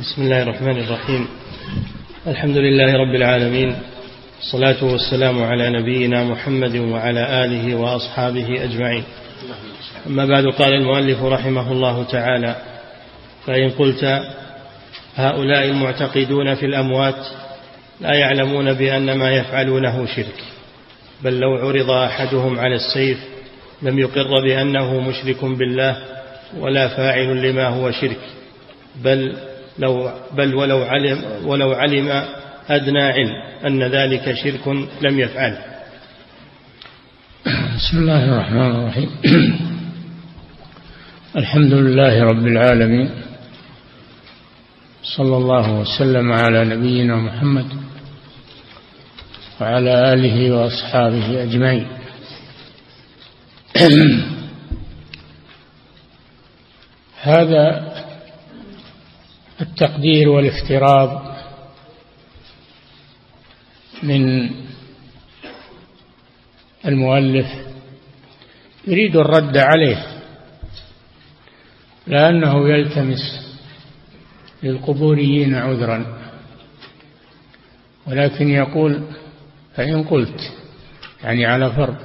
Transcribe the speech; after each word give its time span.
بسم 0.00 0.22
الله 0.22 0.42
الرحمن 0.42 0.78
الرحيم. 0.78 1.28
الحمد 2.26 2.56
لله 2.56 2.92
رب 2.92 3.14
العالمين. 3.14 3.76
الصلاة 4.40 4.84
والسلام 4.84 5.42
على 5.42 5.70
نبينا 5.70 6.24
محمد 6.24 6.76
وعلى 6.76 7.44
آله 7.44 7.74
وأصحابه 7.74 8.64
أجمعين. 8.64 9.04
أما 10.06 10.26
بعد 10.26 10.44
قال 10.46 10.72
المؤلف 10.72 11.22
رحمه 11.22 11.72
الله 11.72 12.04
تعالى 12.04 12.56
فإن 13.46 13.70
قلت 13.70 14.20
هؤلاء 15.16 15.64
المعتقدون 15.64 16.54
في 16.54 16.66
الأموات 16.66 17.26
لا 18.00 18.14
يعلمون 18.14 18.72
بأن 18.72 19.18
ما 19.18 19.30
يفعلونه 19.30 20.06
شرك 20.06 20.44
بل 21.22 21.40
لو 21.40 21.56
عرض 21.56 21.90
أحدهم 21.90 22.58
على 22.58 22.74
السيف 22.74 23.18
لم 23.82 23.98
يقر 23.98 24.42
بأنه 24.48 25.00
مشرك 25.00 25.44
بالله 25.44 25.96
ولا 26.58 26.88
فاعل 26.88 27.50
لما 27.50 27.66
هو 27.66 27.90
شرك 27.90 28.20
بل 29.04 29.36
لو 29.78 30.10
بل 30.32 30.54
ولو 30.54 30.82
علم 30.82 31.24
ولو 31.44 31.72
علم 31.72 32.24
أدنى 32.68 33.02
علم 33.02 33.32
أن 33.66 33.82
ذلك 33.82 34.34
شرك 34.34 34.68
لم 35.02 35.18
يفعل. 35.20 35.58
بسم 37.76 37.98
الله 37.98 38.24
الرحمن 38.24 38.70
الرحيم. 38.76 39.10
الحمد 41.36 41.72
لله 41.72 42.22
رب 42.22 42.46
العالمين. 42.46 43.10
صلى 45.02 45.36
الله 45.36 45.72
وسلم 45.80 46.32
على 46.32 46.64
نبينا 46.64 47.16
محمد 47.16 47.66
وعلى 49.60 50.12
آله 50.12 50.50
وأصحابه 50.52 51.42
أجمعين. 51.42 51.86
هذا 57.22 57.96
التقدير 59.60 60.28
والافتراض 60.28 61.36
من 64.02 64.50
المؤلف 66.86 67.46
يريد 68.86 69.16
الرد 69.16 69.56
عليه 69.56 70.06
لأنه 72.06 72.68
يلتمس 72.68 73.46
للقبوريين 74.62 75.54
عذرا. 75.54 76.16
ولكن 78.06 78.48
يقول 78.48 79.02
فإن 79.74 80.04
قلت 80.04 80.52
يعني 81.22 81.46
على 81.46 81.72
فرض 81.72 81.96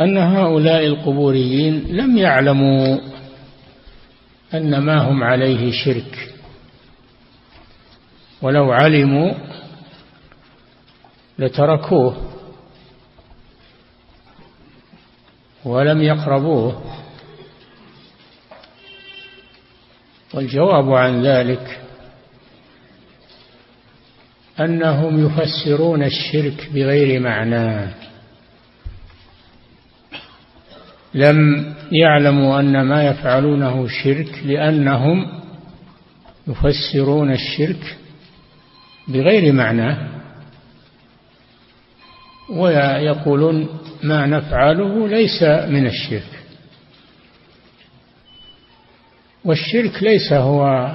أن 0.00 0.18
هؤلاء 0.18 0.86
القبوريين 0.86 1.84
لم 1.88 2.18
يعلموا 2.18 2.98
أن 4.54 4.78
ما 4.78 4.98
هم 4.98 5.22
عليه 5.22 5.72
شرك. 5.84 6.34
ولو 8.42 8.72
علموا 8.72 9.32
لتركوه 11.38 12.32
ولم 15.64 16.02
يقربوه. 16.02 16.82
والجواب 20.34 20.92
عن 20.92 21.22
ذلك 21.26 21.80
أنهم 24.60 25.26
يفسرون 25.26 26.02
الشرك 26.02 26.70
بغير 26.74 27.20
معناه 27.20 28.01
لم 31.14 31.72
يعلموا 31.92 32.60
أن 32.60 32.82
ما 32.82 33.04
يفعلونه 33.06 33.88
شرك 33.88 34.40
لأنهم 34.44 35.42
يفسرون 36.46 37.32
الشرك 37.32 37.96
بغير 39.08 39.52
معناه 39.52 40.08
ويقولون 42.50 43.68
ما 44.02 44.26
نفعله 44.26 45.08
ليس 45.08 45.42
من 45.42 45.86
الشرك. 45.86 46.42
والشرك 49.44 50.02
ليس 50.02 50.32
هو 50.32 50.92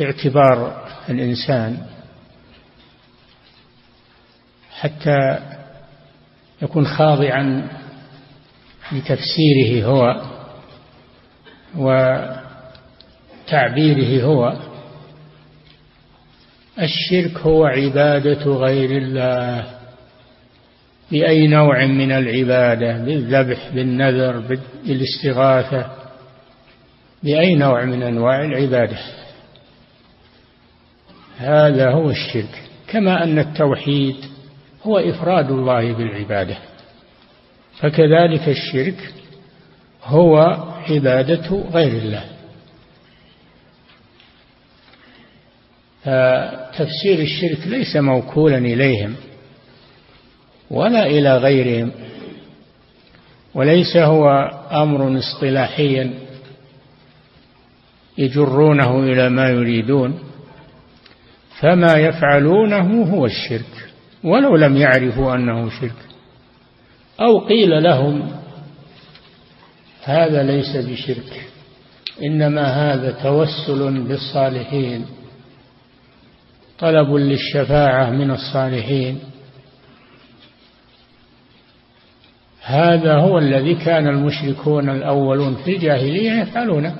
اعتبار 0.00 0.86
الإنسان 1.08 1.86
حتى 4.80 5.38
يكون 6.62 6.86
خاضعا 6.86 7.68
لتفسيره 8.92 9.86
هو 9.86 10.22
وتعبيره 13.46 14.24
هو. 14.24 14.56
الشرك 16.82 17.38
هو 17.38 17.64
عبادة 17.64 18.44
غير 18.44 18.90
الله. 18.98 19.64
بأي 21.10 21.46
نوع 21.46 21.86
من 21.86 22.12
العبادة؟ 22.12 23.04
بالذبح 23.04 23.68
بالنذر 23.74 24.58
بالاستغاثة. 24.84 25.90
بأي 27.22 27.54
نوع 27.54 27.84
من 27.84 28.02
أنواع 28.02 28.44
العبادة؟ 28.44 28.98
هذا 31.38 31.90
هو 31.90 32.10
الشرك. 32.10 32.62
كما 32.88 33.24
أن 33.24 33.38
التوحيد 33.38 34.16
هو 34.82 34.98
إفراد 34.98 35.50
الله 35.50 35.92
بالعبادة. 35.92 36.67
فكذلك 37.80 38.48
الشرك 38.48 39.12
هو 40.04 40.36
عبادة 40.90 41.64
غير 41.72 41.92
الله. 41.92 42.24
فتفسير 46.02 47.18
الشرك 47.18 47.66
ليس 47.66 47.96
موكولا 47.96 48.58
إليهم 48.58 49.14
ولا 50.70 51.06
إلى 51.06 51.36
غيرهم 51.36 51.92
وليس 53.54 53.96
هو 53.96 54.28
أمر 54.72 55.18
اصطلاحيا 55.18 56.14
يجرونه 58.18 59.00
إلى 59.00 59.28
ما 59.28 59.48
يريدون 59.48 60.18
فما 61.60 61.92
يفعلونه 61.94 63.04
هو 63.04 63.26
الشرك 63.26 63.88
ولو 64.24 64.56
لم 64.56 64.76
يعرفوا 64.76 65.34
أنه 65.34 65.70
شرك. 65.80 66.07
أو 67.20 67.38
قيل 67.38 67.82
لهم 67.82 68.30
هذا 70.04 70.42
ليس 70.42 70.76
بشرك 70.76 71.46
إنما 72.22 72.62
هذا 72.62 73.10
توسل 73.10 74.00
بالصالحين 74.00 75.06
طلب 76.78 77.14
للشفاعة 77.14 78.10
من 78.10 78.30
الصالحين. 78.30 79.18
هذا 82.62 83.16
هو 83.16 83.38
الذي 83.38 83.74
كان 83.74 84.06
المشركون 84.06 84.90
الأولون 84.90 85.54
في 85.54 85.76
الجاهلية 85.76 86.32
يفعلونه 86.32 86.96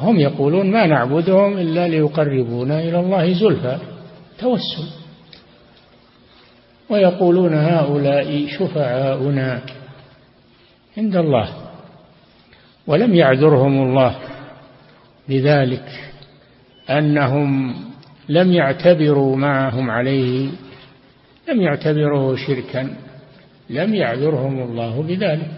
هم 0.00 0.20
يقولون 0.20 0.70
ما 0.70 0.86
نعبدهم 0.86 1.58
إلا 1.58 1.88
ليقربونا 1.88 2.80
إلى 2.80 3.00
الله 3.00 3.32
زلفى. 3.32 3.78
توسل. 4.38 5.03
ويقولون 6.90 7.54
هؤلاء 7.54 8.46
شفعاؤنا 8.46 9.62
عند 10.98 11.16
الله 11.16 11.48
ولم 12.86 13.14
يعذرهم 13.14 13.82
الله 13.82 14.16
بذلك 15.28 15.88
أنهم 16.90 17.74
لم 18.28 18.52
يعتبروا 18.52 19.36
معهم 19.36 19.90
عليه 19.90 20.48
لم 21.48 21.60
يعتبروه 21.60 22.36
شركا 22.36 22.96
لم 23.70 23.94
يعذرهم 23.94 24.62
الله 24.62 25.02
بذلك. 25.02 25.50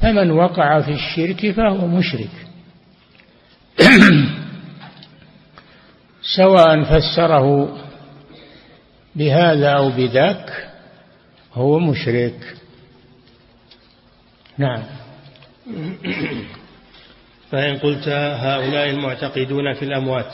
فمن 0.00 0.30
وقع 0.30 0.80
في 0.80 0.90
الشرك 0.90 1.50
فهو 1.50 1.86
مشرك. 1.86 2.30
سواء 6.36 6.82
فسره 6.82 7.76
بهذا 9.16 9.68
أو 9.68 9.90
بذاك 9.90 10.63
هو 11.54 11.78
مشرك. 11.78 12.56
نعم. 14.58 14.82
فإن 17.50 17.76
قلت 17.78 18.08
هؤلاء 18.08 18.90
المعتقدون 18.90 19.72
في 19.72 19.84
الأموات 19.84 20.32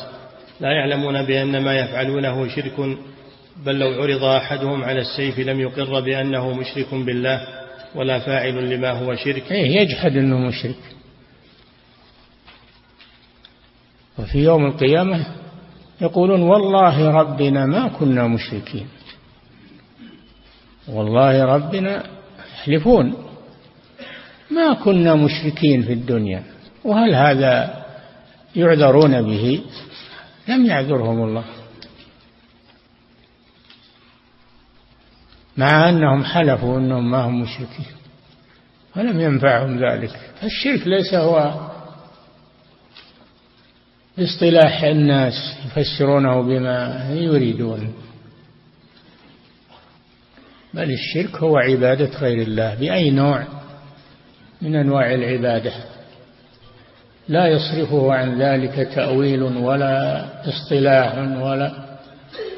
لا 0.61 0.73
يعلمون 0.73 1.23
بأن 1.27 1.65
ما 1.65 1.75
يفعلونه 1.75 2.49
شرك 2.49 2.99
بل 3.67 3.79
لو 3.79 4.03
عرض 4.03 4.25
أحدهم 4.25 4.85
على 4.85 5.01
السيف 5.01 5.39
لم 5.39 5.61
يقر 5.61 6.01
بأنه 6.01 6.53
مشرك 6.53 6.95
بالله 6.95 7.47
ولا 7.95 8.19
فاعل 8.19 8.71
لما 8.71 8.91
هو 8.91 9.15
شرك. 9.15 9.53
إيه 9.53 9.81
يجحد 9.81 10.17
أنه 10.17 10.39
مشرك. 10.39 10.77
وفي 14.19 14.39
يوم 14.39 14.67
القيامة 14.67 15.27
يقولون 16.01 16.43
والله 16.43 17.11
ربنا 17.11 17.67
ما 17.67 17.89
كنا 17.89 18.27
مشركين. 18.27 18.87
والله 20.89 21.45
ربنا 21.45 22.05
يحلفون. 22.55 23.15
ما 24.51 24.75
كنا 24.75 25.15
مشركين 25.15 25.83
في 25.83 25.93
الدنيا 25.93 26.43
وهل 26.85 27.15
هذا 27.15 27.85
يعذرون 28.57 29.23
به؟ 29.23 29.63
لم 30.49 30.67
يعذرهم 30.67 31.25
الله. 31.25 31.45
مع 35.57 35.89
أنهم 35.89 36.25
حلفوا 36.25 36.79
أنهم 36.79 37.11
ما 37.11 37.25
هم 37.25 37.43
مشركين 37.43 37.87
ولم 38.97 39.21
ينفعهم 39.21 39.79
ذلك. 39.79 40.21
الشرك 40.43 40.87
ليس 40.87 41.15
هو 41.15 41.55
اصطلاح 44.19 44.83
الناس 44.83 45.35
يفسرونه 45.67 46.43
بما 46.43 47.11
يريدون. 47.15 47.95
بل 50.75 50.91
الشرك 50.91 51.37
هو 51.37 51.57
عبادة 51.57 52.19
غير 52.19 52.43
الله 52.43 52.75
بأي 52.75 53.11
نوع؟ 53.11 53.45
من 54.63 54.77
أنواع 54.77 55.15
العبادة. 55.15 55.73
لا 57.29 57.47
يصرفه 57.47 58.13
عن 58.13 58.43
ذلك 58.43 58.89
تأويل 58.95 59.43
ولا 59.43 60.25
اصطلاح 60.49 61.19
ولا 61.19 61.99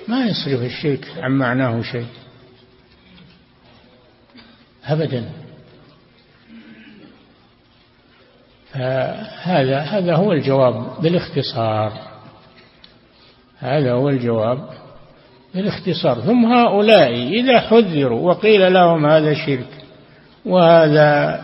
ما 0.08 0.26
يصرف 0.26 0.62
الشرك 0.62 1.08
عن 1.18 1.32
معناه 1.32 1.82
شيء. 1.82 2.06
أبدا. 4.84 5.24
فهذا 8.72 9.78
هذا 9.80 10.16
هو 10.16 10.32
الجواب 10.32 11.02
بالإختصار. 11.02 11.92
هذا 13.58 13.92
هو 13.92 14.08
الجواب. 14.08 14.81
بالاختصار 15.54 16.20
ثم 16.20 16.44
هؤلاء 16.44 17.12
إذا 17.12 17.60
حذروا 17.60 18.30
وقيل 18.30 18.72
لهم 18.72 19.06
هذا 19.06 19.34
شرك 19.34 19.68
وهذا 20.44 21.40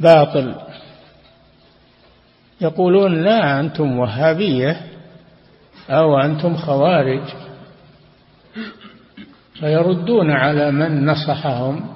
باطل. 0.00 0.54
يقولون 2.60 3.22
لا 3.24 3.60
أنتم 3.60 3.98
وهابية 3.98 4.80
أو 5.90 6.18
أنتم 6.18 6.56
خوارج. 6.56 7.22
فيردون 9.60 10.30
على 10.30 10.70
من 10.70 11.06
نصحهم 11.06 11.88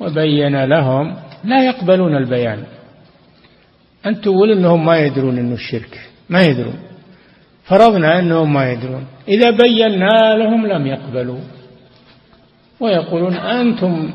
وبين 0.00 0.64
لهم. 0.64 1.16
لا 1.44 1.66
يقبلون 1.66 2.16
البيان. 2.16 2.64
أنت 4.06 4.24
تقول 4.24 4.50
أنهم 4.50 4.86
ما 4.86 4.98
يدرون 4.98 5.38
أنه 5.38 5.54
الشرك 5.54 6.10
ما 6.28 6.42
يدرون. 6.42 6.87
فرضنا 7.68 8.18
أنهم 8.18 8.52
ما 8.52 8.72
يدرون. 8.72 9.06
إذا 9.28 9.50
بينا 9.50 10.36
لهم 10.36 10.66
لم 10.66 10.86
يقبلوا. 10.86 11.40
ويقولون 12.80 13.34
أنتم 13.34 14.10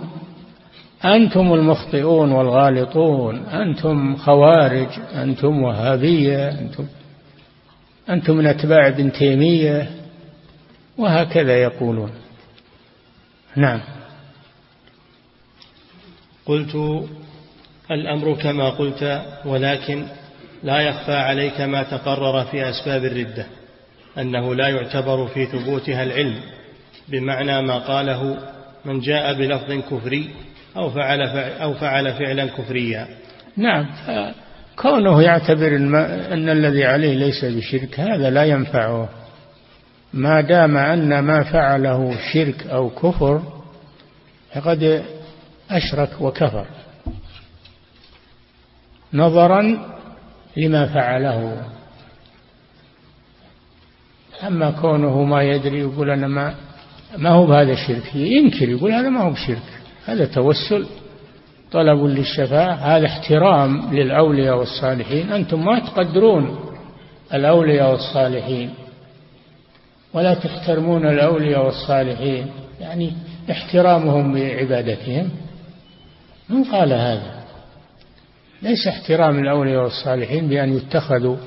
أنتم 1.05 1.53
المخطئون 1.53 2.31
والغالطون 2.31 3.35
أنتم 3.45 4.15
خوارج 4.15 4.87
أنتم 5.15 5.63
وهابية 5.63 6.49
أنتم 6.49 6.85
أنتم 8.09 8.37
من 8.37 8.45
أتباع 8.47 8.87
ابن 8.87 9.11
تيمية 9.11 9.89
وهكذا 10.97 11.63
يقولون. 11.63 12.11
نعم. 13.55 13.79
قلت 16.45 16.75
الأمر 17.91 18.33
كما 18.33 18.69
قلت 18.69 19.21
ولكن 19.45 20.05
لا 20.63 20.81
يخفى 20.81 21.13
عليك 21.13 21.61
ما 21.61 21.83
تقرر 21.83 22.45
في 22.45 22.69
أسباب 22.69 23.05
الردة 23.05 23.45
أنه 24.17 24.55
لا 24.55 24.67
يعتبر 24.67 25.27
في 25.27 25.45
ثبوتها 25.45 26.03
العلم 26.03 26.39
بمعنى 27.07 27.61
ما 27.61 27.77
قاله 27.77 28.37
من 28.85 28.99
جاء 28.99 29.33
بلفظ 29.33 29.71
كفري 29.71 30.29
أو 30.77 30.89
فعل, 30.89 31.21
أو 31.37 31.73
فعل 31.73 32.13
فعلا 32.13 32.45
كفريا. 32.45 33.07
نعم 33.57 33.85
كونه 34.75 35.21
يعتبر 35.21 35.75
أن 35.75 36.49
الذي 36.49 36.85
عليه 36.85 37.13
ليس 37.13 37.45
بشرك 37.45 37.99
هذا 37.99 38.29
لا 38.29 38.43
ينفعه. 38.43 39.09
ما 40.13 40.41
دام 40.41 40.77
أن 40.77 41.19
ما 41.19 41.43
فعله 41.43 42.17
شرك 42.33 42.67
أو 42.67 42.89
كفر 42.89 43.41
فقد 44.53 45.03
أشرك 45.71 46.21
وكفر. 46.21 46.65
نظرا 49.13 49.93
لما 50.57 50.85
فعله. 50.85 51.63
أما 54.47 54.71
كونه 54.71 55.23
ما 55.23 55.43
يدري 55.43 55.79
يقول 55.79 56.09
أنا 56.09 56.27
ما 56.27 56.55
ما 57.17 57.29
هو 57.29 57.45
بهذا 57.45 57.71
الشرك. 57.71 58.15
ينكر 58.15 58.69
يقول 58.69 58.91
هذا 58.91 59.09
ما 59.09 59.21
هو 59.21 59.29
بشرك. 59.29 59.81
هذا 60.05 60.25
توسل. 60.25 60.87
طلب 61.71 62.05
للشفاعة. 62.05 62.73
هذا 62.73 63.05
احترام 63.05 63.93
للأولياء 63.93 64.57
والصالحين. 64.57 65.31
أنتم 65.31 65.65
ما 65.65 65.79
تقدرون 65.79 66.59
الأولياء 67.33 67.91
والصالحين. 67.91 68.73
ولا 70.13 70.33
تحترمون 70.33 71.07
الأولياء 71.07 71.65
والصالحين. 71.65 72.47
يعني 72.81 73.13
احترامهم 73.51 74.33
بعبادتهم. 74.33 75.29
من 76.49 76.63
قال 76.63 76.93
هذا؟ 76.93 77.42
ليس 78.63 78.87
احترام 78.87 79.39
الأولياء 79.39 79.83
والصالحين 79.83 80.47
بأن 80.47 80.77
يتخذوا 80.77 81.37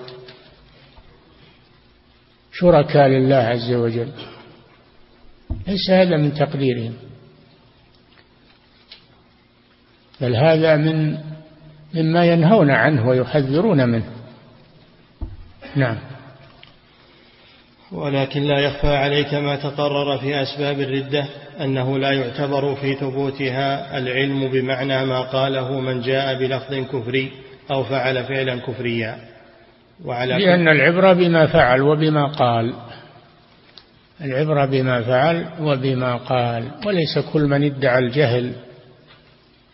شركاء 2.53 3.09
لله 3.09 3.37
عز 3.37 3.73
وجل. 3.73 4.13
ليس 5.67 5.91
هذا 5.91 6.17
من 6.17 6.35
تقديرهم. 6.35 6.95
بل 10.21 10.37
هذا 10.37 10.77
من 10.77 11.19
مما 11.95 12.27
ينهون 12.27 12.71
عنه 12.71 13.09
ويحذرون 13.09 13.89
منه. 13.89 14.13
نعم. 15.77 15.99
ولكن 17.93 18.43
لا 18.43 18.59
يخفى 18.59 18.97
عليك 18.97 19.35
ما 19.35 19.57
تقرر 19.57 20.19
في 20.19 20.43
أسباب 20.43 20.81
الردة. 20.81 21.29
أنه 21.61 21.99
لا 21.99 22.13
يعتبر 22.13 22.75
في 22.75 22.95
ثبوتها 22.95 23.99
العلم 23.99 24.49
بمعنى 24.49 25.07
ما 25.07 25.21
قاله 25.21 25.81
من 25.81 26.01
جاء 26.01 26.39
بلفظ 26.39 26.75
كفري 26.75 27.33
أو 27.71 27.85
فعل 27.85 28.25
فعلا 28.25 28.61
كفريا. 28.61 29.19
وعلى 30.05 30.45
لأن 30.45 30.69
العبرة 30.69 31.13
بما 31.13 31.47
فعل 31.47 31.81
وبما 31.83 32.27
قال. 32.27 32.75
العبرة 34.21 34.67
بما 34.67 35.03
فعل 35.03 35.47
وبما 35.61 36.17
قال. 36.17 36.71
وليس 36.87 37.19
كل 37.19 37.43
من 37.43 37.65
ادعى 37.65 37.99
الجهل 37.99 38.53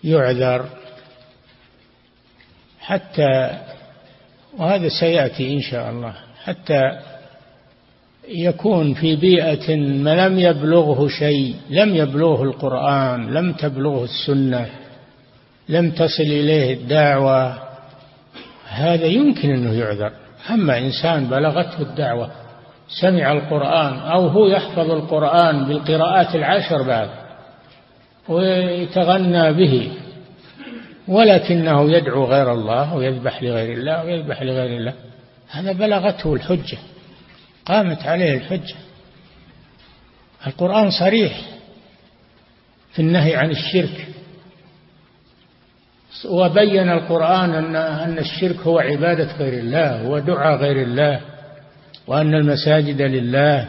يعذر. 0.04 0.66
حتى 2.80 3.50
وهذا 4.58 4.88
سيأتي 4.88 5.54
إن 5.54 5.60
شاء 5.60 5.90
الله. 5.90 6.14
حتى 6.44 6.80
يكون 8.28 8.94
في 8.94 9.16
بيئة 9.16 9.76
ما 9.76 10.28
لم 10.28 10.38
يبلغه 10.38 11.08
شيء 11.08 11.54
لم 11.70 11.96
يبلغه 11.96 12.42
القرآن 12.42 13.34
لم 13.34 13.52
تبلغه 13.52 14.04
السنة 14.04 14.66
لم 15.68 15.90
تصل 15.90 16.22
إليه 16.22 16.74
الدعوة 16.74 17.58
هذا 18.68 19.06
يمكن 19.06 19.50
أنه 19.50 19.72
يعذر. 19.72 20.12
أما 20.50 20.78
إنسان 20.78 21.26
بلغته 21.26 21.80
الدعوة 21.80 22.30
سمع 23.00 23.32
القرآن 23.32 23.98
أو 23.98 24.26
هو 24.26 24.46
يحفظ 24.46 24.90
القرآن 24.90 25.64
بالقراءات 25.64 26.34
العشر 26.34 26.82
بعد 26.82 27.08
ويتغنى 28.28 29.52
به 29.52 29.92
ولكنه 31.08 31.90
يدعو 31.90 32.24
غير 32.24 32.52
الله 32.52 32.94
ويذبح 32.94 33.42
لغير 33.42 33.78
الله 33.78 34.04
ويذبح 34.04 34.42
لغير 34.42 34.78
الله 34.78 34.92
هذا 35.50 35.72
بلغته 35.72 36.34
الحجة. 36.34 36.78
قامت 37.66 38.02
عليه 38.06 38.36
الحجة 38.36 38.74
القرآن 40.46 40.90
صريح 40.90 41.40
في 42.92 43.02
النهي 43.02 43.36
عن 43.36 43.50
الشرك. 43.50 44.08
وبين 46.30 46.90
القرآن 46.90 47.54
أن 47.54 47.76
أن 47.76 48.18
الشرك 48.18 48.60
هو 48.60 48.78
عبادة 48.78 49.36
غير 49.36 49.52
الله 49.52 50.02
هو 50.06 50.18
دعاء 50.18 50.56
غير 50.56 50.82
الله 50.82 51.20
وأن 52.06 52.34
المساجد 52.34 53.02
لله 53.02 53.68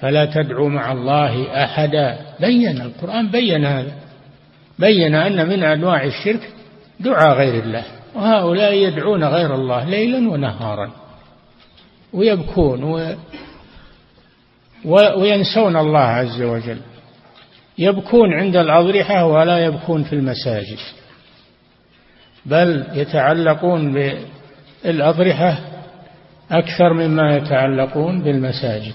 فلا 0.00 0.24
تدعوا 0.24 0.68
مع 0.68 0.92
الله 0.92 1.64
أحدا. 1.64 2.18
بين 2.40 2.80
القرآن 2.80 3.30
بين 3.30 3.64
هذا. 3.64 3.92
بين 4.78 5.14
أن 5.14 5.48
من 5.48 5.64
أنواع 5.64 6.04
الشرك 6.04 6.50
دعاء 7.00 7.36
غير 7.38 7.62
الله 7.64 7.84
وهؤلاء 8.14 8.72
يدعون 8.72 9.24
غير 9.24 9.54
الله 9.54 9.84
ليلا 9.84 10.30
ونهارا. 10.30 11.07
ويبكون 12.12 12.84
و 12.84 13.16
وينسون 15.16 15.76
الله 15.76 15.98
عز 15.98 16.42
وجل. 16.42 16.80
يبكون 17.78 18.32
عند 18.34 18.56
الأضرحة 18.56 19.24
ولا 19.26 19.64
يبكون 19.64 20.04
في 20.04 20.12
المساجد. 20.12 20.78
بل 22.46 22.86
يتعلقون 22.92 24.14
بالأضرحة 24.84 25.58
أكثر 26.50 26.92
مما 26.92 27.36
يتعلقون 27.36 28.22
بالمساجد. 28.22 28.94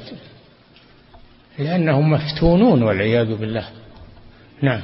لأنهم 1.59 2.11
مفتونون 2.11 2.83
والعياذ 2.83 3.35
بالله. 3.35 3.65
نعم. 4.61 4.81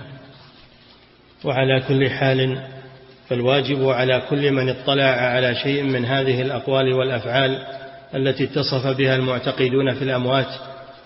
وعلى 1.43 1.81
كل 1.87 2.09
حال 2.09 2.63
فالواجب 3.27 3.89
على 3.89 4.21
كل 4.29 4.51
من 4.51 4.69
اطلع 4.69 5.03
على 5.03 5.55
شيء 5.55 5.83
من 5.83 6.05
هذه 6.05 6.41
الأقوال 6.41 6.93
والأفعال 6.93 7.78
التي 8.15 8.43
اتصف 8.43 8.97
بها 8.97 9.15
المعتقدون 9.15 9.93
في 9.93 10.01
الأموات 10.01 10.47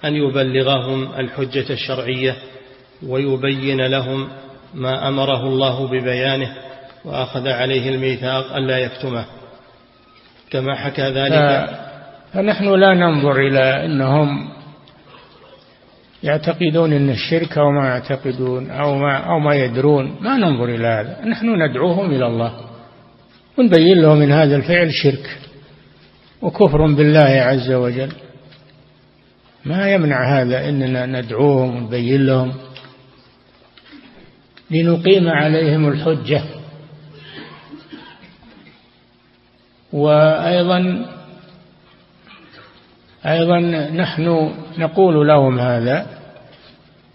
أن 0.06 0.16
يبلغهم 0.16 1.20
الحجة 1.20 1.74
الشرعية 1.74 2.36
ويبين 3.08 3.82
لهم 3.82 4.28
ما 4.74 5.08
أمره 5.08 5.48
الله 5.48 5.88
ببيانه 5.88 6.56
وأخذ 7.06 7.48
عليه 7.48 7.90
الميثاق 7.90 8.56
ألا 8.56 8.78
يكتمه. 8.78 9.26
كما 10.50 10.76
حكى 10.76 11.02
ذلك 11.02 11.70
فنحن 12.34 12.66
لا 12.66 12.94
ننظر 12.94 13.40
إلى 13.40 13.86
أنهم 13.86 14.50
يعتقدون 16.24 16.94
أن 16.94 17.10
الشرك 17.10 17.58
أو 17.58 17.72
ما 17.72 17.88
يعتقدون 17.88 18.72
أو 18.72 18.96
ما, 18.96 19.18
أو 19.18 19.40
ما 19.40 19.56
يدرون. 19.56 20.16
ما 20.22 20.38
ننظر 20.38 20.66
إلى 20.66 20.88
هذا. 20.88 21.26
نحن 21.26 21.62
ندعوهم 21.62 22.12
إلى 22.12 22.28
الله. 22.28 22.54
ونبين 23.58 24.02
لهم 24.02 24.18
من 24.18 24.32
هذا 24.32 24.56
الفعل 24.56 24.94
شرك. 24.94 25.38
وكفر 26.44 26.88
بالله 26.88 27.20
عز 27.20 27.72
وجل. 27.72 28.12
ما 29.66 29.94
يمنع 29.94 30.42
هذا 30.42 30.70
إننا 30.70 31.06
ندعوهم 31.06 31.76
ونبين 31.76 32.26
لهم. 32.26 32.54
لنقيم 34.72 35.28
عليهم 35.28 35.88
الحجة. 35.88 36.44
وأيضا 39.94 41.06
أيضا 43.26 43.60
نحن 43.90 44.54
نقول 44.78 45.28
لهم 45.28 45.60
هذا. 45.60 46.08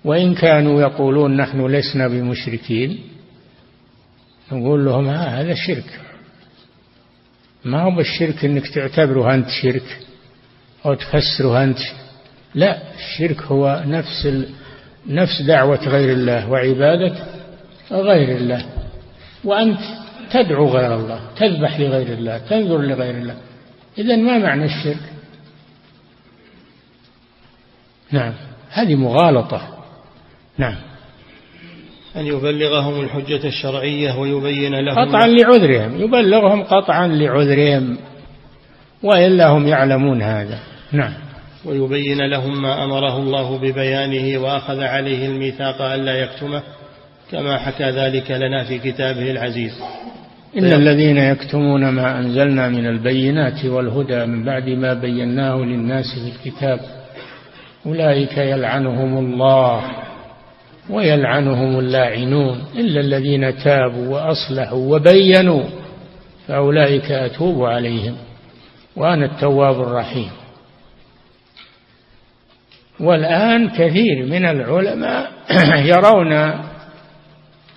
وإن 0.04 0.34
كانوا 0.34 0.80
يقولون 0.80 1.36
نحن 1.36 1.66
لسنا 1.66 2.08
بمشركين 2.08 2.98
نقول 4.52 4.84
لهم 4.84 5.08
هذا 5.08 5.54
شرك. 5.54 6.07
ما 7.68 7.82
هو 7.82 7.90
بالشرك 7.90 8.44
إنك 8.44 8.68
تعتبره 8.68 9.34
أنت 9.34 9.48
شرك 9.48 9.98
أو 10.86 10.94
تفسره 10.94 11.64
أنت؟ 11.64 11.78
لا 12.54 12.94
الشرك 12.94 13.42
هو 13.42 13.82
نفس 13.86 14.26
ال... 14.26 14.48
نفس 15.06 15.42
دعوة 15.42 15.88
غير 15.88 16.12
الله 16.12 16.50
وعبادة 16.50 17.14
غير 17.90 18.36
الله. 18.36 18.66
وأنت 19.44 19.80
تدعو 20.30 20.68
غير 20.68 20.94
الله 20.94 21.20
تذبح 21.36 21.80
لغير 21.80 22.12
الله 22.12 22.38
تنذر 22.38 22.78
لغير 22.78 23.14
الله. 23.14 23.36
إذا 23.98 24.16
ما 24.16 24.38
معنى 24.38 24.64
الشرك؟ 24.64 25.12
نعم 28.10 28.34
هذه 28.70 28.94
مغالطة. 28.94 29.84
نعم. 30.58 30.87
أن 32.16 32.26
يبلغهم 32.26 33.00
الحجة 33.00 33.46
الشرعية 33.46 34.18
ويبين 34.18 34.74
لهم 34.74 35.08
قطعا 35.08 35.26
لعذرهم 35.26 36.00
يبلغهم 36.00 36.62
قطعا 36.62 37.06
لعذرهم 37.06 37.98
وإلا 39.02 39.48
هم 39.48 39.66
يعلمون 39.66 40.22
هذا. 40.22 40.58
نعم. 40.92 41.12
ويبين 41.64 42.30
لهم 42.30 42.62
ما 42.62 42.84
أمره 42.84 43.18
الله 43.18 43.58
ببيانه 43.58 44.38
وأخذ 44.38 44.80
عليه 44.80 45.26
الميثاق 45.26 45.82
ألا 45.82 46.14
يكتمه 46.14 46.62
كما 47.30 47.58
حكى 47.58 47.84
ذلك 47.84 48.30
لنا 48.30 48.64
في 48.64 48.78
كتابه 48.78 49.30
العزيز. 49.30 49.72
إن 50.58 50.72
الذين 50.72 51.16
يكتمون 51.16 51.88
ما 51.88 52.18
أنزلنا 52.18 52.68
من 52.68 52.86
البينات 52.86 53.64
والهدى 53.64 54.26
من 54.26 54.44
بعد 54.44 54.68
ما 54.68 54.94
بيناه 54.94 55.56
للناس 55.56 56.04
في 56.14 56.48
الكتاب 56.48 56.80
أولئك 57.86 58.38
يلعنهم 58.38 59.18
الله. 59.18 60.07
ويلعنهم 60.90 61.78
اللاعنون 61.78 62.64
إلا 62.74 63.00
الذين 63.00 63.56
تابوا 63.56 64.08
وأصلحوا 64.08 64.96
وبينوا 64.96 65.64
فأولئك 66.48 67.10
أتوب 67.10 67.64
عليهم 67.64 68.16
وأنا 68.96 69.24
التواب 69.24 69.80
الرحيم. 69.80 70.30
والآن 73.00 73.68
كثير 73.68 74.26
من 74.26 74.44
العلماء 74.44 75.30
يرون 75.92 76.60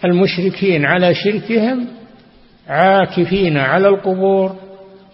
المشركين 0.06 0.86
على 0.86 1.16
شركهم 1.16 1.88
عاكفين 2.68 3.58
على 3.58 3.88
القبور 3.88 4.56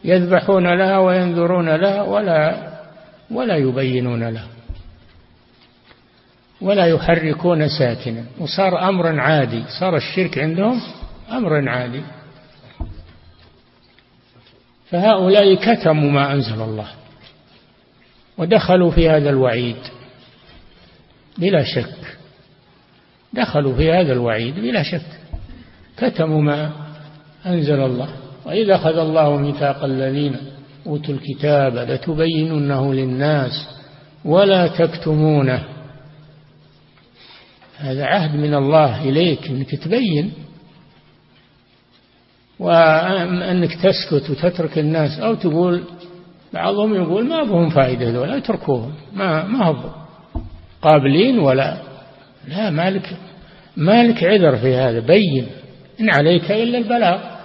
يذبحون 0.03 0.77
لها 0.77 0.99
وينذرون 0.99 1.75
لها 1.75 2.01
ولا 2.01 2.67
ولا 3.31 3.55
يبينون 3.55 4.23
لها. 4.23 4.56
ولا 6.61 6.85
يحركون 6.85 7.67
ساكنا. 7.69 8.23
وصار 8.39 8.89
أمرا 8.89 9.21
عادي. 9.21 9.63
صار 9.79 9.95
الشرك 9.97 10.37
عندهم 10.37 10.81
أمرا 11.31 11.69
عادي. 11.69 12.01
فهؤلاء 14.89 15.55
كتموا 15.55 16.11
ما 16.11 16.33
أنزل 16.33 16.61
الله. 16.61 16.87
ودخلوا 18.37 18.91
في 18.91 19.09
هذا 19.09 19.29
الوعيد 19.29 19.77
بلا 21.37 21.63
شك. 21.63 22.17
دخلوا 23.33 23.75
في 23.75 23.91
هذا 23.91 24.13
الوعيد 24.13 24.55
بلا 24.55 24.83
شك. 24.83 25.05
كتموا 25.97 26.41
ما 26.41 26.71
أنزل 27.45 27.79
الله. 27.79 28.09
وإذا 28.45 28.75
أخذ 28.75 28.97
الله 28.97 29.37
ميثاق 29.37 29.83
الذين 29.83 30.37
أوتوا 30.87 31.13
الكتاب 31.13 31.75
لتبيننه 31.75 32.93
للناس 32.93 33.67
ولا 34.25 34.67
تكتمونه. 34.67 35.76
هذا 37.77 38.05
عهد 38.05 38.35
من 38.35 38.53
الله 38.53 39.09
إليك 39.09 39.47
أنك 39.47 39.75
تبين 39.75 40.33
وأنك 42.59 43.73
تسكت 43.73 44.29
وتترك 44.29 44.77
الناس 44.77 45.19
أو 45.19 45.35
تقول 45.35 45.83
بعضهم 46.53 46.95
يقول 46.95 47.27
ما 47.27 47.43
بهم 47.43 47.69
فائدة 47.69 48.09
ذولا 48.09 48.37
اتركوهم 48.37 48.93
ما 49.13 49.43
ما 49.43 49.65
هو 49.65 49.75
قابلين 50.81 51.39
ولا 51.39 51.77
لا 52.47 52.69
مالك 52.69 53.17
مالك 53.77 54.23
عذر 54.23 54.57
في 54.57 54.75
هذا 54.75 54.99
بين 54.99 55.47
إن 55.99 56.09
عليك 56.09 56.51
إلا 56.51 56.77
البلاغ. 56.77 57.37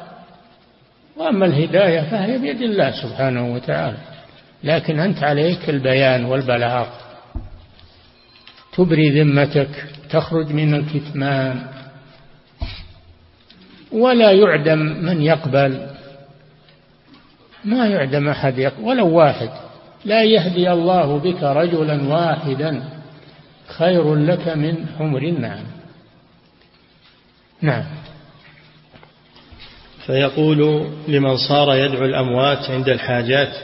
وأما 1.17 1.47
الهداية 1.47 2.01
فهي 2.01 2.39
بيد 2.39 2.63
الله 2.63 2.91
سبحانه 3.03 3.55
وتعالى 3.55 3.97
لكن 4.65 4.99
أنت 4.99 5.25
عليك 5.25 5.71
البيان 5.71 6.25
والبلاغ. 6.25 6.87
تبري 8.77 9.23
ذمتك 9.23 9.85
تخرج 10.13 10.53
من 10.53 10.75
الكتمان. 10.75 11.67
ولا 13.93 14.33
يعدم 14.33 14.79
من 14.79 15.23
يقبل. 15.23 15.87
ما 17.65 17.87
يعدم 17.87 18.29
أحد 18.29 18.59
يقبل 18.59 18.85
ولو 18.85 19.09
واحد. 19.09 19.51
لا 20.05 20.23
يهدي 20.23 20.73
الله 20.73 21.19
بك 21.19 21.43
رجلا 21.43 22.09
واحدا. 22.09 22.83
خير 23.69 24.15
لك 24.15 24.49
من 24.49 24.87
حمر 24.99 25.23
النعم. 25.23 25.65
نعم. 27.63 27.85
فيقول 30.07 30.87
لمن 31.09 31.37
صار 31.37 31.75
يدعو 31.75 32.05
الأموات 32.05 32.71
عند 32.71 32.89
الحاجات 32.89 33.55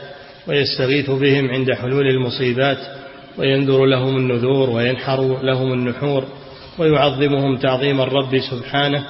ويستغيث 0.47 1.09
بهم 1.09 1.49
عند 1.49 1.73
حلول 1.73 2.07
المصيبات 2.07 2.77
وينذر 3.37 3.85
لهم 3.85 4.17
النذور 4.17 4.69
وينحر 4.69 5.43
لهم 5.43 5.73
النحور. 5.73 6.38
ويعظمهم 6.77 7.57
تعظيم 7.57 8.01
الرب 8.01 8.39
سبحانه 8.39 9.03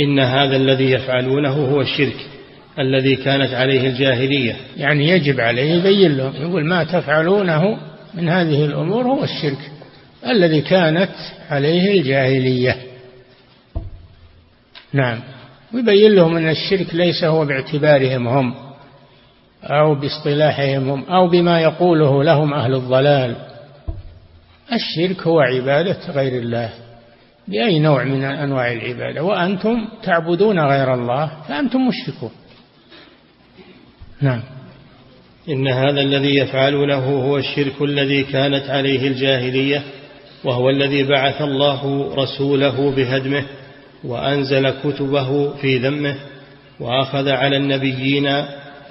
إن 0.00 0.18
هذا 0.18 0.56
الذي 0.56 0.90
يفعلونه 0.90 1.52
هو 1.52 1.80
الشرك 1.80 2.26
الذي 2.78 3.16
كانت 3.16 3.54
عليه 3.54 3.88
الجاهلية. 3.88 4.56
يعني 4.76 5.08
يجب 5.08 5.40
عليه 5.40 5.74
يبين 5.74 6.16
لهم 6.16 6.32
يقول 6.36 6.66
ما 6.66 6.84
تفعلونه 6.84 7.78
من 8.14 8.28
هذه 8.28 8.64
الأمور 8.64 9.06
هو 9.06 9.24
الشرك 9.24 9.70
الذي 10.26 10.60
كانت 10.60 11.10
عليه 11.50 12.00
الجاهلية. 12.00 12.76
نعم. 14.92 15.20
ويبين 15.74 16.14
لهم 16.14 16.36
أن 16.36 16.48
الشرك 16.48 16.94
ليس 16.94 17.24
هو 17.24 17.44
باعتبارهم 17.44 18.28
هم 18.28 18.54
أو 19.64 19.94
باصطلاحهم 19.94 20.88
هم 20.90 21.04
أو 21.04 21.28
بما 21.28 21.60
يقوله 21.60 22.24
لهم 22.24 22.54
أهل 22.54 22.74
الضلال. 22.74 23.45
الشرك 24.72 25.26
هو 25.26 25.40
عبادة 25.40 25.98
غير 26.12 26.42
الله 26.42 26.70
بأي 27.48 27.78
نوع 27.78 28.04
من 28.04 28.24
أنواع 28.24 28.72
العبادة؟ 28.72 29.22
وأنتم 29.24 29.88
تعبدون 30.02 30.58
غير 30.58 30.94
الله 30.94 31.30
فأنتم 31.48 31.88
مشركون. 31.88 32.30
نعم. 34.20 34.42
إن 35.48 35.68
هذا 35.68 36.00
الذي 36.00 36.36
يفعلونه 36.36 37.24
هو 37.24 37.38
الشرك 37.38 37.82
الذي 37.82 38.22
كانت 38.22 38.70
عليه 38.70 39.08
الجاهلية 39.08 39.82
وهو 40.44 40.70
الذي 40.70 41.02
بعث 41.02 41.42
الله 41.42 42.14
رسوله 42.14 42.90
بهدمه 42.90 43.44
وأنزل 44.04 44.70
كتبه 44.70 45.56
في 45.56 45.78
ذمه 45.78 46.16
وأخذ 46.80 47.28
على 47.28 47.56
النبيين 47.56 48.26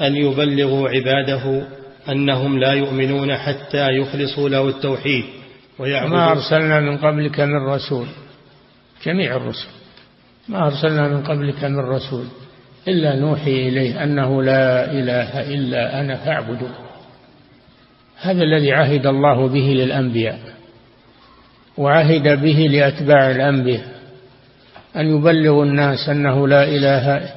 أن 0.02 0.16
يبلغوا 0.16 0.90
عباده 0.90 1.62
أنهم 2.10 2.60
لا 2.60 2.74
يؤمنون 2.74 3.36
حتى 3.36 3.88
يخلصوا 3.90 4.50
له 4.50 4.68
التوحيد. 4.68 5.24
ويعبدوا 5.80 6.18
ما 6.18 6.32
أرسلنا 6.32 6.80
من 6.80 6.98
قبلك 6.98 7.40
من 7.40 7.56
رسول. 7.56 8.08
جميع 9.06 9.36
الرسل. 9.36 9.68
ما 10.50 10.68
أرسلنا 10.68 11.08
من 11.08 11.24
قبلك 11.24 11.64
من 11.64 11.80
رسول. 11.80 12.26
إلا 12.88 13.16
نوحي 13.16 13.68
إليه 13.68 14.04
أنه 14.04 14.44
لا 14.44 14.92
إله 14.92 15.54
إلا 15.54 16.00
أنا 16.00 16.16
فاعبدوا 16.16 16.68
هذا 18.22 18.44
الذي 18.44 18.74
عهد 18.74 19.06
الله 19.06 19.48
به 19.48 19.60
للأنبياء. 19.60 20.40
وعهد 21.78 22.42
به 22.42 22.68
لأتباع 22.72 23.32
الأنبياء. 23.32 23.86
أن 24.96 25.18
يبلغوا 25.18 25.66
الناس 25.66 26.10
أنه 26.10 26.48
لا 26.48 26.64
إله 26.64 27.30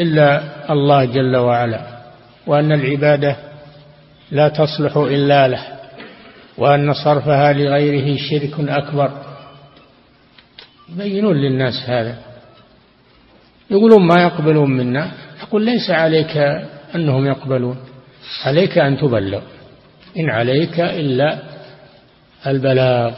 إلا 0.00 0.42
الله 0.72 1.04
جل 1.04 1.36
وعلا. 1.36 1.80
وأن 2.46 2.72
العبادة 2.72 3.36
لا 4.30 4.48
تصلح 4.48 4.96
إلا 4.96 5.48
له. 5.48 5.79
وأن 6.60 6.92
صرفها 6.92 7.52
لغيره 7.52 8.16
شرك 8.16 8.68
أكبر. 8.68 9.10
يبينون 10.88 11.36
للناس 11.36 11.74
هذا. 11.86 12.18
يقولون 13.70 14.06
ما 14.06 14.22
يقبلون 14.22 14.70
منا. 14.70 15.12
يقول 15.42 15.64
ليس 15.64 15.90
عليك 15.90 16.36
أنهم 16.94 17.26
يقبلون. 17.26 17.76
عليك 18.44 18.78
أن 18.78 18.98
تبلغ. 18.98 19.42
إن 20.18 20.30
عليك 20.30 20.80
إلا 20.80 21.38
البلاغ. 22.46 23.14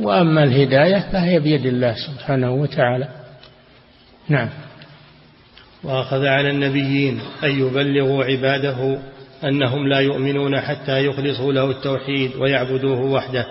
وأما 0.00 0.44
الهداية 0.44 0.98
فهي 1.12 1.40
بيد 1.40 1.66
الله 1.66 1.94
سبحانه 1.94 2.52
وتعالى. 2.52 3.08
نعم. 4.28 4.48
وأخذ 5.84 6.26
على 6.26 6.50
النبيين 6.50 7.20
أن 7.44 7.50
يبلغوا 7.50 8.24
عباده 8.24 8.98
أنهم 9.48 9.88
لا 9.88 9.98
يؤمنون 9.98 10.60
حتى 10.60 11.06
يخلصوا 11.06 11.52
له 11.52 11.70
التوحيد 11.70 12.36
ويعبدوه 12.36 13.00
وحده. 13.00 13.46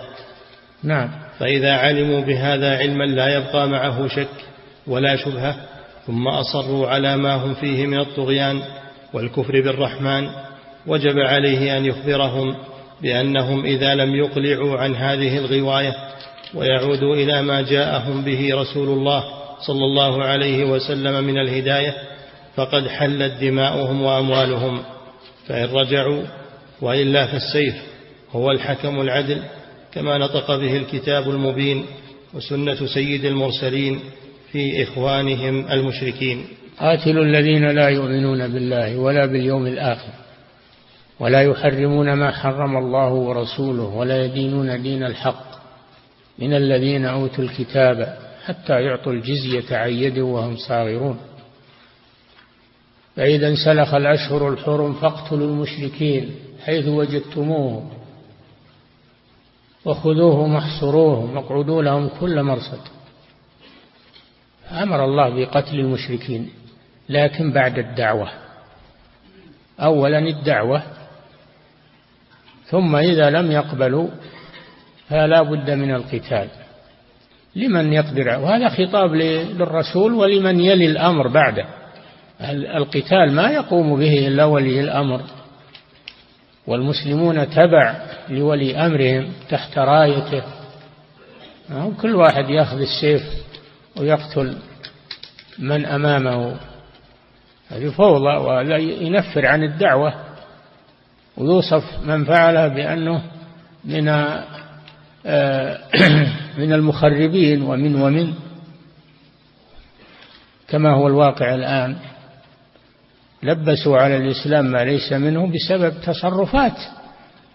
نعم. 0.82 1.10
فإذا 1.38 1.72
علموا 1.72 2.20
بهذا 2.20 2.76
علما 2.76 3.04
لا 3.04 3.36
يبقى 3.36 3.68
معه 3.68 4.08
شك 4.08 4.44
ولا 4.86 5.16
شبهة 5.16 5.56
ثم 6.06 6.28
أصروا 6.28 6.88
على 6.88 7.16
ما 7.16 7.34
هم 7.34 7.54
فيه 7.54 7.86
من 7.86 8.00
الطغيان 8.00 8.62
والكفر 9.12 9.60
بالرحمن 9.60 10.28
وجب 10.86 11.18
عليه 11.18 11.78
أن 11.78 11.84
يخبرهم 11.84 12.56
بأنهم 13.02 13.64
إذا 13.64 13.94
لم 13.94 14.14
يقلعوا 14.14 14.78
عن 14.78 14.94
هذه 14.94 15.38
الغواية 15.38 15.92
ويعودوا 16.54 17.14
إلى 17.14 17.42
ما 17.42 17.62
جاءهم 17.62 18.24
به 18.24 18.50
رسول 18.54 18.88
الله 18.88 19.24
صلى 19.66 19.84
الله 19.84 20.24
عليه 20.24 20.64
وسلم 20.64 21.24
من 21.24 21.38
الهداية 21.38 21.94
فقد 22.56 22.88
حلت 22.88 23.32
دماؤهم 23.40 24.02
وأموالهم. 24.02 24.82
فإن 25.46 25.64
رجعوا 25.64 26.22
وإلا 26.80 27.26
فالسيف 27.26 27.74
هو 28.32 28.50
الحكم 28.50 29.00
العدل 29.00 29.42
كما 29.92 30.18
نطق 30.18 30.56
به 30.56 30.76
الكتاب 30.76 31.30
المبين 31.30 31.84
وسنة 32.34 32.86
سيد 32.86 33.24
المرسلين 33.24 34.00
في 34.52 34.82
إخوانهم 34.82 35.72
المشركين. 35.72 36.44
قاتلوا 36.78 37.24
الذين 37.24 37.70
لا 37.70 37.88
يؤمنون 37.88 38.48
بالله 38.48 38.98
ولا 38.98 39.26
باليوم 39.26 39.66
الآخر 39.66 40.12
ولا 41.20 41.42
يحرمون 41.42 42.12
ما 42.12 42.30
حرم 42.30 42.76
الله 42.76 43.12
ورسوله 43.12 43.84
ولا 43.84 44.24
يدينون 44.24 44.82
دين 44.82 45.04
الحق 45.04 45.44
من 46.38 46.54
الذين 46.54 47.04
أوتوا 47.04 47.44
الكتاب 47.44 48.18
حتى 48.44 48.72
يعطوا 48.72 49.12
الجزية 49.12 49.76
عن 49.76 49.90
يد 49.90 50.18
وهم 50.18 50.56
صاغرون. 50.56 51.18
فإذا 53.16 53.48
انسلخ 53.48 53.94
الأشهر 53.94 54.48
الحرم 54.48 54.92
فاقتلوا 54.92 55.46
المشركين 55.46 56.34
حيث 56.64 56.88
وجدتموهم 56.88 57.90
وخذوهم 59.84 60.54
واحصروهم 60.54 61.36
واقعدوا 61.36 61.82
لهم 61.82 62.08
كل 62.20 62.42
مرصد. 62.42 62.80
أمر 64.72 65.04
الله 65.04 65.28
بقتل 65.28 65.80
المشركين 65.80 66.50
لكن 67.08 67.52
بعد 67.52 67.78
الدعوة. 67.78 68.28
أولا 69.80 70.18
الدعوة 70.18 70.82
ثم 72.66 72.96
إذا 72.96 73.30
لم 73.30 73.52
يقبلوا 73.52 74.08
فلا 75.08 75.42
بد 75.42 75.70
من 75.70 75.94
القتال. 75.94 76.48
لمن 77.56 77.92
يقدر؟ 77.92 78.28
وهذا 78.28 78.68
خطاب 78.68 79.14
للرسول 79.14 80.14
ولمن 80.14 80.60
يلي 80.60 80.86
الأمر 80.86 81.28
بعده. 81.28 81.83
القتال 82.40 83.32
ما 83.32 83.50
يقوم 83.50 83.98
به 83.98 84.28
إلا 84.28 84.44
ولي 84.44 84.80
الأمر. 84.80 85.20
والمسلمون 86.66 87.50
تبع 87.50 87.94
لولي 88.28 88.76
أمرهم 88.86 89.32
تحت 89.48 89.78
رايته. 89.78 90.42
كل 92.00 92.14
واحد 92.14 92.50
يأخذ 92.50 92.80
السيف 92.80 93.22
ويقتل 93.96 94.56
من 95.58 95.86
أمامه. 95.86 96.56
هذه 97.68 97.90
فوضى 97.90 98.36
ولا 98.36 98.76
ينفر 98.78 99.46
عن 99.46 99.62
الدعوة. 99.62 100.14
ويوصف 101.36 101.84
من 102.04 102.24
فعلها 102.24 102.68
بأنه 102.68 103.22
من 103.84 104.08
آه، 105.26 105.78
من 106.58 106.72
المخربين 106.72 107.62
ومن 107.62 108.02
ومن. 108.02 108.34
كما 110.68 110.94
هو 110.94 111.06
الواقع 111.06 111.54
الآن. 111.54 111.96
لبسوا 113.44 113.98
على 113.98 114.16
الإسلام 114.16 114.64
ما 114.64 114.84
ليس 114.84 115.12
منه 115.12 115.52
بسبب 115.52 116.00
تصرفات 116.00 116.76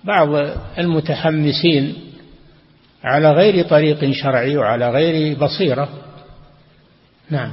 بعض 0.04 0.30
المتحمسين 0.78 1.96
على 3.04 3.32
غير 3.32 3.68
طريق 3.68 4.12
شرعي 4.12 4.58
وعلى 4.58 4.90
غير 4.90 5.38
بصيرة. 5.40 5.90
نعم. 7.30 7.52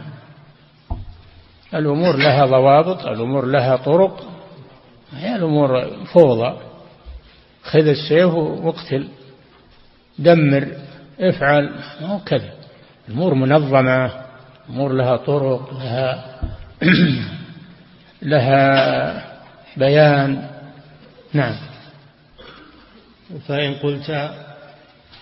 الأمور 1.75 2.16
لها 2.16 2.46
ضوابط 2.46 3.07
الأمور 3.07 3.46
لها 3.46 3.77
طرق. 3.77 4.29
هي 5.12 5.37
الأمور 5.37 5.87
فوضى. 6.05 6.57
خذ 7.62 7.87
السيف 7.88 8.35
واقتل. 8.35 9.09
دمر 10.18 10.68
افعل. 11.20 11.70
مو 12.01 12.18
كذا. 12.18 12.51
الأمور 13.09 13.35
منظمة. 13.35 14.11
أمور 14.70 14.92
لها 14.92 15.16
طرق 15.16 15.75
لها 15.75 16.25
لها 18.27 19.23
بيان. 19.77 20.49
نعم. 21.33 21.57
فإن 23.49 23.75
قلت 23.75 24.31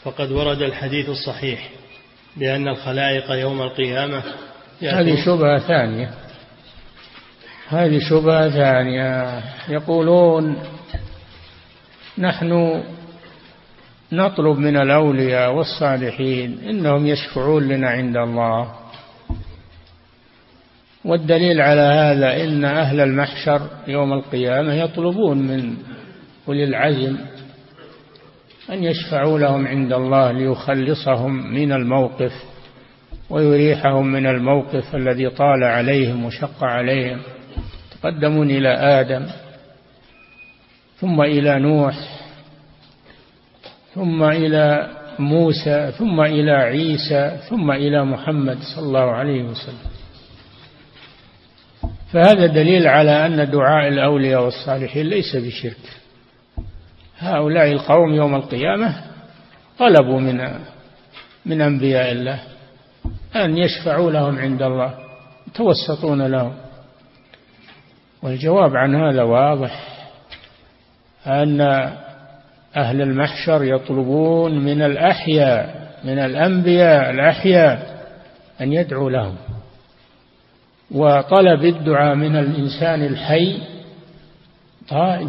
فقد 0.03 0.31
ورد 0.31 0.63
الحديث 0.63 1.09
الصحيح 1.09 1.71
بأن 2.37 2.69
الخلائق 2.69 3.31
يوم 3.31 3.63
القيامة 3.63 4.23
هذه 4.83 5.25
شبهة 5.25 5.59
ثانية. 5.59 6.11
هذه 7.69 7.99
شبهة 8.11 8.51
ثانية. 8.51 9.43
يقولون 9.69 10.63
نحن 12.19 12.83
نطلب 14.13 14.59
من 14.59 14.77
الأولياء 14.77 15.53
والصالحين 15.53 16.59
إنهم 16.69 17.07
يشفعون 17.07 17.69
لنا 17.69 17.91
عند 17.91 18.17
الله. 18.17 18.84
والدليل 21.05 21.61
على 21.61 21.81
هذا 21.81 22.45
إن 22.45 22.65
أهل 22.65 23.01
المحشر 23.01 23.61
يوم 23.89 24.13
القيامة 24.13 24.75
يطلبون 24.75 25.39
من 25.39 25.77
أولي 26.49 26.65
العزم 26.65 27.17
أن 28.71 28.85
يشفعوا 28.85 29.39
لهم 29.39 29.67
عند 29.67 29.93
الله 29.93 30.33
ليخلصهم 30.33 31.55
من 31.55 31.73
الموقف 31.73 32.33
ويريحهم 33.31 34.07
من 34.07 34.27
الموقف 34.27 34.95
الذي 34.95 35.31
طال 35.31 35.65
عليهم 35.65 36.25
وشق 36.25 36.65
عليهم. 36.65 37.19
تقدمون 38.01 38.51
إلى 38.51 38.69
آدم 38.69 39.27
ثم 40.97 41.21
إلى 41.21 41.59
نوح 41.59 41.95
ثم 43.95 44.23
إلى 44.23 44.91
موسى 45.19 45.93
ثم 45.99 46.21
إلى 46.21 46.51
عيسى 46.51 47.39
ثم 47.49 47.71
إلى 47.71 48.05
محمد 48.05 48.59
صلى 48.75 48.87
الله 48.87 49.11
عليه 49.11 49.43
وسلم. 49.43 49.94
فهذا 52.15 52.47
دليل 52.47 52.87
على 52.87 53.27
أن 53.27 53.51
دعاء 53.51 53.89
الأولياء 53.89 54.45
والصالحين 54.45 55.07
ليس 55.07 55.37
بشرك. 55.37 55.77
هؤلاء 57.19 57.73
القوم 57.73 58.15
يوم 58.15 58.35
القيامة 58.35 58.95
طلبوا 59.79 60.21
من 60.21 60.49
من 61.47 61.61
أنبياء 61.61 62.13
الله 62.13 62.43
أن 63.37 63.59
يشفعوا 63.59 64.11
لهم 64.11 64.39
عند 64.39 64.63
الله 64.63 64.95
يتوسطون 65.49 66.23
لهم. 66.27 66.55
والجواب 68.23 68.77
عن 68.77 68.95
هذا 68.95 69.23
واضح 69.23 69.89
أن 71.27 71.61
أهل 72.77 73.03
المحشر 73.03 73.65
يطلبون 73.65 74.65
من 74.65 74.83
الأحياء 74.83 75.91
من 76.05 76.19
الأنبياء 76.19 77.11
الأحياء 77.11 78.05
أن 78.61 78.73
يدعوا 78.73 79.11
لهم. 79.11 79.37
وطلب 80.95 81.65
الدعاء 81.65 82.15
من 82.15 82.37
الإنسان 82.37 83.03
الحي 83.03 83.59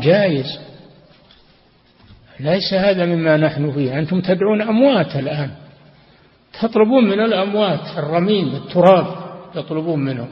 جائز. 0.02 0.60
ليس 2.40 2.74
هذا 2.74 3.06
مما 3.06 3.38
نحن 3.38 3.72
فيه. 3.72 4.00
أنتم 4.00 4.22
تدعون 4.22 4.62
أموات 4.62 5.16
الآن. 5.16 5.52
تطلبون 6.62 7.06
من 7.06 7.20
الأموات 7.20 7.98
الرميم 7.98 8.56
التراب 8.56 9.06
تطلبون 9.54 10.00
منهم. 10.00 10.30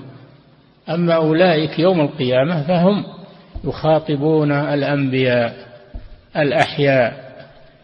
أما 0.89 1.13
أولئك 1.13 1.79
يوم 1.79 2.01
القيامة 2.01 2.67
فهم 2.67 3.05
يخاطبون 3.63 4.51
الأنبياء 4.51 5.55
الأحياء 6.37 7.33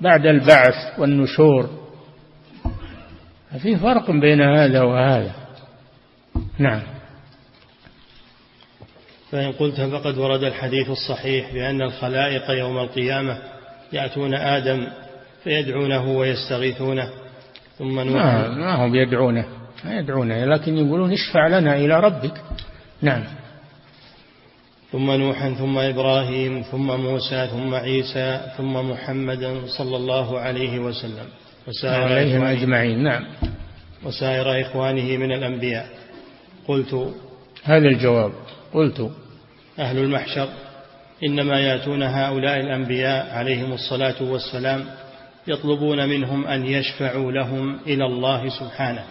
بعد 0.02 0.26
البعث 0.26 1.00
والنشور. 1.00 1.70
في 3.62 3.76
فرق 3.76 4.12
بين 4.12 4.42
هذا 4.42 4.82
وهذا. 4.82 5.32
نعم. 6.60 6.99
فإن 9.32 9.52
قلت 9.52 9.82
فقد 9.82 10.18
ورد 10.18 10.44
الحديث 10.44 10.90
الصحيح 10.90 11.54
بأن 11.54 11.82
الخلائق 11.82 12.52
يوم 12.52 12.78
القيامة 12.78 13.38
يأتون 13.94 14.34
آدم 14.34 14.88
فيدعونه 15.44 16.12
ويستغيثونه 16.12 17.10
ثم 17.78 18.00
نوح 18.00 18.24
ما, 18.24 18.48
ما 18.48 18.86
هم 18.86 18.96
يدعونه 18.96 19.46
ما 19.86 20.00
يدعونه 20.00 20.46
لكن 20.46 20.78
يقولون 20.78 21.12
اشفع 21.12 21.48
لنا 21.48 21.76
إلى 21.76 22.00
ربك. 22.00 22.34
نعم. 23.02 23.24
ثم 24.92 25.12
نوحا 25.12 25.54
ثم 25.54 25.78
إبراهيم 25.78 26.62
ثم 26.62 26.88
موسى 26.88 27.48
ثم 27.48 27.76
عيسى 27.76 28.42
ثم 28.58 28.74
محمدا 28.74 29.62
صلى 29.78 29.98
الله 29.98 30.40
عليه 30.40 30.80
وسلم. 30.80 31.26
وسائر 31.68 32.04
عليهم 32.04 32.44
أجمعين 32.44 33.04
نعم. 33.04 33.26
وسائر 34.04 34.62
إخوانه 34.62 35.18
من 35.18 35.32
الأنبياء. 35.32 35.90
قلت 36.68 37.14
هذا 37.64 37.88
الجواب. 37.88 38.32
قلت 38.74 39.12
أهل 39.80 39.98
المحشر 39.98 40.50
إنما 41.24 41.60
يأتون 41.60 42.04
هؤلاء 42.04 42.60
الأنبياء 42.60 43.36
عليهم 43.36 43.74
الصلاة 43.74 44.24
والسلام 44.24 44.86
يطلبون 45.48 46.10
منهم 46.10 46.48
أن 46.48 46.66
يشفعوا 46.66 47.32
لهم 47.32 47.80
إلى 47.88 48.06
الله 48.06 48.50
سبحانه 48.50 49.04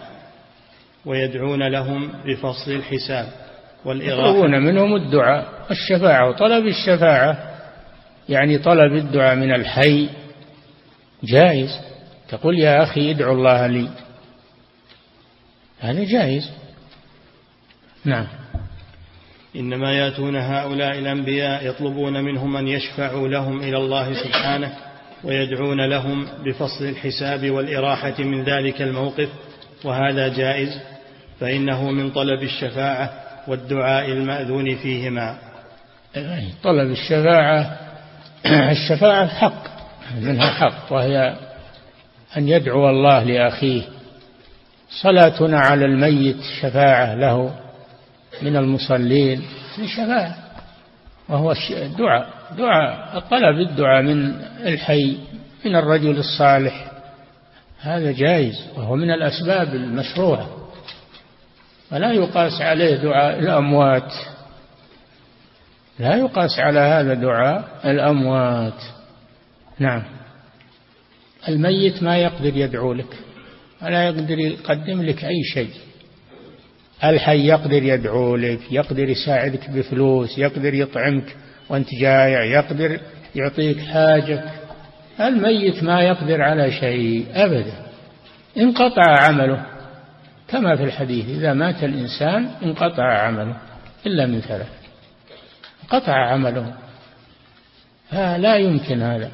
ويدعون 1.05 1.67
لهم 1.67 2.11
بفصل 2.25 2.71
الحساب 2.71 3.27
والإراحة 3.85 4.29
يطلبون 4.29 4.51
منهم 4.51 4.95
الدعاء 4.95 5.67
الشفاعة 5.71 6.29
وطلب 6.29 6.65
الشفاعة 6.65 7.49
يعني 8.29 8.57
طلب 8.57 8.93
الدعاء 8.93 9.35
من 9.35 9.53
الحي. 9.55 10.09
جائز. 11.23 11.69
تقول 12.29 12.59
يا 12.59 12.83
أخي 12.83 13.11
ادعو 13.11 13.33
الله 13.33 13.67
لي. 13.67 13.89
هذا 15.79 16.03
جائز. 16.03 16.51
نعم. 18.05 18.27
إنما 19.55 19.93
يأتون 19.93 20.35
هؤلاء 20.35 20.99
الأنبياء 20.99 21.67
يطلبون 21.67 22.23
منهم 22.23 22.57
أن 22.57 22.67
يشفعوا 22.67 23.27
لهم 23.27 23.59
إلى 23.61 23.77
الله 23.77 24.23
سبحانه 24.23 24.71
ويدعون 25.23 25.89
لهم 25.89 26.27
بفصل 26.45 26.85
الحساب 26.85 27.49
والإراحة 27.49 28.15
من 28.19 28.43
ذلك 28.43 28.81
الموقف 28.81 29.29
وهذا 29.83 30.27
جائز 30.27 30.79
فإنه 31.39 31.91
من 31.91 32.11
طلب 32.11 32.43
الشفاعة 32.43 33.13
والدعاء 33.47 34.05
المأذون 34.05 34.75
فيهما. 34.75 35.37
طلب 36.63 36.91
الشفاعة 36.91 37.77
الشفاعة 38.45 39.27
حق 39.27 39.63
منها 40.21 40.51
حق 40.51 40.93
وهي 40.93 41.35
أن 42.37 42.49
يدعو 42.49 42.89
الله 42.89 43.23
لأخيه. 43.23 43.81
صلاتنا 45.01 45.59
على 45.59 45.85
الميت 45.85 46.37
شفاعة 46.61 47.15
له. 47.15 47.55
من 48.41 48.55
المصلين. 48.57 49.41
شفاعة 49.95 50.35
وهو 51.29 51.53
الدعاء 51.71 52.29
دعاء 52.57 53.19
طلب 53.19 53.59
الدعاء 53.69 54.03
من 54.03 54.41
الحي 54.65 55.17
من 55.65 55.75
الرجل 55.75 56.17
الصالح. 56.17 56.91
هذا 57.79 58.11
جائز 58.11 58.67
وهو 58.77 58.95
من 58.95 59.11
الأسباب 59.11 59.75
المشروعة. 59.75 60.49
ولا 61.91 62.11
يقاس 62.11 62.61
عليه 62.61 62.95
دعاء 62.95 63.39
الأموات. 63.39 64.13
لا 65.99 66.15
يقاس 66.15 66.59
على 66.59 66.79
هذا 66.79 67.13
دعاء 67.13 67.63
الأموات. 67.85 68.81
نعم. 69.79 70.03
الميت 71.47 72.03
ما 72.03 72.17
يقدر 72.17 72.57
يدعو 72.57 72.93
لك 72.93 73.17
ولا 73.81 74.07
يقدر 74.07 74.39
يقدم 74.39 75.01
لك 75.01 75.25
أي 75.25 75.43
شيء. 75.53 75.88
الحي 77.03 77.47
يقدر 77.47 77.83
يدعو 77.83 78.35
لك 78.35 78.59
يقدر 78.71 79.09
يساعدك 79.09 79.69
بفلوس 79.69 80.37
يقدر 80.37 80.73
يطعمك 80.73 81.35
وانت 81.69 81.87
جايع 82.01 82.43
يقدر 82.43 82.99
يعطيك 83.35 83.79
حاجة 83.79 84.43
الميت 85.19 85.83
ما 85.83 86.01
يقدر 86.01 86.41
على 86.41 86.71
شيء 86.71 87.25
أبدا. 87.33 87.73
انقطع 88.57 89.25
عمله 89.27 89.65
كما 90.47 90.75
في 90.75 90.83
الحديث 90.83 91.29
إذا 91.29 91.53
مات 91.53 91.83
الإنسان 91.83 92.49
انقطع 92.63 93.03
عمله 93.03 93.57
إلا 94.05 94.25
من 94.25 94.41
ثلاث 94.41 94.67
انقطع 95.83 96.13
عمله. 96.13 96.73
فلا 98.09 98.55
يمكن 98.55 99.01
هذا. 99.01 99.31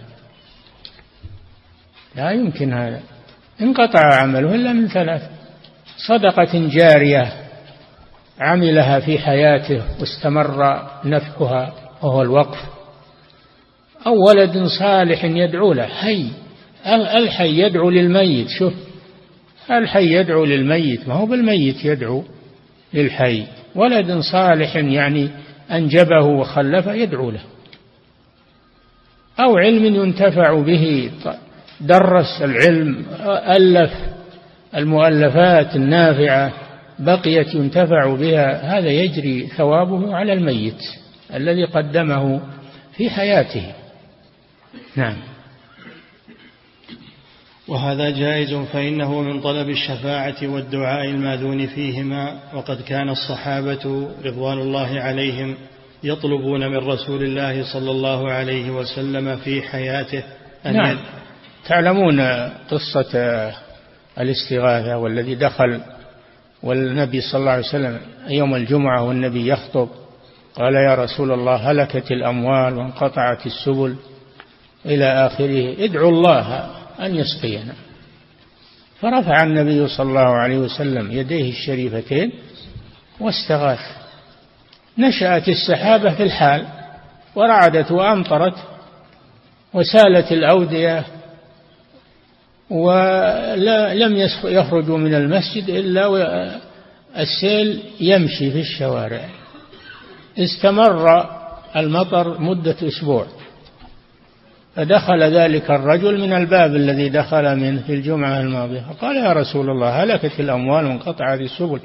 لا 2.15 2.31
يمكن 2.31 2.73
هذا. 2.73 3.01
انقطع 3.61 4.21
عمله 4.21 4.55
إلا 4.55 4.73
من 4.73 4.87
ثلاث 4.87 5.29
صدقة 6.07 6.67
جارية. 6.67 7.44
عملها 8.39 8.99
في 8.99 9.19
حياته 9.19 9.81
واستمر 9.99 10.81
نفعها 11.05 11.73
وهو 12.01 12.21
الوقف. 12.21 12.57
أو 14.07 14.27
ولد 14.27 14.63
صالح 14.79 15.23
يدعو 15.23 15.73
له 15.73 15.85
حي. 15.85 16.25
الحي 16.87 17.59
يدعو 17.59 17.89
للميت 17.89 18.47
شوف. 18.49 18.73
الحي 19.71 20.13
يدعو 20.13 20.45
للميت 20.45 21.07
ما 21.07 21.13
هو 21.13 21.25
بالميت 21.25 21.85
يدعو 21.85 22.23
للحي. 22.93 23.43
ولد 23.75 24.19
صالح 24.31 24.75
يعني 24.75 25.29
أنجبه 25.71 26.25
وخلفه 26.25 26.93
يدعو 26.93 27.31
له. 27.31 27.43
أو 29.39 29.57
علم 29.57 29.95
ينتفع 29.95 30.59
به 30.59 31.11
درس 31.81 32.41
العلم 32.41 33.05
ألف 33.47 33.91
المؤلفات 34.75 35.75
النافعة. 35.75 36.53
بقيت 36.99 37.55
ينتفع 37.55 38.15
بها 38.15 38.77
هذا 38.77 38.89
يجري 38.89 39.47
ثوابه 39.47 40.15
على 40.15 40.33
الميت 40.33 40.81
الذي 41.33 41.65
قدمه 41.65 42.41
في 42.93 43.09
حياته 43.09 43.73
نعم 44.95 45.15
وهذا 47.67 48.09
جائز 48.09 48.53
فإنه 48.53 49.21
من 49.21 49.41
طلب 49.41 49.69
الشفاعة 49.69 50.35
والدعاء 50.43 51.05
المأذون 51.05 51.67
فيهما 51.67 52.39
وقد 52.53 52.81
كان 52.81 53.09
الصحابة 53.09 54.09
رضوان 54.25 54.57
الله 54.57 54.99
عليهم 54.99 55.55
يطلبون 56.03 56.67
من 56.67 56.77
رسول 56.77 57.23
الله 57.23 57.73
صلى 57.73 57.91
الله 57.91 58.31
عليه 58.31 58.71
وسلم 58.71 59.35
في 59.37 59.61
حياته 59.61 60.23
أن 60.65 60.73
نعم. 60.73 60.97
تعلمون 61.67 62.21
قصة 62.69 63.51
الاستغاثة 64.19 64.97
والذي 64.97 65.35
دخل 65.35 65.81
والنبي 66.65 67.21
صلى 67.21 67.39
الله 67.39 67.51
عليه 67.51 67.67
وسلم 67.67 67.99
يوم 68.27 68.55
الجمعة 68.55 69.03
والنبي 69.03 69.47
يخطب 69.47 69.89
قال 70.55 70.73
يا 70.75 70.95
رسول 70.95 71.31
الله 71.31 71.55
هلكت 71.71 72.11
الأموال 72.11 72.77
وانقطعت 72.77 73.45
السبل 73.45 73.95
إلى 74.85 75.05
آخره 75.25 75.85
ادعوا 75.85 76.09
الله 76.11 76.69
أن 76.99 77.15
يسقينا 77.15 77.73
فرفع 79.01 79.43
النبي 79.43 79.87
صلى 79.87 80.09
الله 80.09 80.35
عليه 80.35 80.57
وسلم 80.57 81.11
يديه 81.11 81.49
الشريفتين 81.49 82.31
واستغاث 83.19 83.79
نشأت 84.97 85.49
السحابة 85.49 86.15
في 86.15 86.23
الحال 86.23 86.65
ورعدت 87.35 87.91
وأمطرت 87.91 88.55
وسالت 89.73 90.31
الأودية 90.31 91.03
ولم 92.69 94.29
يخرجوا 94.43 94.97
من 94.97 95.13
المسجد 95.13 95.69
إلا 95.69 96.51
السيل 97.17 97.79
يمشي 97.99 98.51
في 98.51 98.59
الشوارع. 98.59 99.25
استمر 100.39 101.25
المطر 101.75 102.41
مدة 102.41 102.75
أسبوع. 102.83 103.25
فدخل 104.75 105.23
ذلك 105.23 105.71
الرجل 105.71 106.21
من 106.21 106.33
الباب 106.33 106.75
الذي 106.75 107.09
دخل 107.09 107.55
منه 107.55 107.81
في 107.81 107.93
الجمعة 107.93 108.39
الماضية. 108.39 108.79
فقال 108.79 109.15
يا 109.15 109.33
رسول 109.33 109.69
الله 109.69 110.03
هلكت 110.03 110.39
الأموال 110.39 110.85
وانقطعت 110.85 111.39
السبل. 111.39 111.79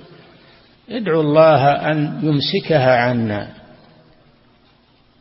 ادعو 0.91 1.21
الله 1.21 1.73
أن 1.73 2.21
يمسكها 2.23 2.97
عنا. 2.97 3.49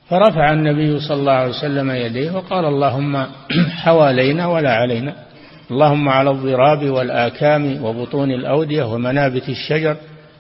فرفع 0.10 0.54
النبي 0.54 1.00
صلى 1.00 1.18
الله 1.18 1.32
عليه 1.32 1.50
وسلم 1.50 1.92
يديه 1.92 2.32
وقال 2.32 2.66
اللهم 2.66 3.26
حوالينا 3.84 4.48
ولا 4.48 4.74
علينا. 4.74 5.29
اللهم 5.72 6.10
على 6.10 6.32
الضراب 6.32 6.90
والآكام 6.90 7.84
وبطون 7.84 8.32
الأودية 8.32 8.84
ومنابت 8.84 9.50
الشجر 9.50 9.98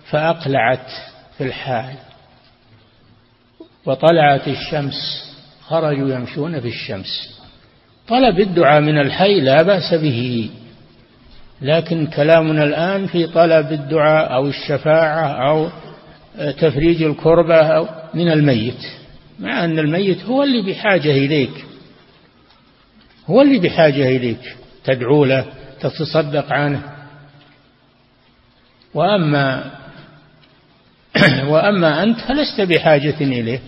فأقلعت 0.10 0.88
في 1.38 1.44
الحال. 1.44 1.96
وطلعت 3.86 4.48
الشمس 4.48 4.94
خرجوا 5.62 6.10
يمشون 6.10 6.60
في 6.60 6.68
الشمس. 6.68 7.40
طلب 8.08 8.40
الدعاء 8.40 8.82
من 8.82 9.00
الحي 9.00 9.42
لا 9.42 9.62
بأس 9.62 9.94
به. 9.94 10.50
لكن 11.62 12.08
كلامنا 12.08 12.64
الآن 12.64 13.08
في 13.08 13.28
طلب 13.28 13.72
الدعاء 13.72 14.34
أو 14.34 14.48
الشفاعة 14.48 15.50
أو 15.50 15.70
تفريج 16.52 17.04
الكربة 17.04 17.62
أو 17.62 17.88
من 18.14 18.32
الميت. 18.32 18.86
مع 19.40 19.66
أن 19.66 19.80
الميت 19.80 20.24
هو 20.24 20.44
اللي 20.44 20.62
بحاجة 20.72 21.12
إليك. 21.12 21.66
هو 23.28 23.42
اللي 23.42 23.60
بحاجة 23.60 24.08
إليك. 24.08 24.59
تدعو 24.94 25.26
له 25.26 25.46
تتصدق 25.80 26.54
عنه. 26.54 26.82
وأما 28.94 29.72
وأما 31.52 32.04
أنت 32.04 32.20
فلست 32.20 32.62
بحاجة 32.62 33.22
إليه. 33.22 33.60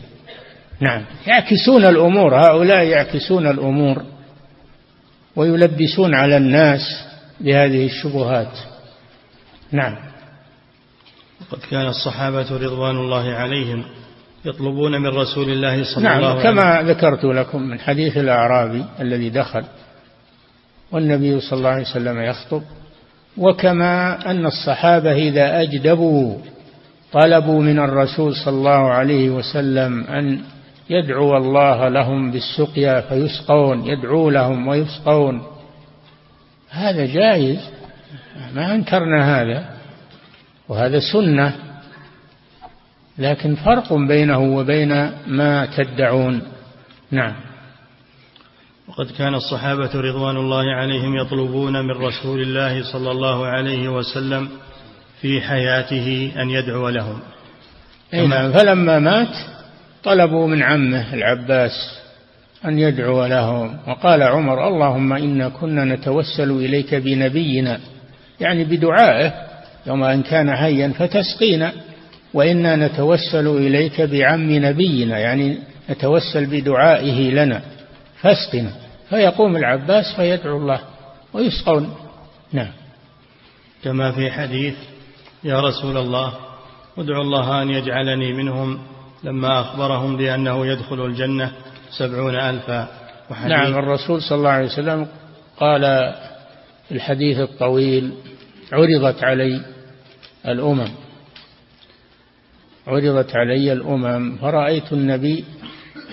نعم. 0.80 1.06
يعكسون 1.28 1.86
الأمور. 1.86 2.36
هؤلاء 2.36 2.84
يعكسون 2.84 3.48
الأمور 3.48 4.04
ويلبسون 5.36 6.16
على 6.16 6.38
الناس 6.38 6.82
بهذه 7.40 7.86
الشبهات. 7.86 8.58
نعم. 9.72 9.96
وقد 11.42 11.60
كان 11.72 11.88
الصحابة 11.88 12.58
رضوان 12.58 12.96
الله 12.96 13.34
عليهم 13.34 13.84
يطلبون 14.46 15.02
من 15.02 15.08
رسول 15.08 15.50
الله 15.50 15.84
صلى 15.84 16.04
نعم. 16.04 16.18
الله 16.18 16.30
عليه 16.30 16.40
وسلم 16.40 16.62
كما 16.62 16.82
ذكرت 16.82 17.24
لكم 17.24 17.62
من 17.62 17.80
حديث 17.80 18.18
الأعرابي 18.18 18.86
الذي 19.00 19.30
دخل 19.30 19.64
والنبي 20.92 21.40
صلى 21.40 21.58
الله 21.58 21.70
عليه 21.70 21.82
وسلم 21.82 22.20
يخطب. 22.20 22.62
وكما 23.38 24.32
أن 24.32 24.46
الصحابة 24.46 25.12
إذا 25.12 25.62
أجدبوا 25.62 26.38
طلبوا 27.12 27.62
من 27.62 27.80
الرسول 27.80 28.36
صلى 28.36 28.54
الله 28.54 28.92
عليه 28.92 29.30
وسلم 29.30 30.04
أن 30.04 30.42
يدعو 30.90 31.38
الله 31.38 31.88
لهم 31.88 32.32
بالسقيا 32.32 33.02
فيسقون 33.02 33.86
يدعو 33.86 34.30
لهم 34.30 34.68
ويسقون. 34.68 35.42
هذا 36.70 37.06
جائز. 37.06 37.60
ما 38.56 38.76
أنكرنا 38.76 39.42
هذا. 39.42 39.66
وهذا 40.70 41.00
سنة. 41.00 41.54
لكن 43.18 43.56
فرق 43.56 43.94
بينه 43.94 44.40
وبين 44.40 45.12
ما 45.28 45.66
تدعون. 45.66 46.42
نعم. 47.12 47.51
وقد 48.92 49.12
كان 49.12 49.36
الصحابة 49.36 49.90
رضوان 49.96 50.38
الله 50.38 50.76
عليهم 50.76 51.16
يطلبون 51.16 51.74
من 51.86 51.92
رسول 51.92 52.42
الله 52.42 52.92
صلى 52.92 53.12
الله 53.12 53.46
عليه 53.46 53.90
وسلم 53.90 54.50
في 55.22 55.42
حياته 55.42 56.32
أن 56.42 56.50
يدعو 56.50 56.90
لهم. 56.90 57.20
نعم. 58.14 58.52
فلما 58.52 59.00
مات 59.00 59.36
طلبوا 60.04 60.48
من 60.48 60.64
عمه 60.64 61.14
العباس 61.14 61.72
أن 62.66 62.80
يدعو 62.80 63.26
لهم. 63.26 63.78
وقال 63.88 64.24
عمر 64.24 64.68
اللهم 64.68 65.14
إنا 65.14 65.50
كنا 65.50 65.86
نتوسل 65.86 66.52
إليك 66.52 66.96
بنبينا 66.96 67.80
يعني 68.40 68.64
بدعائه 68.64 69.34
يوم 69.88 70.04
أن 70.04 70.22
كان 70.22 70.56
حيا 70.56 70.88
فتسقينا. 70.88 71.72
وإنا 72.34 72.76
نتوسل 72.76 73.48
إليك 73.48 74.02
بعم 74.02 74.52
نبينا 74.52 75.20
يعني 75.20 75.58
نتوسل 75.90 76.46
بدعائه 76.46 77.32
لنا 77.32 77.62
فاسقنا. 78.22 78.81
فيقوم 79.12 79.56
العباس 79.58 80.16
فيدعو 80.16 80.58
الله 80.58 80.82
ويسقون. 81.34 81.96
نعم. 82.54 82.72
كما 83.84 84.12
في 84.12 84.32
حديث 84.32 84.76
يا 85.44 85.60
رسول 85.60 85.98
الله 85.98 86.34
ادعو 86.98 87.22
الله 87.22 87.62
أن 87.62 87.70
يجعلني 87.70 88.34
منهم. 88.34 88.80
لما 89.24 89.62
أخبرهم 89.62 90.18
بأنه 90.18 90.68
يدخل 90.68 91.06
الجنة 91.06 91.52
سبعون 91.98 92.36
ألفا. 92.36 92.88
وحديث 93.32 93.52
نعم 93.52 93.74
الرسول 93.74 94.22
صلى 94.22 94.38
الله 94.38 94.50
عليه 94.50 94.66
وسلم 94.66 95.08
قال 95.60 95.82
في 96.88 96.96
الحديث 96.96 97.38
الطويل 97.40 98.12
عرضت 98.74 99.24
علي 99.24 99.62
الأمم. 100.48 100.90
عرضت 102.88 103.36
علي 103.36 103.74
الأمم 103.74 104.38
فرأيت 104.38 104.94
النبي 104.94 105.46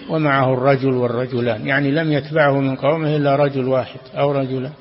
ومعه 0.09 0.55
الرجل 0.55 0.95
والرجلان. 0.95 1.67
يعني 1.67 1.91
لم 1.91 2.13
يتبعه 2.13 2.61
من 2.61 2.77
قومه 2.77 3.17
إلا 3.17 3.37
رجل 3.37 3.69
واحد 3.69 4.01
أو 4.15 4.33
رجلان. 4.33 4.73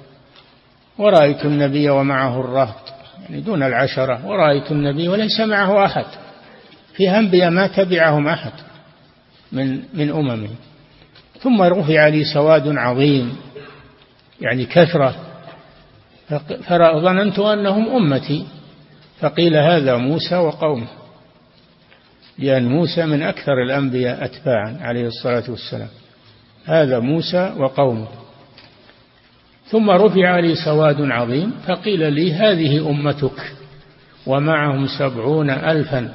ورأيت 0.98 1.46
النبي 1.46 1.90
ومعه 1.90 2.40
الرهط 2.40 2.94
يعني 3.22 3.42
دون 3.42 3.64
العشرة. 3.64 4.26
ورأيت 4.26 4.72
النبي 4.72 5.08
وليس 5.08 5.40
معه 5.40 5.86
أحد. 5.86 6.06
في 6.94 7.10
أنبياء 7.10 7.50
ما 7.50 7.68
تبعهم 7.68 8.28
أحد 8.28 8.52
من 9.52 9.80
من 9.94 10.10
أممه. 10.10 10.50
ثم 11.40 11.62
رفع 11.62 12.08
لي 12.08 12.24
سواد 12.24 12.68
عظيم 12.68 13.36
يعني 14.42 14.66
كثرة. 14.66 15.16
فظننت 16.64 17.40
أنهم 17.40 17.90
أمتي. 17.90 18.46
فقيل 19.20 19.56
هذا 19.56 19.96
موسى 19.98 20.36
وقومه. 20.36 20.88
لأن 22.40 22.68
موسى 22.68 23.06
من 23.06 23.24
أكثر 23.24 23.64
الأنبياء 23.64 24.26
أتباعا 24.26 24.78
عليه 24.82 25.08
الصلاة 25.08 25.44
والسلام. 25.50 25.90
هذا 26.66 27.00
موسى 27.00 27.54
وقومه. 27.58 28.08
ثم 29.70 29.90
رفع 29.90 30.40
لي 30.40 30.56
سواد 30.66 31.02
عظيم 31.02 31.52
فقيل 31.68 32.14
لي 32.14 32.34
هذه 32.34 32.90
أمتك 32.90 33.54
ومعهم 34.26 34.88
سبعون 35.00 35.50
ألفا 35.50 36.14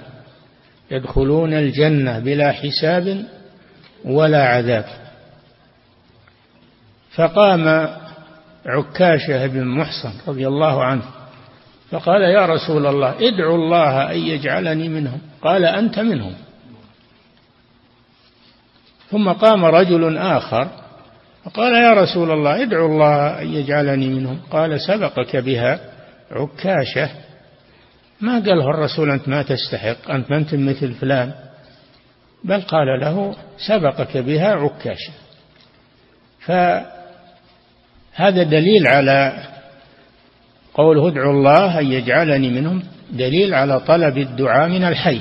يدخلون 0.91 1.53
الجنة 1.53 2.19
بلا 2.19 2.53
حساب 2.53 3.25
ولا 4.05 4.47
عذاب. 4.47 4.85
فقام 7.15 7.89
عكاشة 8.67 9.47
بن 9.47 9.65
محصن 9.65 10.13
رضي 10.29 10.49
الله 10.49 10.85
عنه 10.85 11.03
فقال 11.93 12.23
يا 12.23 12.47
رسول 12.47 12.87
الله 12.87 13.29
ادعو 13.29 13.55
الله 13.55 14.13
أن 14.13 14.19
يجعلني 14.19 14.89
منهم. 14.89 15.21
قال 15.43 15.65
أنت 15.65 15.99
منهم. 15.99 16.35
ثم 19.11 19.33
قام 19.33 19.65
رجل 19.65 20.19
آخر 20.19 20.69
فقال 21.45 21.75
يا 21.75 21.93
رسول 21.93 22.31
الله 22.31 22.63
ادعو 22.63 22.87
الله 22.87 23.43
أن 23.43 23.55
يجعلني 23.55 24.09
منهم. 24.09 24.41
قال 24.51 24.81
سبقك 24.81 25.37
بها 25.37 25.81
عكاشة. 26.31 27.11
ما 28.21 28.33
قاله 28.33 28.71
الرسول 28.71 29.11
أنت 29.11 29.29
ما 29.29 29.43
تستحق 29.43 30.11
أنت 30.11 30.31
ما 30.31 30.37
أنت 30.37 30.55
مثل 30.55 30.93
فلان. 30.93 31.33
بل 32.45 32.61
قال 32.61 33.01
له 33.01 33.37
سبقك 33.69 34.17
بها 34.17 34.55
عكاشة. 34.55 35.13
فهذا 36.41 38.43
دليل 38.43 38.87
على 38.87 39.52
قوله 40.75 41.09
ادعوا 41.09 41.33
الله 41.33 41.81
أن 41.81 41.93
يجعلني 41.93 42.51
منهم 42.51 42.83
دليل 43.11 43.55
على 43.55 43.81
طلب 43.81 44.19
الدعاء 44.19 44.69
من 44.69 44.85
الحي. 44.85 45.21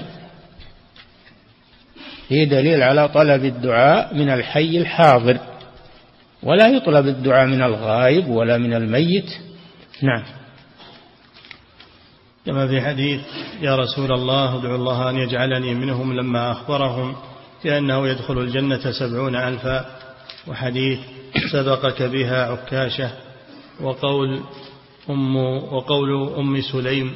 هي 2.29 2.45
دليل 2.45 2.83
على 2.83 3.07
طلب 3.07 3.45
الدعاء 3.45 4.15
من 4.15 4.29
الحي 4.29 4.77
الحاضر. 4.77 5.37
ولا 6.43 6.67
يطلب 6.67 7.07
الدعاء 7.07 7.47
من 7.47 7.61
الغائب 7.61 8.27
ولا 8.27 8.57
من 8.57 8.73
الميت. 8.73 9.29
نعم. 10.01 10.23
كما 12.45 12.67
في 12.67 12.81
حديث 12.81 13.21
يا 13.61 13.75
رسول 13.75 14.11
الله 14.11 14.59
ادعو 14.59 14.75
الله 14.75 15.09
أن 15.09 15.15
يجعلني 15.15 15.73
منهم 15.75 16.13
لما 16.13 16.51
أخبرهم 16.51 17.15
بأنه 17.63 18.07
يدخل 18.07 18.37
الجنة 18.37 18.91
سبعون 18.91 19.35
ألفا. 19.35 19.85
وحديث 20.47 20.99
سبقك 21.51 22.03
بها 22.03 22.45
عكاشة. 22.45 23.11
وقول 23.81 24.41
أم 25.09 25.35
وقول 25.73 26.33
أم 26.39 26.61
سليم 26.61 27.15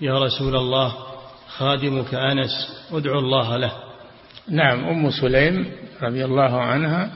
يا 0.00 0.18
رسول 0.18 0.56
الله 0.56 0.94
خادمك 1.48 2.14
أنس 2.14 2.50
ادعو 2.92 3.18
الله 3.18 3.56
له. 3.56 3.72
نعم 4.48 4.84
أم 4.84 5.10
سليم 5.10 5.72
رضي 6.02 6.24
الله 6.24 6.60
عنها 6.60 7.10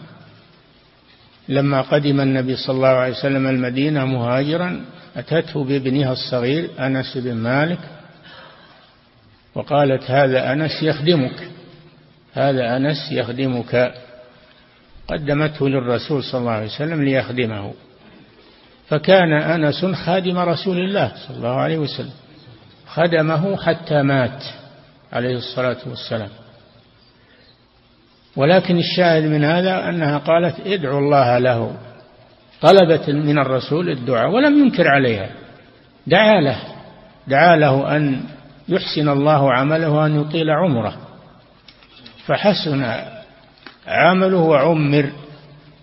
لما 1.48 1.80
قدم 1.80 2.20
النبي 2.20 2.56
صلى 2.56 2.76
الله 2.76 2.88
عليه 2.88 3.12
وسلم 3.12 3.46
المدينة 3.46 4.04
مهاجرا 4.04 4.84
أتته 5.16 5.64
بابنها 5.64 6.12
الصغير 6.12 6.70
أنس 6.78 7.18
بن 7.18 7.34
مالك 7.34 7.78
وقالت 9.54 10.10
هذا 10.10 10.52
أنس 10.52 10.82
يخدمك 10.82 11.48
هذا 12.32 12.76
أنس 12.76 13.12
يخدمك. 13.12 13.94
قدمته 15.08 15.68
للرسول 15.68 16.24
صلى 16.24 16.40
الله 16.40 16.50
عليه 16.50 16.66
وسلم 16.66 17.02
ليخدمه. 17.02 17.74
فكان 18.92 19.32
أنس 19.32 19.84
خادم 19.84 20.38
رسول 20.38 20.78
الله 20.78 21.12
صلى 21.28 21.36
الله 21.36 21.54
عليه 21.54 21.78
وسلم. 21.78 22.12
خدمه 22.86 23.56
حتى 23.56 24.02
مات 24.02 24.44
عليه 25.12 25.36
الصلاة 25.36 25.76
والسلام. 25.86 26.28
ولكن 28.36 28.78
الشاهد 28.78 29.24
من 29.24 29.44
هذا 29.44 29.88
أنها 29.88 30.18
قالت 30.18 30.66
ادعوا 30.66 31.00
الله 31.00 31.38
له. 31.38 31.76
طلبت 32.60 33.10
من 33.10 33.38
الرسول 33.38 33.90
الدعاء 33.90 34.30
ولم 34.30 34.58
ينكر 34.58 34.88
عليها. 34.88 35.30
دعا 36.06 36.40
له. 36.40 36.58
دعا 37.28 37.56
له 37.56 37.96
أن 37.96 38.20
يحسن 38.68 39.08
الله 39.08 39.52
عمله 39.52 39.90
وأن 39.90 40.20
يطيل 40.20 40.50
عمره. 40.50 40.96
فحسن 42.26 42.94
عمله 43.86 44.38
وعمر 44.38 45.12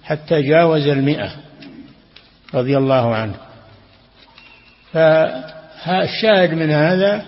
حتى 0.04 0.42
جاوز 0.42 0.88
المئة. 0.88 1.49
رضي 2.56 2.78
الله 2.78 3.16
عنه. 3.16 3.36
فالشاهد 4.94 6.54
من 6.54 6.70
هذا 6.72 7.26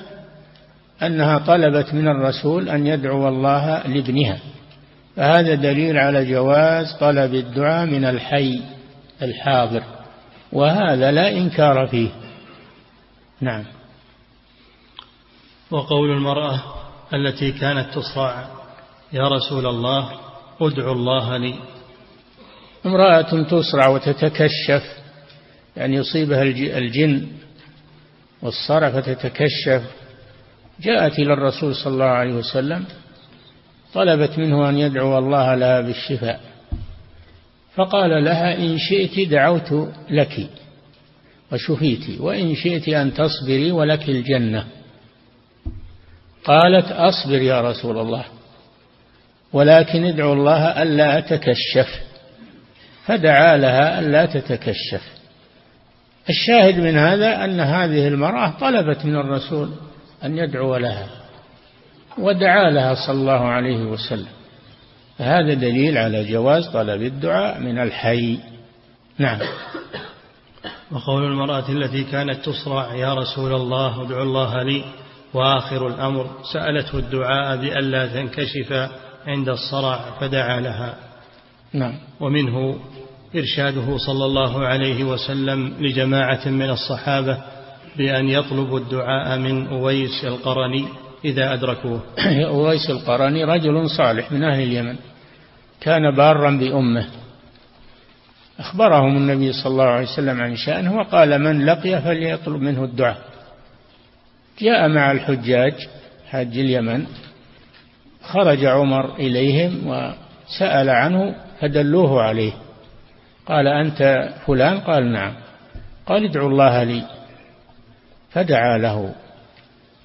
أنها 1.04 1.38
طلبت 1.38 1.94
من 1.94 2.08
الرسول 2.08 2.70
أن 2.70 2.88
يدعو 2.88 3.28
الله 3.28 3.88
لابنها. 3.88 4.40
فهذا 5.16 5.56
دليل 5.56 5.98
على 5.98 6.26
جواز 6.32 6.94
طلب 7.00 7.34
الدعاء 7.34 7.86
من 7.86 8.06
الحي 8.06 8.62
الحاضر. 9.22 9.84
وهذا 10.52 11.12
لا 11.12 11.32
إنكار 11.38 11.88
فيه. 11.88 12.10
نعم. 13.42 13.64
وقول 15.72 16.12
المرأة 16.12 16.60
التي 17.14 17.52
كانت 17.52 17.94
تصرع 17.94 18.46
يا 19.14 19.28
رسول 19.28 19.68
الله 19.68 20.12
ادعو 20.62 20.92
الله 20.92 21.38
لي. 21.38 21.56
امرأة 22.86 23.44
تصرع 23.44 23.88
وتتكشف 23.88 25.01
يعني 25.78 25.96
يصيبها 25.96 26.42
الجن 26.78 27.28
والصرع 28.42 28.90
فتتكشف 28.90 29.84
جاءت 30.82 31.20
إلى 31.20 31.34
الرسول 31.34 31.76
صلى 31.76 31.94
الله 31.94 32.06
عليه 32.06 32.34
وسلم 32.34 32.86
طلبت 33.94 34.40
منه 34.40 34.70
أن 34.70 34.78
يدعو 34.78 35.18
الله 35.18 35.56
لها 35.56 35.82
بالشفاء. 35.82 36.40
فقال 37.76 38.24
لها 38.24 38.58
إن 38.58 38.78
شئت 38.78 39.30
دعوت 39.30 39.90
لك 40.10 40.48
وشفيت 41.52 42.20
وإن 42.20 42.56
شئت 42.56 42.90
أن 42.90 43.14
تصبري 43.14 43.72
ولك 43.72 44.10
الجنة. 44.10 44.68
قالت 46.44 46.92
أصبر 46.92 47.42
يا 47.42 47.62
رسول 47.62 47.98
الله 47.98 48.26
ولكن 49.54 50.06
ادعو 50.06 50.34
الله 50.34 50.82
ألا 50.82 51.18
أتكشف 51.18 52.02
فدعا 53.06 53.58
لها 53.58 54.00
ألا 54.00 54.26
تتكشف. 54.26 55.21
الشاهد 56.30 56.80
من 56.80 56.98
هذا 56.98 57.46
أن 57.46 57.60
هذه 57.60 58.08
المرأة 58.08 58.54
طلبت 58.60 59.06
من 59.06 59.16
الرسول 59.16 59.70
أن 60.24 60.38
يدعو 60.38 60.78
لها 60.78 61.10
ودعا 62.18 62.70
لها 62.70 63.08
صلى 63.08 63.16
الله 63.22 63.48
عليه 63.48 63.84
وسلم. 63.84 64.28
هذا 65.18 65.54
دليل 65.54 65.98
على 65.98 66.32
جواز 66.32 66.68
طلب 66.68 67.02
الدعاء 67.02 67.60
من 67.60 67.80
الحي. 67.80 68.40
نعم. 69.18 69.40
وقول 70.92 71.24
المرأة 71.24 71.70
التي 71.70 72.04
كانت 72.04 72.46
تصرع 72.46 72.96
يا 72.96 73.14
رسول 73.14 73.54
الله 73.54 74.02
ادعو 74.02 74.24
الله 74.24 74.64
لي. 74.64 74.84
وآخر 75.34 75.88
الأمر 75.88 76.30
سألته 76.54 76.98
الدعاء 76.98 77.58
بألا 77.58 78.08
تنكشف 78.08 78.90
عند 79.28 79.50
الصرع 79.50 80.00
فدعا 80.20 80.60
لها. 80.60 80.96
نعم. 81.74 81.94
ومنه 82.20 82.80
إرشاده 83.36 83.98
صلى 83.98 84.26
الله 84.26 84.66
عليه 84.68 85.04
وسلم 85.04 85.74
لجماعة 85.80 86.48
من 86.48 86.70
الصحابة 86.70 87.38
بأن 87.98 88.30
يطلبوا 88.30 88.80
الدعاء 88.80 89.38
من 89.38 89.68
أويس 89.68 90.26
القرني 90.26 90.86
إذا 91.26 91.54
أدركوه. 91.54 92.02
أويس 92.48 92.90
القرني 92.90 93.44
رجل 93.44 93.90
صالح 93.90 94.32
من 94.32 94.44
أهل 94.44 94.64
اليمن. 94.64 94.96
كان 95.82 96.16
بارا 96.16 96.52
بأمه. 96.52 97.08
أخبرهم 98.60 99.18
النبي 99.18 99.54
صلى 99.54 99.72
الله 99.72 99.84
عليه 99.84 100.08
وسلم 100.08 100.42
عن 100.42 100.56
شأنه 100.56 100.96
وقال 100.96 101.40
من 101.40 101.66
لقي 101.66 102.02
فليطلب 102.02 102.62
منه 102.62 102.84
الدعاء. 102.84 103.22
جاء 104.60 104.88
مع 104.90 105.12
الحجاج 105.12 105.74
حاج 106.30 106.58
اليمن. 106.58 107.06
خرج 108.24 108.66
عمر 108.66 109.16
إليهم 109.16 109.88
وسأل 109.88 110.90
عنه 110.90 111.36
فدلوه 111.60 112.22
عليه. 112.22 112.54
قال 113.46 113.68
أنت 113.68 114.30
فلان؟ 114.46 114.80
قال 114.80 115.12
نعم. 115.12 115.34
قال 116.06 116.26
ادعوا 116.26 116.50
الله 116.50 116.84
لي. 116.84 117.04
فدعا 118.32 118.78
له. 118.78 119.14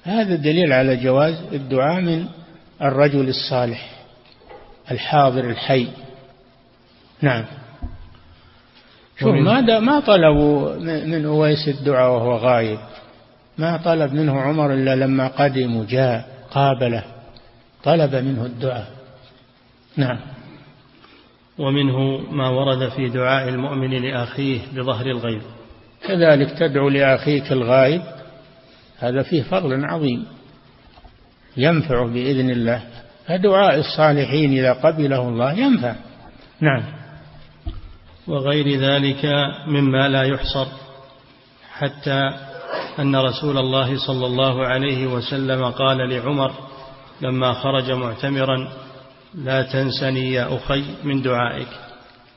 هذا 0.03 0.35
دليل 0.35 0.73
على 0.73 0.95
جواز 0.95 1.35
الدعاء 1.53 2.01
من 2.01 2.25
الرجل 2.81 3.29
الصالح 3.29 3.89
الحاضر 4.91 5.49
الحي. 5.49 5.87
نعم. 7.21 7.45
شوف 9.19 9.29
ما 9.29 9.79
ما 9.79 9.99
طلبوا 9.99 10.75
من 11.05 11.25
أويس 11.25 11.67
الدعاء 11.67 12.11
وهو 12.11 12.35
غايب. 12.35 12.79
ما 13.57 13.77
طلب 13.77 14.13
منه 14.13 14.41
عمر 14.41 14.73
إلا 14.73 14.95
لما 14.95 15.27
قدم 15.27 15.75
وجاء 15.75 16.29
قابله 16.51 17.03
طلب 17.83 18.15
منه 18.15 18.45
الدعاء. 18.45 18.87
نعم. 19.97 20.36
ومنه 21.59 22.17
ما 22.31 22.49
ورد 22.49 22.89
في 22.89 23.09
دعاء 23.09 23.49
المؤمن 23.49 23.91
لأخيه 24.01 24.59
بظهر 24.75 25.05
الغيب. 25.05 25.41
كذلك 26.07 26.59
تدعو 26.59 26.89
لأخيك 26.89 27.51
الغائب 27.51 28.01
هذا 28.99 29.21
فيه 29.21 29.43
فضل 29.43 29.85
عظيم. 29.85 30.25
ينفع 31.57 32.05
بإذن 32.05 32.49
الله. 32.49 32.83
فدعاء 33.27 33.79
الصالحين 33.79 34.51
إذا 34.51 34.73
قبله 34.73 35.29
الله 35.29 35.53
ينفع. 35.53 35.95
نعم. 36.61 36.83
وغير 38.27 38.79
ذلك 38.79 39.25
مما 39.67 40.07
لا 40.07 40.23
يحصر 40.23 40.67
حتى 41.77 42.31
أن 42.99 43.15
رسول 43.15 43.57
الله 43.57 44.07
صلى 44.07 44.25
الله 44.25 44.65
عليه 44.65 45.07
وسلم 45.07 45.65
قال 45.65 45.97
لعمر 46.09 46.51
لما 47.21 47.53
خرج 47.53 47.91
معتمرا 47.91 48.67
لا 49.35 49.61
تنسني 49.61 50.33
يا 50.33 50.55
أخي 50.55 50.83
من 51.03 51.21
دعائك. 51.21 51.67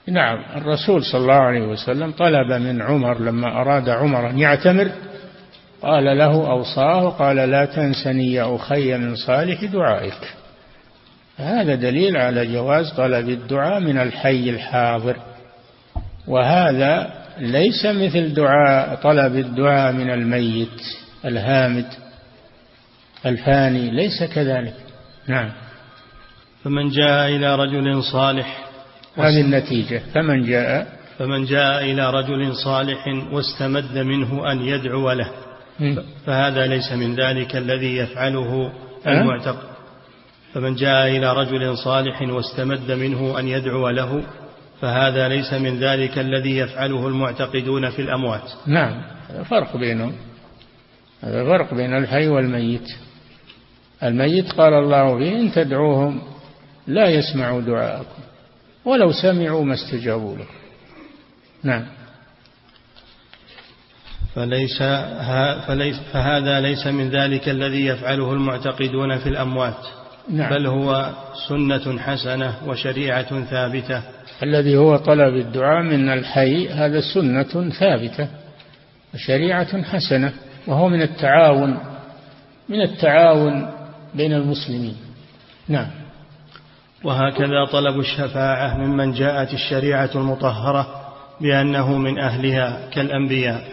نعم 0.08 0.44
الرسول 0.56 1.04
صلى 1.04 1.20
الله 1.20 1.34
عليه 1.34 1.62
وسلم 1.62 2.10
طلب 2.10 2.52
من 2.52 2.82
عمر 2.82 3.20
لما 3.20 3.60
أراد 3.60 3.88
عمر 3.88 4.30
أن 4.30 4.38
يعتمر 4.38 4.90
قال 5.82 6.18
له 6.18 6.50
أوصاه 6.50 7.08
قال 7.08 7.36
لا 7.36 7.64
تنسني 7.64 8.32
يا 8.32 8.56
أخي 8.56 8.96
من 8.96 9.16
صالح 9.16 9.64
دعائك. 9.64 10.34
هذا 11.36 11.74
دليل 11.74 12.16
على 12.16 12.46
جواز 12.46 12.92
طلب 12.92 13.28
الدعاء 13.28 13.80
من 13.80 13.98
الحي 13.98 14.50
الحاضر. 14.50 15.16
وهذا 16.28 17.10
ليس 17.38 17.86
مثل 17.86 18.34
دعاء 18.34 18.94
طلب 18.94 19.36
الدعاء 19.36 19.92
من 19.92 20.10
الميت 20.10 20.82
الهامد 21.24 21.86
الفاني 23.26 23.90
ليس 23.90 24.22
كذلك. 24.22 24.74
نعم. 25.28 25.50
فمن 26.64 26.88
جاء 26.88 27.28
إلى 27.28 27.56
رجل 27.56 28.02
صالح 28.02 28.66
هذه 29.16 29.40
النتيجة. 29.40 30.02
فمن 30.14 30.42
جاء 30.42 30.86
فمن 31.18 31.44
جاء 31.44 31.84
إلى 31.84 32.10
رجل 32.10 32.54
صالح 32.54 33.04
واستمد 33.32 33.98
منه 33.98 34.52
أن 34.52 34.60
يدعو 34.60 35.12
له. 35.12 35.30
فهذا 36.26 36.66
ليس 36.66 36.92
من 36.92 37.14
ذلك 37.14 37.56
الذي 37.56 37.96
يفعله 37.96 38.72
المعتقد. 39.06 39.70
فمن 40.54 40.74
جاء 40.74 41.08
إلى 41.08 41.32
رجل 41.32 41.78
صالح 41.78 42.22
واستمد 42.22 42.92
منه 42.92 43.38
أن 43.38 43.48
يدعو 43.48 43.88
له 43.88 44.22
فهذا 44.80 45.28
ليس 45.28 45.52
من 45.52 45.78
ذلك 45.78 46.18
الذي 46.18 46.56
يفعله 46.58 47.08
المعتقدون 47.08 47.90
في 47.90 48.02
الأموات. 48.02 48.50
نعم 48.66 49.02
فرق 49.44 49.76
بينهم. 49.76 50.12
هذا 51.20 51.44
فرق 51.44 51.74
بين 51.74 51.96
الحي 51.96 52.28
والميت. 52.28 52.88
الميت 54.02 54.52
قال 54.52 54.74
الله 54.74 55.18
فيه 55.18 55.40
إن 55.40 55.52
تدعوهم 55.52 56.22
لا 56.94 57.08
يسمعوا 57.08 57.60
دعاءكم. 57.60 58.22
ولو 58.84 59.12
سمعوا 59.12 59.64
ما 59.64 59.74
استجابوا 59.74 60.34
لكم. 60.36 60.54
نعم. 61.62 61.86
فليس 64.34 64.82
فليس 65.66 66.00
فهذا 66.12 66.60
ليس 66.60 66.86
من 66.86 67.10
ذلك 67.10 67.48
الذي 67.48 67.86
يفعله 67.86 68.32
المعتقدون 68.32 69.18
في 69.18 69.28
الأموات. 69.28 69.86
نعم. 70.28 70.50
بل 70.50 70.66
هو 70.66 71.12
سنة 71.48 71.98
حسنة 71.98 72.54
وشريعة 72.66 73.44
ثابتة. 73.44 74.02
الذي 74.42 74.76
هو 74.76 74.96
طلب 74.96 75.36
الدعاء 75.36 75.82
من 75.82 76.08
الحي 76.08 76.68
هذا 76.68 77.00
سنة 77.14 77.70
ثابتة 77.70 78.28
وشريعة 79.14 79.82
حسنة 79.82 80.32
وهو 80.66 80.88
من 80.88 81.02
التعاون 81.02 81.78
من 82.68 82.80
التعاون 82.82 83.70
بين 84.14 84.32
المسلمين. 84.32 84.96
نعم. 85.68 85.99
وهكذا 87.04 87.64
طلب 87.72 88.00
الشفاعة 88.00 88.76
ممن 88.76 89.12
جاءت 89.12 89.54
الشريعة 89.54 90.10
المطهرة 90.14 90.86
بأنه 91.40 91.98
من 91.98 92.18
أهلها 92.18 92.88
كالأنبياء. 92.92 93.64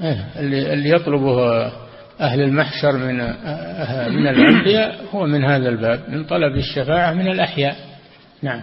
إيه، 0.00 0.26
اللي 0.72 0.90
يطلبه 0.90 1.66
أهل 2.20 2.40
المحشر 2.40 2.92
من 2.92 3.16
من 4.14 4.26
الأنبياء 4.26 5.00
هو 5.14 5.26
من 5.26 5.44
هذا 5.44 5.68
الباب 5.68 6.00
من 6.08 6.24
طلب 6.24 6.56
الشفاعة 6.56 7.12
من 7.12 7.28
الأحياء. 7.28 7.76
نعم. 8.42 8.60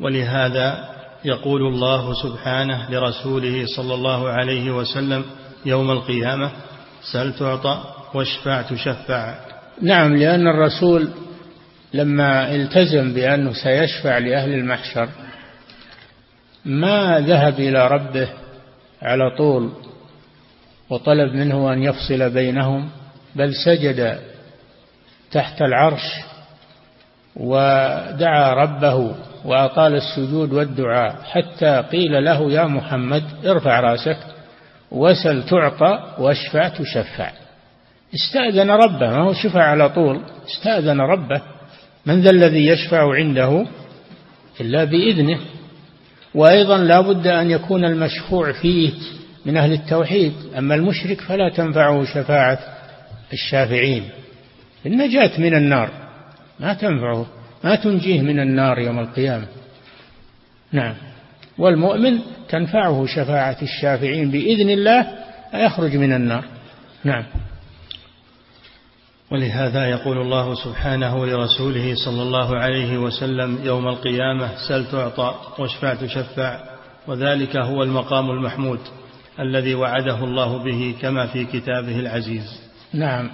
ولهذا 0.00 0.92
يقول 1.24 1.62
الله 1.62 2.14
سبحانه 2.22 2.90
لرسوله 2.90 3.66
صلى 3.76 3.94
الله 3.94 4.28
عليه 4.28 4.70
وسلم 4.70 5.24
يوم 5.66 5.90
القيامة 5.90 6.50
سل 7.12 7.32
تعطى 7.32 7.82
واشفع 8.14 8.62
تشفع 8.62 9.34
نعم 9.82 10.16
لأن 10.16 10.48
الرسول 10.48 11.08
لما 11.94 12.54
التزم 12.54 13.14
بأنه 13.14 13.52
سيشفع 13.52 14.18
لأهل 14.18 14.52
المحشر 14.52 15.08
ما 16.64 17.20
ذهب 17.20 17.60
إلى 17.60 17.88
ربه 17.88 18.28
على 19.02 19.36
طول 19.38 19.72
وطلب 20.90 21.34
منه 21.34 21.72
أن 21.72 21.82
يفصل 21.82 22.30
بينهم 22.30 22.90
بل 23.36 23.54
سجد 23.54 24.18
تحت 25.32 25.62
العرش 25.62 26.02
ودعا 27.36 28.54
ربه 28.54 29.14
وأطال 29.44 29.94
السجود 29.94 30.52
والدعاء 30.52 31.16
حتى 31.22 31.84
قيل 31.92 32.24
له 32.24 32.52
يا 32.52 32.64
محمد 32.64 33.24
ارفع 33.46 33.80
رأسك 33.80 34.18
وسل 34.90 35.42
تعطى 35.42 36.14
واشفع 36.18 36.68
تشفع. 36.68 37.30
استأذن 38.14 38.70
ربه 38.70 39.10
ما 39.10 39.22
هو 39.22 39.32
شفع 39.32 39.62
على 39.62 39.88
طول 39.88 40.20
استأذن 40.46 41.00
ربه 41.00 41.42
من 42.06 42.20
ذا 42.20 42.30
الذي 42.30 42.66
يشفع 42.66 43.14
عنده 43.14 43.66
إلا 44.60 44.84
بإذنه؟ 44.84 45.38
وأيضا 46.34 46.78
لا 46.78 47.00
بد 47.00 47.26
أن 47.26 47.50
يكون 47.50 47.84
المشفوع 47.84 48.52
فيه 48.52 48.90
من 49.46 49.56
أهل 49.56 49.72
التوحيد 49.72 50.32
أما 50.58 50.74
المشرك 50.74 51.20
فلا 51.20 51.48
تنفعه 51.48 52.04
شفاعة 52.04 52.58
الشافعين. 53.32 54.08
النجاة 54.86 55.40
من 55.40 55.54
النار 55.54 55.90
ما 56.60 56.74
تنفعه 56.74 57.26
ما 57.64 57.74
تنجيه 57.74 58.20
من 58.20 58.40
النار 58.40 58.78
يوم 58.78 58.98
القيامة. 58.98 59.46
نعم. 60.72 60.94
والمؤمن 61.58 62.18
تنفعه 62.48 63.06
شفاعة 63.06 63.56
الشافعين 63.62 64.30
بإذن 64.30 64.70
الله 64.70 65.06
يخرج 65.54 65.96
من 65.96 66.12
النار. 66.12 66.44
نعم. 67.04 67.24
ولهذا 69.32 69.90
يقول 69.90 70.18
الله 70.18 70.54
سبحانه 70.54 71.26
لرسوله 71.26 71.94
صلى 72.04 72.22
الله 72.22 72.56
عليه 72.56 72.98
وسلم 72.98 73.58
يوم 73.64 73.88
القيامة 73.88 74.48
سل 74.68 74.86
تعطى 74.90 75.34
واشفع 75.58 75.94
تشفع 75.94 76.60
وذلك 77.06 77.56
هو 77.56 77.82
المقام 77.82 78.30
المحمود 78.30 78.78
الذي 79.40 79.74
وعده 79.74 80.24
الله 80.24 80.64
به 80.64 80.94
كما 81.02 81.26
في 81.26 81.44
كتابه 81.44 82.00
العزيز. 82.00 82.60
نعم. 82.92 83.30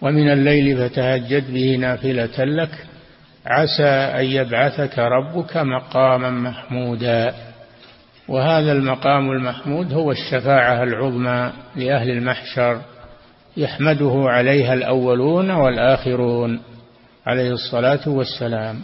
ومن 0.00 0.32
الليل 0.32 0.88
فتهجد 0.88 1.52
به 1.54 1.76
نافلة 1.76 2.44
لك 2.44 2.86
عسى 3.46 3.88
أن 4.20 4.24
يبعثك 4.24 4.98
ربك 4.98 5.56
مقاما 5.56 6.30
محمودا. 6.30 7.34
وهذا 8.28 8.72
المقام 8.72 9.30
المحمود 9.30 9.92
هو 9.92 10.12
الشفاعة 10.12 10.82
العظمى 10.82 11.52
لأهل 11.76 12.10
المحشر. 12.10 12.80
يحمده 13.56 14.24
عليها 14.26 14.74
الأولون 14.74 15.50
والآخرون 15.50 16.60
عليه 17.26 17.50
الصلاة 17.50 18.08
والسلام. 18.08 18.80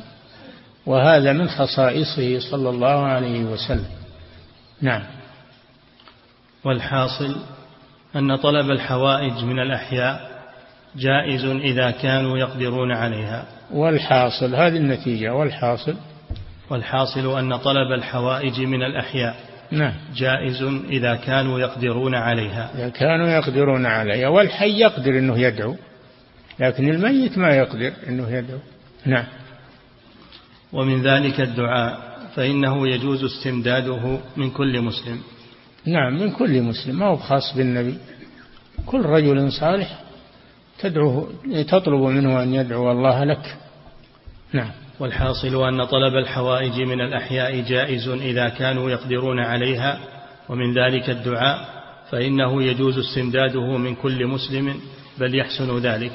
وهذا 0.86 1.32
من 1.32 1.48
خصائصه 1.48 2.38
صلى 2.50 2.70
الله 2.70 3.06
عليه 3.06 3.44
وسلم. 3.44 3.90
نعم. 4.80 5.02
والحاصل 6.64 7.36
أن 8.16 8.36
طلب 8.36 8.70
الحوائج 8.70 9.44
من 9.44 9.58
الأحياء 9.58 10.30
جائز 10.96 11.44
إذا 11.44 11.90
كانوا 11.90 12.38
يقدرون 12.38 12.92
عليها. 12.92 13.44
والحاصل 13.72 14.54
هذه 14.54 14.76
النتيجة 14.76 15.34
والحاصل. 15.34 15.94
والحاصل 16.70 17.38
أن 17.38 17.56
طلب 17.56 17.92
الحوائج 17.92 18.60
من 18.60 18.82
الأحياء 18.82 19.51
نعم. 19.72 19.94
جائز 20.16 20.62
إذا 20.90 21.14
كانوا 21.14 21.60
يقدرون 21.60 22.14
عليها. 22.14 22.70
إذا 22.74 22.88
كانوا 22.88 23.28
يقدرون 23.28 23.86
عليها. 23.86 24.28
والحي 24.28 24.80
يقدر 24.80 25.18
أنه 25.18 25.38
يدعو 25.38 25.76
لكن 26.60 26.88
الميت 26.88 27.38
ما 27.38 27.48
يقدر 27.48 27.92
أنه 28.08 28.30
يدعو. 28.30 28.58
نعم. 29.06 29.24
ومن 30.72 31.02
ذلك 31.02 31.40
الدعاء 31.40 32.12
فإنه 32.34 32.88
يجوز 32.88 33.24
استمداده 33.24 34.18
من 34.36 34.50
كل 34.50 34.80
مسلم. 34.80 35.20
نعم 35.86 36.20
من 36.20 36.30
كل 36.30 36.62
مسلم 36.62 36.98
ما 36.98 37.06
هو 37.06 37.16
خاص 37.16 37.56
بالنبي. 37.56 37.98
كل 38.86 39.00
رجل 39.00 39.52
صالح 39.52 40.00
تدعوه 40.78 41.32
تطلب 41.68 42.00
منه 42.00 42.42
أن 42.42 42.54
يدعو 42.54 42.92
الله 42.92 43.24
لك. 43.24 43.56
نعم. 44.52 44.70
والحاصل 45.02 45.68
أن 45.68 45.84
طلب 45.84 46.16
الحوائج 46.16 46.80
من 46.80 47.00
الأحياء 47.00 47.60
جائز 47.60 48.08
إذا 48.08 48.48
كانوا 48.48 48.90
يقدرون 48.90 49.38
عليها 49.38 49.98
ومن 50.48 50.78
ذلك 50.78 51.10
الدعاء 51.10 51.68
فإنه 52.10 52.62
يجوز 52.62 52.98
استمداده 52.98 53.76
من 53.76 53.94
كل 53.94 54.26
مسلم 54.26 54.74
بل 55.18 55.34
يحسن 55.34 55.78
ذلك. 55.78 56.12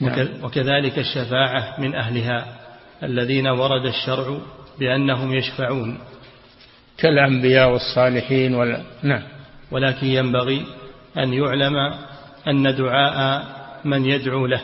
نعم. 0.00 0.28
وكذلك 0.42 0.98
الشفاعة 0.98 1.80
من 1.80 1.94
أهلها 1.94 2.46
الذين 3.02 3.46
ورد 3.46 3.86
الشرع 3.86 4.38
بأنهم 4.78 5.34
يشفعون. 5.34 5.98
كالأنبياء 6.98 7.72
والصالحين 7.72 8.54
وال... 8.54 8.82
نعم. 9.02 9.22
ولكن 9.70 10.06
ينبغي 10.06 10.66
أن 11.18 11.32
يعلم 11.32 11.74
أن 12.48 12.76
دعاء 12.76 13.44
من 13.84 14.06
يدعو 14.06 14.46
له 14.46 14.62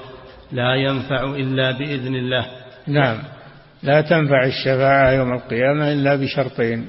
لا 0.52 0.74
ينفع 0.74 1.24
إلا 1.24 1.70
بإذن 1.70 2.14
الله. 2.14 2.46
نعم. 2.86 3.35
لا 3.86 4.00
تنفع 4.00 4.44
الشفاعة 4.44 5.10
يوم 5.10 5.32
القيامة 5.32 5.92
إلا 5.92 6.16
بشرطين 6.16 6.86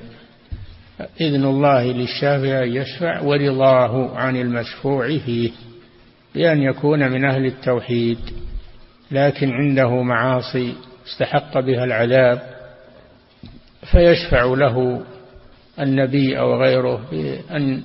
إذن 1.22 1.44
الله 1.46 1.84
للشافع 1.84 2.64
أن 2.64 2.76
يشفع 2.76 3.22
ورضاه 3.22 4.18
عن 4.18 4.36
المشفوع 4.36 5.08
فيه 5.08 5.52
بأن 6.36 6.62
يكون 6.62 7.12
من 7.12 7.26
أهل 7.26 7.46
التوحيد 7.46 8.20
لكن 9.12 9.52
عنده 9.52 10.02
معاصي 10.02 10.74
استحق 11.08 11.60
بها 11.60 11.84
العذاب 11.84 12.42
فيشفع 13.92 14.44
له 14.44 15.02
النبي 15.80 16.40
أو 16.40 16.62
غيره 16.62 17.02
بأن 17.12 17.82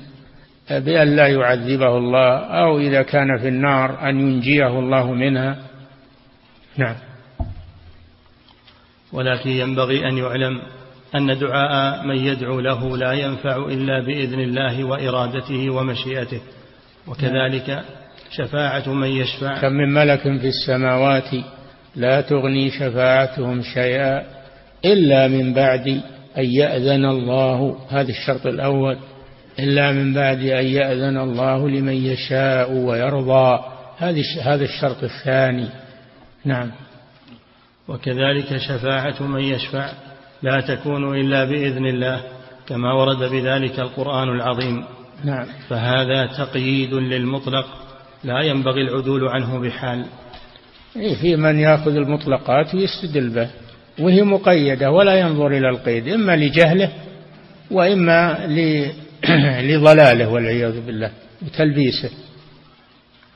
بأن 0.70 1.16
لا 1.16 1.26
يعذبه 1.26 1.96
الله 1.96 2.38
أو 2.38 2.78
إذا 2.78 3.02
كان 3.02 3.38
في 3.38 3.48
النار 3.48 4.08
أن 4.08 4.20
ينجيه 4.20 4.78
الله 4.78 5.12
منها. 5.12 5.56
نعم. 6.76 7.11
ولكن 9.12 9.50
ينبغي 9.50 10.08
أن 10.08 10.18
يعلم 10.18 10.62
أن 11.14 11.38
دعاء 11.38 12.06
من 12.06 12.16
يدعو 12.16 12.60
له 12.60 12.96
لا 12.96 13.12
ينفع 13.12 13.56
إلا 13.56 14.06
بإذن 14.06 14.40
الله 14.40 14.84
وإرادته 14.84 15.70
ومشيئته. 15.70 16.40
وكذلك 17.08 17.82
شفاعة 18.30 18.88
من 18.88 19.08
يشفع. 19.08 19.60
كم 19.60 19.72
من 19.72 19.94
ملك 19.94 20.22
في 20.22 20.48
السماوات 20.48 21.30
لا 21.96 22.20
تغني 22.20 22.70
شفاعتهم 22.70 23.62
شيئا 23.62 24.22
إلا 24.84 25.28
من 25.28 25.54
بعد 25.54 25.86
أن 26.38 26.44
يأذن 26.44 27.04
الله. 27.04 27.78
هذا 27.90 28.10
الشرط 28.10 28.46
الأول. 28.46 28.96
إلا 29.58 29.92
من 29.92 30.14
بعد 30.14 30.38
أن 30.38 30.66
يأذن 30.66 31.18
الله 31.18 31.68
لمن 31.68 32.06
يشاء 32.06 32.72
ويرضى. 32.72 33.64
هذا 34.42 34.64
الشرط 34.64 35.04
الثاني. 35.04 35.68
نعم. 36.44 36.70
وكذلك 37.88 38.56
شفاعة 38.56 39.22
من 39.22 39.40
يشفع 39.40 39.92
لا 40.42 40.60
تكون 40.60 41.20
إلا 41.20 41.44
بإذن 41.44 41.86
الله 41.86 42.20
كما 42.66 42.92
ورد 42.92 43.18
بذلك 43.18 43.80
القرآن 43.80 44.28
العظيم. 44.28 44.84
نعم. 45.24 45.46
فهذا 45.68 46.26
تقييد 46.26 46.94
للمطلق 46.94 47.66
لا 48.24 48.40
ينبغي 48.40 48.82
العدول 48.82 49.28
عنه 49.28 49.58
بحال. 49.58 50.06
إيه 50.96 51.14
في 51.14 51.36
من 51.36 51.58
يأخذ 51.58 51.96
المطلقات 51.96 52.74
ويستدل 52.74 53.30
به 53.30 53.50
وهي 53.98 54.22
مقيدة 54.22 54.90
ولا 54.90 55.20
ينظر 55.20 55.46
إلى 55.46 55.68
القيد 55.68 56.08
إما 56.08 56.36
لجهله 56.36 56.92
وإما 57.70 58.46
لضلاله 59.68 60.28
والعياذ 60.28 60.86
بالله 60.86 61.10
وتلبيسه. 61.42 62.10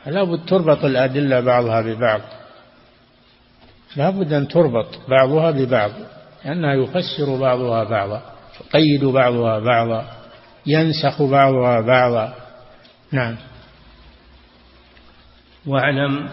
فلا 0.05 0.25
بد 0.25 0.45
تربط 0.47 0.85
الأدلة 0.85 1.41
بعضها 1.41 1.81
ببعض. 1.81 2.21
لا 3.97 4.11
بد 4.11 4.33
أن 4.33 4.49
تربط 4.49 5.09
بعضها 5.09 5.51
ببعض 5.51 5.91
لأنها 6.45 6.75
يفسر 6.75 7.37
بعضها 7.37 7.85
بعضا 7.85 8.23
يقيد 8.61 9.05
بعضها 9.05 9.59
بعضا 9.59 10.17
ينسخ 10.67 11.23
بعضها 11.23 11.81
بعضا. 11.81 12.35
نعم. 13.13 13.37
واعلم 15.67 16.29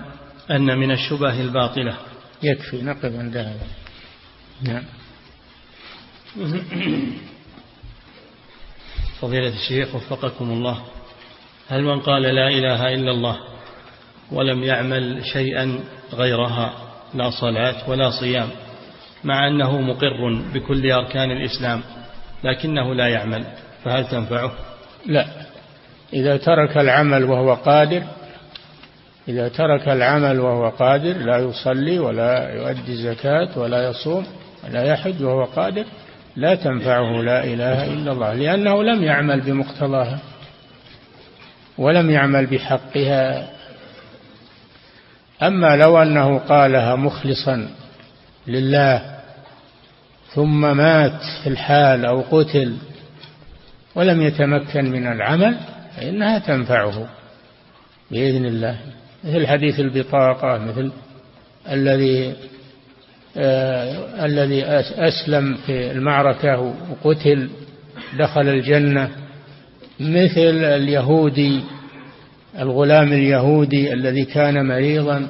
أن 0.51 0.77
من 0.77 0.91
الشبه 0.91 1.41
الباطلة. 1.41 1.97
يكفي 2.43 2.81
نقف 2.81 3.05
عند 3.05 3.37
هذا. 3.37 3.67
نعم. 4.61 4.83
فضيلة 9.21 9.47
الشيخ 9.47 9.95
وفقكم 9.95 10.51
الله. 10.51 10.83
هل 11.69 11.83
من 11.83 11.99
قال 11.99 12.21
لا 12.21 12.47
إله 12.47 12.93
إلا 12.93 13.11
الله 13.11 13.39
ولم 14.31 14.63
يعمل 14.63 15.25
شيئا 15.25 15.79
غيرها؟ 16.13 16.92
لا 17.15 17.29
صلاة 17.29 17.89
ولا 17.89 18.09
صيام 18.09 18.49
مع 19.23 19.47
أنه 19.47 19.81
مقر 19.81 20.41
بكل 20.53 20.91
أركان 20.91 21.31
الإسلام 21.31 21.81
لكنه 22.43 22.93
لا 22.95 23.07
يعمل 23.07 23.45
فهل 23.83 24.07
تنفعه؟ 24.07 24.51
لا. 25.05 25.25
إذا 26.13 26.37
ترك 26.37 26.77
العمل 26.77 27.23
وهو 27.23 27.53
قادر 27.53 28.03
إذا 29.27 29.47
ترك 29.47 29.89
العمل 29.89 30.39
وهو 30.39 30.69
قادر 30.69 31.17
لا 31.17 31.37
يصلي 31.37 31.99
ولا 31.99 32.53
يؤدي 32.53 32.95
زكاة 32.95 33.59
ولا 33.59 33.89
يصوم 33.89 34.25
ولا 34.63 34.83
يحج 34.83 35.23
وهو 35.23 35.43
قادر 35.43 35.85
لا 36.35 36.55
تنفعه 36.55 37.21
لا 37.21 37.43
إله 37.43 37.93
إلا 37.93 38.11
الله 38.11 38.33
لأنه 38.33 38.83
لم 38.83 39.03
يعمل 39.03 39.41
بمقتضاها 39.41 40.19
ولم 41.77 42.09
يعمل 42.09 42.45
بحقها 42.45 43.49
أما 45.41 45.75
لو 45.75 45.97
أنه 46.01 46.37
قالها 46.37 46.95
مخلصا 46.95 47.69
لله 48.47 49.19
ثم 50.33 50.77
مات 50.77 51.21
في 51.43 51.49
الحال 51.49 52.05
أو 52.05 52.21
قتل 52.31 52.77
ولم 53.95 54.21
يتمكن 54.21 54.91
من 54.91 55.07
العمل 55.07 55.57
فإنها 55.97 56.39
تنفعه 56.39 57.07
بإذن 58.11 58.45
الله. 58.45 58.77
مثل 59.23 59.47
حديث 59.47 59.79
البطاقة 59.79 60.57
مثل 60.57 60.91
الذي 61.71 62.33
آه 63.37 64.25
الذي 64.25 64.65
أسلم 64.97 65.57
في 65.65 65.91
المعركة 65.91 66.73
وقتل 67.03 67.49
دخل 68.17 68.49
الجنة. 68.49 69.09
مثل 69.99 70.63
اليهودي 70.63 71.63
الغلام 72.59 73.13
اليهودي 73.13 73.93
الذي 73.93 74.25
كان 74.25 74.67
مريضا 74.67 75.27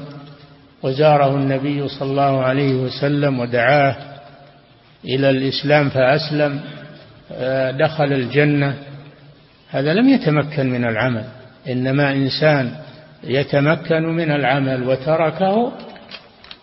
وزاره 0.83 1.35
النبي 1.35 1.87
صلى 1.87 2.09
الله 2.11 2.43
عليه 2.43 2.73
وسلم 2.73 3.39
ودعاه 3.39 3.95
إلى 5.05 5.29
الإسلام 5.29 5.89
فأسلم 5.89 6.59
آه، 7.31 7.71
دخل 7.71 8.13
الجنة. 8.13 8.75
هذا 9.69 9.93
لم 9.93 10.09
يتمكن 10.09 10.69
من 10.69 10.85
العمل 10.85 11.23
إنما 11.69 12.11
إنسان 12.11 12.71
يتمكن 13.23 14.03
من 14.03 14.31
العمل 14.31 14.83
وتركه 14.83 15.71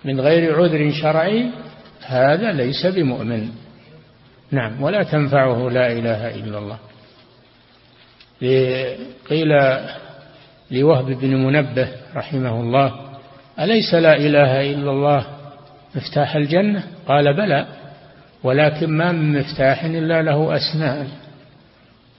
من 0.05 0.21
غير 0.21 0.63
عذر 0.63 0.93
شرعي 1.03 1.51
هذا 2.07 2.53
ليس 2.53 2.87
بمؤمن. 2.87 3.49
نعم 4.51 4.83
ولا 4.83 5.03
تنفعه 5.03 5.71
لا 5.71 5.93
إله 5.93 6.35
إلا 6.35 6.59
الله. 6.59 6.79
قيل 9.31 9.49
لوهب 10.71 11.07
بن 11.07 11.35
منبه 11.35 11.89
رحمه 12.16 12.61
الله. 12.61 12.93
أليس 13.61 13.95
لا 13.95 14.16
إله 14.16 14.61
إلا 14.61 14.91
الله 14.91 15.27
مفتاح 15.95 16.37
الجنة؟ 16.37 16.83
قال 17.09 17.37
بلى 17.37 17.66
ولكن 18.43 18.91
ما 18.91 19.12
من 19.12 19.39
مفتاح 19.39 19.85
إلا 19.85 20.23
له 20.23 20.57
أسنان. 20.57 21.09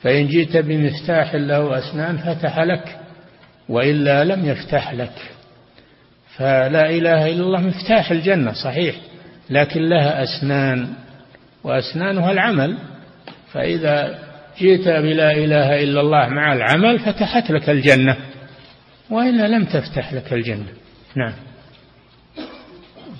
فإن 0.01 0.27
جئت 0.27 0.57
بمفتاح 0.57 1.35
له 1.35 1.77
أسنان 1.77 2.17
فتح 2.17 2.59
لك 2.59 2.97
وإلا 3.69 4.23
لم 4.23 4.45
يفتح 4.45 4.93
لك. 4.93 5.31
فلا 6.37 6.89
إله 6.89 7.25
إلا 7.27 7.43
الله 7.43 7.59
مفتاح 7.59 8.11
الجنة 8.11 8.53
صحيح 8.53 8.95
لكن 9.49 9.89
لها 9.89 10.23
أسنان 10.23 10.87
وأسنانها 11.63 12.31
العمل. 12.31 12.77
فإذا 13.53 14.19
جئت 14.59 14.87
بلا 14.87 15.31
إله 15.31 15.83
إلا 15.83 16.01
الله 16.01 16.29
مع 16.29 16.53
العمل 16.53 16.99
فتحت 16.99 17.51
لك 17.51 17.69
الجنة. 17.69 18.17
وإلا 19.11 19.47
لم 19.47 19.65
تفتح 19.65 20.13
لك 20.13 20.33
الجنة. 20.33 20.73
نعم. 21.15 21.33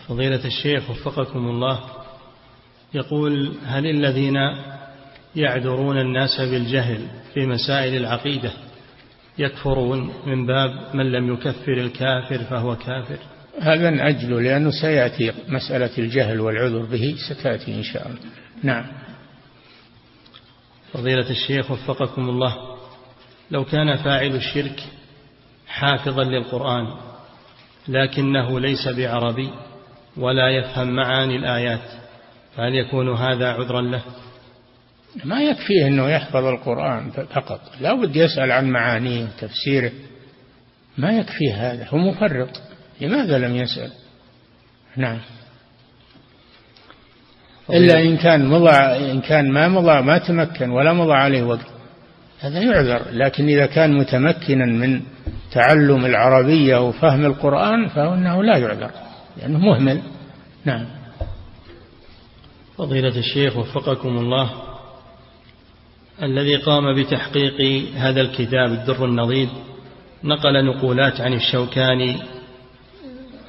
فضيلة 0.08 0.46
الشيخ 0.46 0.90
وفقكم 0.90 1.40
الله 1.40 1.80
يقول 2.94 3.54
هل 3.66 3.86
الذين 3.86 4.36
يعذرون 5.36 5.98
الناس 5.98 6.42
بالجهل 6.42 7.08
في 7.34 7.46
مسائل 7.46 7.96
العقيدة 7.96 8.52
يكفرون 9.38 10.14
من 10.26 10.46
باب 10.46 10.96
من 10.96 11.12
لم 11.12 11.34
يكفر 11.34 11.74
الكافر 11.74 12.38
فهو 12.38 12.76
كافر؟ 12.76 13.18
هذا 13.62 13.90
نأجله 13.90 14.42
لأنه 14.42 14.72
سيأتي 14.72 15.32
مسألة 15.48 15.98
الجهل 15.98 16.40
والعذر 16.40 16.86
به 16.86 17.16
ستأتي 17.30 17.76
إن 17.76 17.84
شاء 17.84 18.08
الله. 18.08 18.20
نعم. 18.64 18.86
فضيلة 20.94 21.30
الشيخ 21.30 21.72
وفقكم 21.72 22.30
الله 22.30 22.58
لو 23.52 23.66
كان 23.66 23.96
فاعل 23.98 24.36
الشرك 24.36 24.84
حافظا 25.72 26.24
للقرآن 26.24 26.88
لكنه 27.88 28.60
ليس 28.60 28.88
بعربي 28.88 29.50
ولا 30.18 30.50
يفهم 30.50 30.96
معاني 30.96 31.36
الآيات 31.36 32.02
فهل 32.58 32.76
يكون 32.76 33.16
هذا 33.16 33.50
عذرا 33.50 33.82
له؟ 33.82 34.02
ما 35.24 35.42
يكفيه 35.42 35.88
أنه 35.88 36.10
يحفظ 36.10 36.46
القرآن 36.46 37.12
فقط 37.12 37.62
لا 37.82 37.94
بد 37.94 38.16
يسأل 38.16 38.52
عن 38.52 38.70
معانيه 38.70 39.24
وتفسيره. 39.24 39.92
ما 40.98 41.12
يكفيه 41.12 41.72
هذا 41.72 41.88
هو 41.90 41.98
مفرط 41.98 42.62
لماذا 43.02 43.38
لم 43.38 43.56
يسأل؟ 43.56 43.92
نعم. 44.98 45.20
إلا 47.70 48.02
إن 48.02 48.18
كان 48.18 48.48
مضى 48.48 48.72
إن 49.12 49.22
كان 49.22 49.52
ما 49.52 49.68
مضى 49.68 50.02
ما 50.02 50.18
تمكن 50.18 50.70
ولا 50.70 50.94
مضى 50.94 51.14
عليه 51.14 51.44
وقت. 51.44 51.71
هذا 52.42 52.60
يعذر. 52.60 53.02
لكن 53.12 53.48
إذا 53.48 53.66
كان 53.66 53.98
متمكنا 53.98 54.66
من 54.66 55.02
تعلم 55.52 56.06
العربية 56.06 56.88
وفهم 56.88 57.26
القرآن 57.26 57.88
فإنه 57.88 58.44
لا 58.44 58.58
يعذر 58.58 58.92
لأنه 59.38 59.60
مهمل. 59.60 60.02
نعم. 60.66 60.86
فضيلة 62.78 63.18
الشيخ 63.18 63.58
وفقكم 63.58 64.18
الله 64.18 64.52
الذي 66.24 66.56
قام 66.56 66.96
بتحقيق 67.02 67.86
هذا 67.96 68.22
الكتاب 68.22 68.72
الدر 68.72 69.06
النضيد 69.06 69.50
نقل 70.24 70.66
نقولات 70.66 71.22
عن 71.22 71.34
الشوكاني 71.34 72.18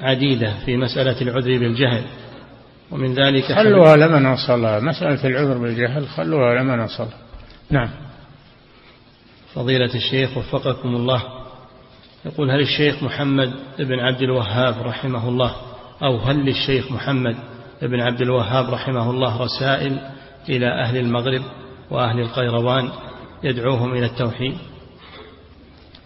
عديدة 0.01 0.55
في 0.65 0.77
مسألة 0.77 1.21
العذر 1.23 1.59
بالجهل 1.59 2.05
ومن 2.91 3.15
ذلك 3.15 3.53
خلوها 3.53 3.97
لمن 3.97 4.27
وصلها 4.27 4.81
مسألة 4.81 5.27
العذر 5.27 5.59
بالجهل 5.59 6.09
خلوها 6.09 6.63
لمن 6.63 6.81
وصلها 6.81 7.19
نعم. 7.71 7.91
فضيلة 9.55 9.95
الشيخ 9.95 10.37
وفقكم 10.39 10.89
الله. 10.89 11.23
يقول 12.25 12.51
هل 12.51 12.61
الشيخ 12.61 13.03
محمد 13.03 13.53
بن 13.79 14.01
عبد 14.01 14.23
الوهاب 14.23 14.75
رحمه 14.83 15.29
الله 15.29 15.57
أو 16.03 16.17
هل 16.17 16.37
للشيخ 16.37 16.93
محمد 16.93 17.37
بن 17.83 18.01
عبد 18.01 18.21
الوهاب 18.21 18.75
رحمه 18.75 19.11
الله 19.11 19.43
رسائل 19.43 19.99
إلى 20.49 20.83
أهل 20.83 20.97
المغرب 20.97 21.43
وأهل 21.91 22.21
القيروان 22.21 22.91
يدعوهم 23.45 23.93
إلى 23.93 24.07
التوحيد؟ 24.07 24.55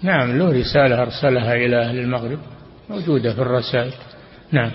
نعم 0.03 0.39
له 0.39 0.61
رسالة 0.61 1.03
أرسلها 1.03 1.55
إلى 1.55 1.83
أهل 1.83 1.99
المغرب 1.99 2.39
موجودة 2.91 3.35
في 3.35 3.43
الرسائل. 3.43 3.93
نعم. 4.53 4.71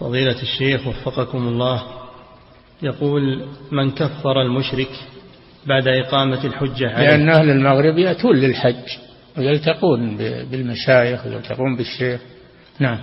فضيلة 0.00 0.42
الشيخ 0.42 0.86
وفقكم 0.86 1.48
الله 1.48 1.82
يقول 2.82 3.46
من 3.72 3.90
كفر 3.90 4.42
المشرك 4.42 4.90
بعد 5.66 5.88
إقامة 5.88 6.44
الحجة 6.44 6.90
عليه. 6.90 7.08
لأن 7.08 7.28
أهل 7.28 7.50
المغرب 7.50 7.98
يأتون 7.98 8.36
للحج 8.36 8.98
ويلتقون 9.38 10.16
بالمشايخ 10.50 11.26
ويلتقون 11.26 11.76
بالشيخ. 11.76 12.20
نعم. 12.78 12.98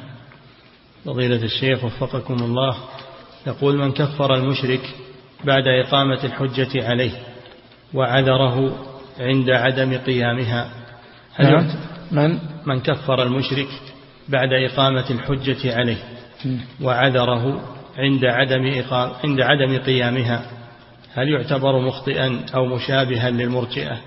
فضيلة 1.06 1.44
الشيخ 1.44 1.84
وفقكم 1.84 2.34
الله. 2.34 2.78
يقول 3.48 3.78
من 3.78 3.92
كفر 3.92 4.36
المشرك 4.36 4.82
بعد 5.44 5.64
إقامة 5.86 6.24
الحجة 6.24 6.88
عليه 6.88 7.12
وعذره 7.94 8.86
عند 9.20 9.50
عدم 9.50 9.98
قيامها 9.98 10.70
هل 11.36 11.46
نعم. 11.52 11.68
من؟ 12.12 12.40
من 12.66 12.80
كفر 12.80 13.24
المشرك 13.24 13.68
بعد 14.30 14.50
إقامة 14.54 15.06
الحجة 15.10 15.76
عليه 15.76 15.98
وعذره 16.82 17.62
عند 17.98 18.26
عدم 18.26 18.84
عند 19.24 19.42
عدم 19.42 19.78
قيامها 19.78 20.46
هل 21.14 21.30
يعتبر 21.30 21.80
مخطئا 21.80 22.46
أو 22.56 22.66
مشابها 22.66 23.30
للمرجئة؟ 23.30 24.02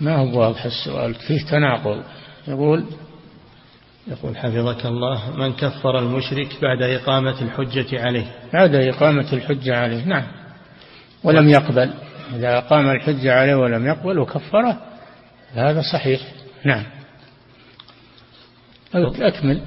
ما 0.00 0.16
هو 0.16 0.40
واضح 0.40 0.64
السؤال؟ 0.64 1.14
فيه 1.14 1.44
تناقض. 1.44 2.02
يقول؟ 2.48 2.84
يقول 4.08 4.36
حفظك 4.36 4.86
الله 4.86 5.36
من 5.36 5.52
كفر 5.52 5.98
المشرك 5.98 6.48
بعد 6.62 6.82
إقامة 6.82 7.42
الحجة 7.42 8.02
عليه. 8.02 8.26
بعد 8.52 8.74
إقامة 8.74 9.32
الحجة 9.32 9.76
عليه 9.76 10.04
نعم. 10.04 10.26
ولم 11.24 11.48
يقبل. 11.48 11.90
إذا 12.36 12.58
أقام 12.58 12.90
الحجة 12.90 13.34
عليه 13.34 13.54
ولم 13.54 13.86
يقبل 13.86 14.18
وكفره 14.18 14.80
هذا 15.54 15.82
صحيح. 15.92 16.20
نعم. 16.64 16.84
أكمل. 18.94 19.60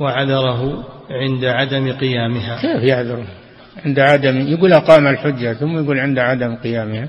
وعذره 0.00 0.88
عند 1.10 1.44
عدم 1.44 1.92
قيامها. 1.92 2.60
كيف 2.60 2.82
يعذره؟ 2.82 3.26
عند 3.84 3.98
عدم 3.98 4.48
يقول 4.48 4.72
أقام 4.72 5.06
الحجة 5.06 5.52
ثم 5.52 5.78
يقول 5.78 5.98
عند 5.98 6.18
عدم 6.18 6.54
قيامها. 6.54 7.08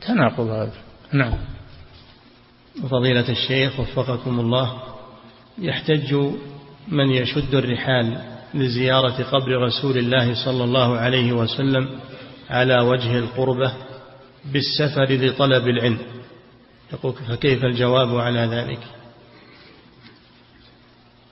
تناقض 0.00 0.48
هذا. 0.48 0.72
نعم. 1.12 1.34
فضيلة 2.90 3.28
الشيخ 3.28 3.80
وفقكم 3.80 4.40
الله 4.40 4.82
يحتج 5.58 6.14
من 6.88 7.10
يشد 7.10 7.54
الرحال 7.54 8.18
لزيارة 8.54 9.22
قبر 9.22 9.62
رسول 9.66 9.98
الله 9.98 10.44
صلى 10.44 10.64
الله 10.64 10.96
عليه 10.98 11.32
وسلم 11.32 11.88
على 12.50 12.80
وجه 12.80 13.18
القربة 13.18 13.72
بالسفر 14.52 15.12
لطلب 15.12 15.68
العلم. 15.68 15.98
يقول 16.92 17.14
فكيف 17.28 17.64
الجواب 17.64 18.16
على 18.16 18.40
ذلك؟ 18.40 18.78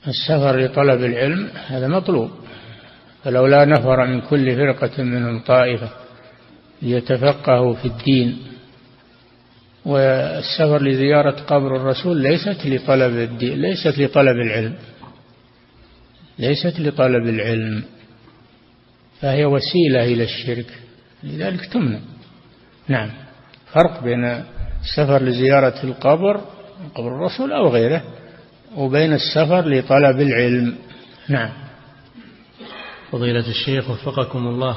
السفر 0.08 0.60
لطلب 0.60 1.04
العلم 1.04 1.50
هذا 1.66 1.88
مطلوب. 1.88 2.30
فلولا 3.24 3.64
نفر 3.64 4.06
من 4.06 4.20
كل 4.20 4.56
فرقة 4.56 5.02
منهم 5.02 5.40
طائفة 5.40 5.90
ليتفقهوا 6.82 7.74
في 7.74 7.84
الدين. 7.88 8.38
والسفر 9.84 10.82
لزيارة 10.82 11.36
قبر 11.46 11.76
الرسول 11.76 12.16
ليست 12.16 12.66
لطلب 12.66 13.12
الدين 13.12 13.58
ليست 13.58 13.98
لطلب 13.98 14.36
العلم. 14.46 14.74
ليست 16.38 16.80
لطلب 16.80 17.28
العلم. 17.28 17.84
فهي 19.20 19.44
وسيلة 19.44 20.04
إلى 20.04 20.24
الشرك. 20.24 20.66
لذلك 21.22 21.66
تمنع. 21.66 21.98
نعم. 22.88 23.10
فرق 23.72 24.04
بين 24.04 24.24
السفر 24.82 25.22
لزيارة 25.22 25.84
القبر 25.84 26.40
قبر 26.94 27.08
الرسول 27.16 27.52
أو 27.52 27.68
غيره 27.68 28.02
وبين 28.76 29.12
السفر 29.12 29.68
لطلب 29.68 30.20
العلم. 30.20 30.74
نعم. 31.28 31.61
فضيلة 33.12 33.48
الشيخ 33.48 33.90
وفقكم 33.90 34.46
الله 34.46 34.76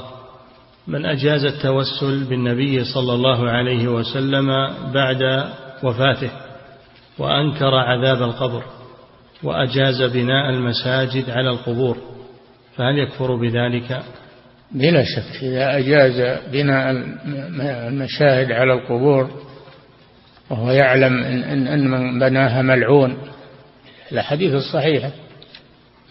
من 0.87 1.05
أجاز 1.05 1.45
التوسل 1.45 2.23
بالنبي 2.23 2.83
صلى 2.83 3.13
الله 3.13 3.49
عليه 3.49 3.87
وسلم 3.87 4.47
بعد 4.93 5.49
وفاته 5.83 6.31
وأنكر 7.17 7.75
عذاب 7.75 8.21
القبر 8.21 8.63
وأجاز 9.43 10.03
بناء 10.03 10.49
المساجد 10.49 11.29
على 11.29 11.49
القبور 11.49 11.97
فهل 12.75 12.99
يكفر 12.99 13.35
بذلك؟ 13.35 14.03
بلا 14.71 15.03
شك 15.03 15.43
إذا 15.43 15.77
أجاز 15.77 16.39
بناء 16.51 16.91
المشاهد 17.87 18.51
على 18.51 18.73
القبور 18.73 19.29
وهو 20.49 20.71
يعلم 20.71 21.23
إن 21.23 21.91
من 21.91 22.19
بناها 22.19 22.61
ملعون 22.61 23.17
الحديث 24.11 24.53
الصحيحة 24.53 25.11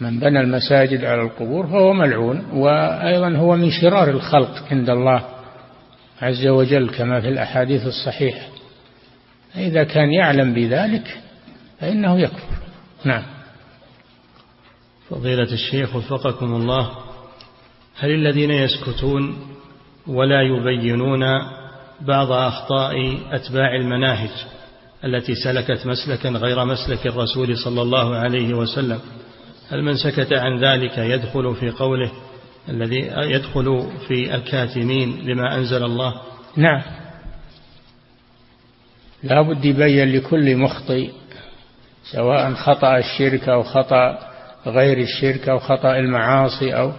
من 0.01 0.19
بنى 0.19 0.39
المساجد 0.39 1.05
على 1.05 1.21
القبور 1.21 1.67
فهو 1.67 1.93
ملعون 1.93 2.45
وأيضا 2.53 3.37
هو 3.37 3.55
من 3.55 3.71
شرار 3.71 4.09
الخلق 4.09 4.63
عند 4.71 4.89
الله 4.89 5.25
عز 6.21 6.47
وجل 6.47 6.89
كما 6.89 7.21
في 7.21 7.29
الأحاديث 7.29 7.87
الصحيحة. 7.87 8.47
إذا 9.57 9.83
كان 9.83 10.13
يعلم 10.13 10.53
بذلك 10.53 11.17
فإنه 11.79 12.19
يكفر. 12.19 12.55
نعم. 13.05 13.23
فضيلة 15.09 15.53
الشيخ 15.53 15.95
وفقكم 15.95 16.55
الله 16.55 16.91
هل 17.97 18.09
الذين 18.09 18.51
يسكتون 18.51 19.35
ولا 20.07 20.41
يبينون 20.41 21.23
بعض 22.01 22.31
أخطاء 22.31 22.93
أتباع 23.31 23.75
المناهج 23.75 24.29
التي 25.05 25.35
سلكت 25.35 25.87
مسلكا 25.87 26.29
غير 26.29 26.65
مسلك 26.65 27.07
الرسول 27.07 27.57
صلى 27.57 27.81
الله 27.81 28.15
عليه 28.15 28.53
وسلم؟ 28.53 28.99
هل 29.69 29.83
من 29.83 29.95
سكت 29.95 30.33
عن 30.33 30.59
ذلك 30.59 30.97
يدخل 30.97 31.55
في 31.55 31.69
قوله 31.69 32.11
الذي 32.69 33.11
يدخل 33.17 33.89
في 34.07 34.35
الكاتمين 34.35 35.21
لما 35.23 35.55
أنزل 35.55 35.83
الله؟ 35.83 36.21
نعم. 36.55 36.81
لا 39.23 39.41
بد 39.41 39.65
يبين 39.65 40.11
لكل 40.11 40.57
مخطئ 40.57 41.09
سواء 42.11 42.53
خطأ 42.53 42.97
الشرك 42.97 43.49
أو 43.49 43.63
خطأ 43.63 44.19
غير 44.67 44.97
الشرك 44.97 45.49
أو 45.49 45.59
خطأ 45.59 45.97
المعاصي 45.97 46.73
أو 46.73 46.91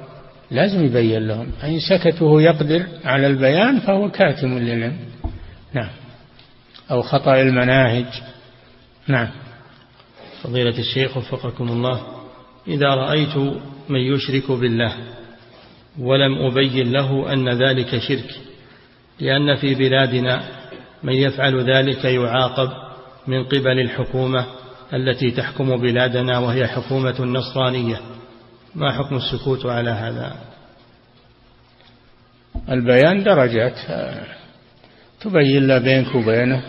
لازم 0.50 0.84
يبين 0.84 1.28
لهم. 1.28 1.50
فإن 1.60 1.80
سكته 1.80 2.42
يقدر 2.42 2.86
على 3.04 3.26
البيان 3.26 3.80
فهو 3.80 4.10
كاتم 4.10 4.58
للعلم. 4.58 4.96
نعم. 5.72 5.90
أو 6.90 7.02
خطأ 7.02 7.40
المناهج. 7.40 8.06
نعم. 9.06 9.28
فضيلة 10.42 10.78
الشيخ 10.78 11.16
وفقكم 11.16 11.68
الله. 11.68 12.15
إذا 12.68 12.88
رأيت 12.88 13.36
من 13.88 14.00
يشرك 14.00 14.50
بالله 14.50 14.92
ولم 15.98 16.38
أبين 16.38 16.92
له 16.92 17.32
أن 17.32 17.48
ذلك 17.48 17.98
شرك 17.98 18.40
لأن 19.20 19.56
في 19.56 19.74
بلادنا 19.74 20.42
من 21.02 21.12
يفعل 21.12 21.70
ذلك 21.70 22.04
يعاقب 22.04 22.68
من 23.26 23.44
قبل 23.44 23.80
الحكومة 23.80 24.46
التي 24.94 25.30
تحكم 25.30 25.76
بلادنا 25.76 26.38
وهي 26.38 26.66
حكومة 26.66 27.20
نصرانية. 27.20 28.00
ما 28.74 28.92
حكم 28.92 29.16
السكوت 29.16 29.66
على 29.66 29.90
هذا؟ 29.90 30.36
البيان 32.70 33.24
درجات. 33.24 33.78
تبين 35.20 35.66
له 35.66 35.78
بينك 35.78 36.14
وبينه 36.14 36.62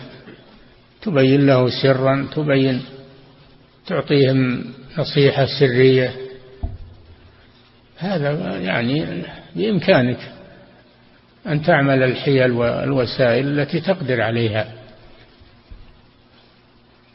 تبين 1.02 1.46
له 1.46 1.82
سرا 1.82 2.28
تبين 2.34 2.82
تعطيهم 3.86 4.64
نصيحة 4.98 5.46
سرية 5.60 6.12
هذا 7.98 8.58
يعني 8.58 9.22
بإمكانك 9.56 10.18
أن 11.46 11.62
تعمل 11.62 12.02
الحيل 12.02 12.52
والوسائل 12.52 13.60
التي 13.60 13.80
تقدر 13.80 14.20
عليها. 14.22 14.72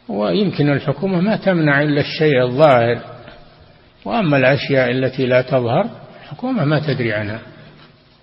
ويمكن 0.09 0.69
الحكومة 0.69 1.21
ما 1.21 1.35
تمنع 1.35 1.81
إلا 1.81 2.01
الشيء 2.01 2.43
الظاهر. 2.43 2.99
وأما 4.05 4.37
الأشياء 4.37 4.91
التي 4.91 5.25
لا 5.25 5.41
تظهر 5.41 5.89
الحكومة 6.23 6.65
ما 6.65 6.79
تدري 6.79 7.13
عنها. 7.13 7.39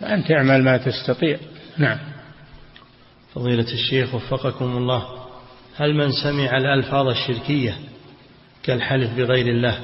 فأنت 0.01 0.31
اعمل 0.31 0.63
ما 0.63 0.77
تستطيع. 0.77 1.39
نعم. 1.79 1.99
فضيلة 3.35 3.73
الشيخ 3.73 4.15
وفقكم 4.15 4.77
الله 4.77 5.05
هل 5.77 5.95
من 5.95 6.13
سمع 6.13 6.57
الألفاظ 6.57 7.07
الشركية 7.09 7.75
كالحلف 8.63 9.15
بغير 9.17 9.47
الله 9.47 9.79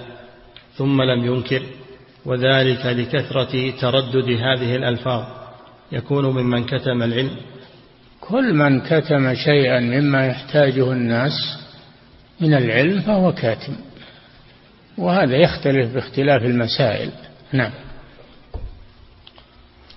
ثم 0.75 1.03
لم 1.03 1.25
ينكر 1.25 1.63
وذلك 2.25 2.87
لكثرة 2.87 3.71
تردد 3.71 4.31
هذه 4.31 4.77
الألفاظ. 4.77 5.25
يكون 5.93 6.25
ممن 6.25 6.65
كتم 6.65 7.03
العلم. 7.03 7.37
كل 8.21 8.55
من 8.55 8.81
كتم 8.81 9.35
شيئا 9.35 9.81
مما 9.81 10.27
يحتاجه 10.27 10.93
الناس 10.93 11.59
من 12.41 12.55
العلم 12.55 13.01
فهو 13.01 13.33
كاتم. 13.33 13.77
وهذا 14.99 15.37
يختلف 15.37 15.95
باختلاف 15.95 16.43
المسائل. 16.43 17.11
نعم. 17.53 17.73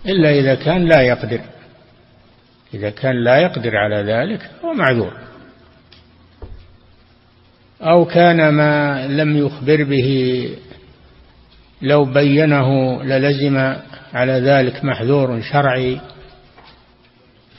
إلا 0.06 0.32
إذا 0.32 0.56
كان 0.56 0.86
لا 0.86 1.02
يقدر. 1.02 1.42
إذا 2.74 2.90
كان 2.90 3.24
لا 3.24 3.38
يقدر 3.38 3.78
على 3.78 3.96
ذلك 3.96 4.50
هو 4.66 4.74
معذور. 4.74 5.29
أو 7.82 8.06
كان 8.06 8.50
ما 8.50 9.08
لم 9.08 9.38
يخبر 9.38 9.84
به 9.84 10.50
لو 11.82 12.06
بينه 12.06 13.04
للزم 13.04 13.76
على 14.14 14.32
ذلك 14.32 14.86
محذور 14.86 15.42
شرعي 15.42 16.00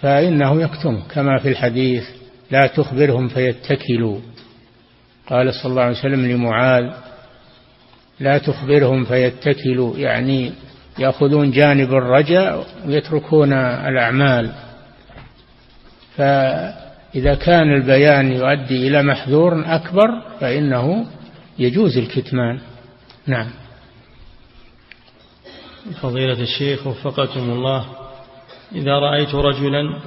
فإنه 0.00 0.62
يكتم 0.62 1.02
كما 1.14 1.38
في 1.38 1.48
الحديث 1.48 2.04
لا 2.50 2.66
تخبرهم 2.66 3.28
فيتكلوا. 3.28 4.18
قال 5.26 5.54
صلى 5.54 5.70
الله 5.70 5.82
عليه 5.82 5.98
وسلم 5.98 6.26
لمعاذ 6.26 6.92
لا 8.20 8.38
تخبرهم 8.38 9.04
فيتكلوا 9.04 9.96
يعني 9.96 10.52
يأخذون 10.98 11.50
جانب 11.50 11.92
الرجاء 11.92 12.66
ويتركون 12.86 13.52
الأعمال. 13.52 14.50
فإذا 17.12 17.34
كان 17.34 17.74
البيان 17.74 18.32
يؤدي 18.32 18.88
إلى 18.88 19.02
محذور 19.02 19.62
أكبر 19.66 20.08
فإنه 20.40 21.06
يجوز 21.58 21.98
الكتمان. 21.98 22.60
نعم. 23.26 23.50
فضيلة 26.02 26.42
الشيخ 26.42 26.86
وفقكم 26.86 27.50
الله. 27.50 27.86
إذا 28.74 28.92
رأيت 28.92 29.34
رجلا 29.34 30.00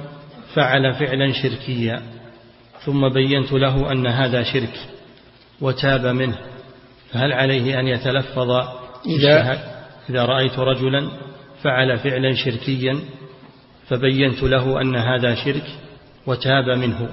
فعل 0.54 0.94
فعلا 0.94 1.32
شركيا 1.32 2.02
ثم 2.84 3.08
بينت 3.08 3.52
له 3.52 3.92
أن 3.92 4.06
هذا 4.06 4.42
شرك 4.42 4.80
وتاب 5.60 6.06
منه 6.06 6.38
فهل 7.12 7.32
عليه 7.32 7.80
أن 7.80 7.88
يتلفظ 7.88 8.50
إذا, 9.06 9.58
إذا 10.10 10.24
رأيت 10.24 10.58
رجلا 10.58 11.10
فعل 11.62 11.98
فعلا 11.98 12.34
شركيا 12.34 12.98
فبينت 13.88 14.42
له 14.42 14.80
أن 14.80 14.96
هذا 14.96 15.34
شرك 15.34 15.66
وتاب 16.26 16.78
منه 16.78 17.08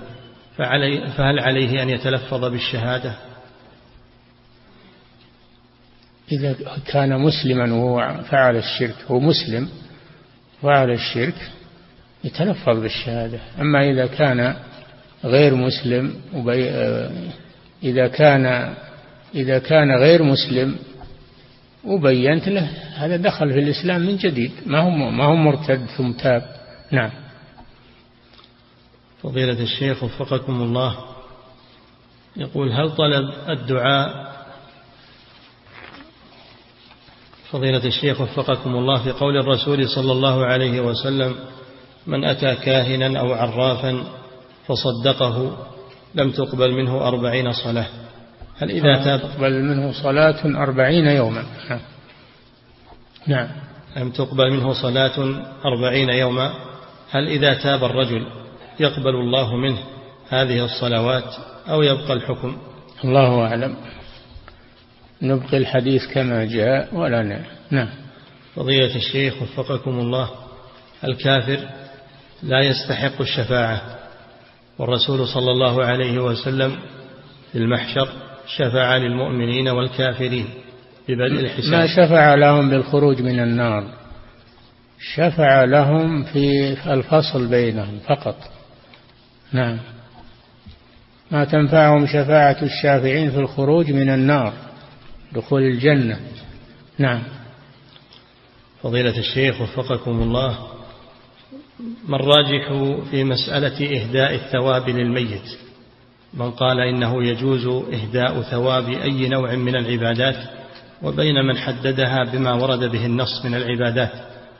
فعلي 0.57 1.07
فهل 1.17 1.39
عليه 1.39 1.83
أن 1.83 1.89
يتلفظ 1.89 2.45
بالشهادة؟ 2.45 3.13
إذا 6.31 6.55
كان 6.85 7.19
مسلما 7.19 7.73
وهو 7.73 8.23
فعل 8.23 8.55
الشرك 8.55 8.95
هو 9.07 9.19
مسلم 9.19 9.69
فعل 10.61 10.91
الشرك 10.91 11.51
يتلفظ 12.23 12.79
بالشهادة. 12.79 13.39
أما 13.61 13.89
إذا 13.89 14.05
كان 14.05 14.55
غير 15.23 15.55
مسلم 15.55 16.15
إذا 17.83 18.07
كان 18.07 18.73
إذا 19.35 19.59
كان 19.59 19.91
غير 19.91 20.23
مسلم 20.23 20.75
وبينت 21.85 22.47
له 22.47 22.69
هذا 22.95 23.17
دخل 23.17 23.53
في 23.53 23.59
الإسلام 23.59 24.01
من 24.01 24.17
جديد. 24.17 24.51
ما 24.65 24.79
هو 24.79 24.89
ما 24.89 25.25
هو 25.25 25.35
مرتد 25.35 25.85
ثم 25.85 26.11
تاب. 26.11 26.43
نعم. 26.91 27.11
فضيلة 29.23 29.63
الشيخ 29.63 30.03
وفقكم 30.03 30.61
الله. 30.61 30.97
يقول 32.37 32.71
هل 32.71 32.95
طلب 32.95 33.33
الدعاء؟ 33.49 34.31
فضيلة 37.51 37.85
الشيخ 37.85 38.21
وفقكم 38.21 38.75
الله 38.75 39.03
في 39.03 39.11
قول 39.11 39.37
الرسول 39.37 39.89
صلى 39.89 40.11
الله 40.11 40.45
عليه 40.45 40.81
وسلم 40.81 41.35
من 42.07 42.23
أتى 42.23 42.55
كاهنا 42.55 43.19
أو 43.19 43.33
عرافا 43.33 44.03
فصدقه 44.67 45.57
لم 46.15 46.31
تقبل 46.31 46.71
منه 46.71 47.07
أربعين 47.07 47.53
صلاة. 47.53 47.87
هل 48.57 48.71
إذا 48.71 49.03
تاب؟ 49.03 49.19
تقبل 49.19 49.63
منه 49.63 49.91
صلاة 50.03 50.63
أربعين 50.63 51.05
يوما. 51.07 51.45
نعم. 53.27 53.47
لم 53.97 54.11
تقبل 54.11 54.51
منه 54.51 54.73
صلاة 54.73 55.43
أربعين 55.65 56.09
يوما. 56.09 56.53
هل 57.11 57.27
إذا 57.27 57.53
تاب 57.53 57.83
الرجل 57.83 58.40
يقبل 58.81 59.15
الله 59.15 59.55
منه 59.55 59.79
هذه 60.29 60.65
الصلوات 60.65 61.35
أو 61.69 61.81
يبقى 61.81 62.13
الحكم. 62.13 62.57
الله 63.03 63.47
أعلم. 63.47 63.75
نبقي 65.21 65.57
الحديث 65.57 66.13
كما 66.13 66.45
جاء 66.45 66.95
ولا 66.95 67.23
نعم 67.23 67.43
نعم. 67.71 67.89
فضيلة 68.55 68.95
الشيخ 68.95 69.41
وفقكم 69.41 69.99
الله 69.99 70.29
الكافر 71.03 71.59
لا 72.43 72.61
يستحق 72.61 73.21
الشفاعة 73.21 73.81
والرسول 74.79 75.27
صلى 75.27 75.51
الله 75.51 75.85
عليه 75.85 76.19
وسلم 76.19 76.75
في 77.51 77.57
المحشر 77.57 78.07
شفع 78.47 78.97
للمؤمنين 78.97 79.67
والكافرين 79.67 80.45
ببدء 81.09 81.39
الحساب. 81.39 81.71
ما 81.71 81.87
شفع 81.87 82.35
لهم 82.35 82.69
بالخروج 82.69 83.21
من 83.21 83.39
النار 83.39 83.83
شفع 85.15 85.63
لهم 85.63 86.23
في 86.23 86.73
الفصل 86.93 87.47
بينهم 87.47 87.99
فقط. 88.07 88.35
نعم. 89.53 89.79
ما 91.31 91.45
تنفعهم 91.45 92.07
شفاعة 92.07 92.57
الشافعين 92.61 93.31
في 93.31 93.37
الخروج 93.37 93.91
من 93.91 94.09
النار 94.09 94.53
دخول 95.33 95.61
الجنة. 95.61 96.19
نعم. 96.97 97.23
فضيلة 98.83 99.17
الشيخ 99.17 99.61
وفقكم 99.61 100.21
الله 100.21 100.57
ما 102.07 102.15
الراجح 102.15 102.73
في 103.11 103.23
مسألة 103.23 104.01
إهداء 104.01 104.35
الثواب 104.35 104.89
للميت؟ 104.89 105.57
من 106.33 106.51
قال 106.51 106.79
إنه 106.79 107.23
يجوز 107.23 107.67
إهداء 107.93 108.41
ثواب 108.41 108.89
أي 108.89 109.29
نوع 109.29 109.55
من 109.55 109.75
العبادات 109.75 110.35
وبين 111.03 111.35
من 111.45 111.57
حددها 111.57 112.23
بما 112.33 112.53
ورد 112.53 112.79
به 112.91 113.05
النص 113.05 113.45
من 113.45 113.55
العبادات. 113.55 114.11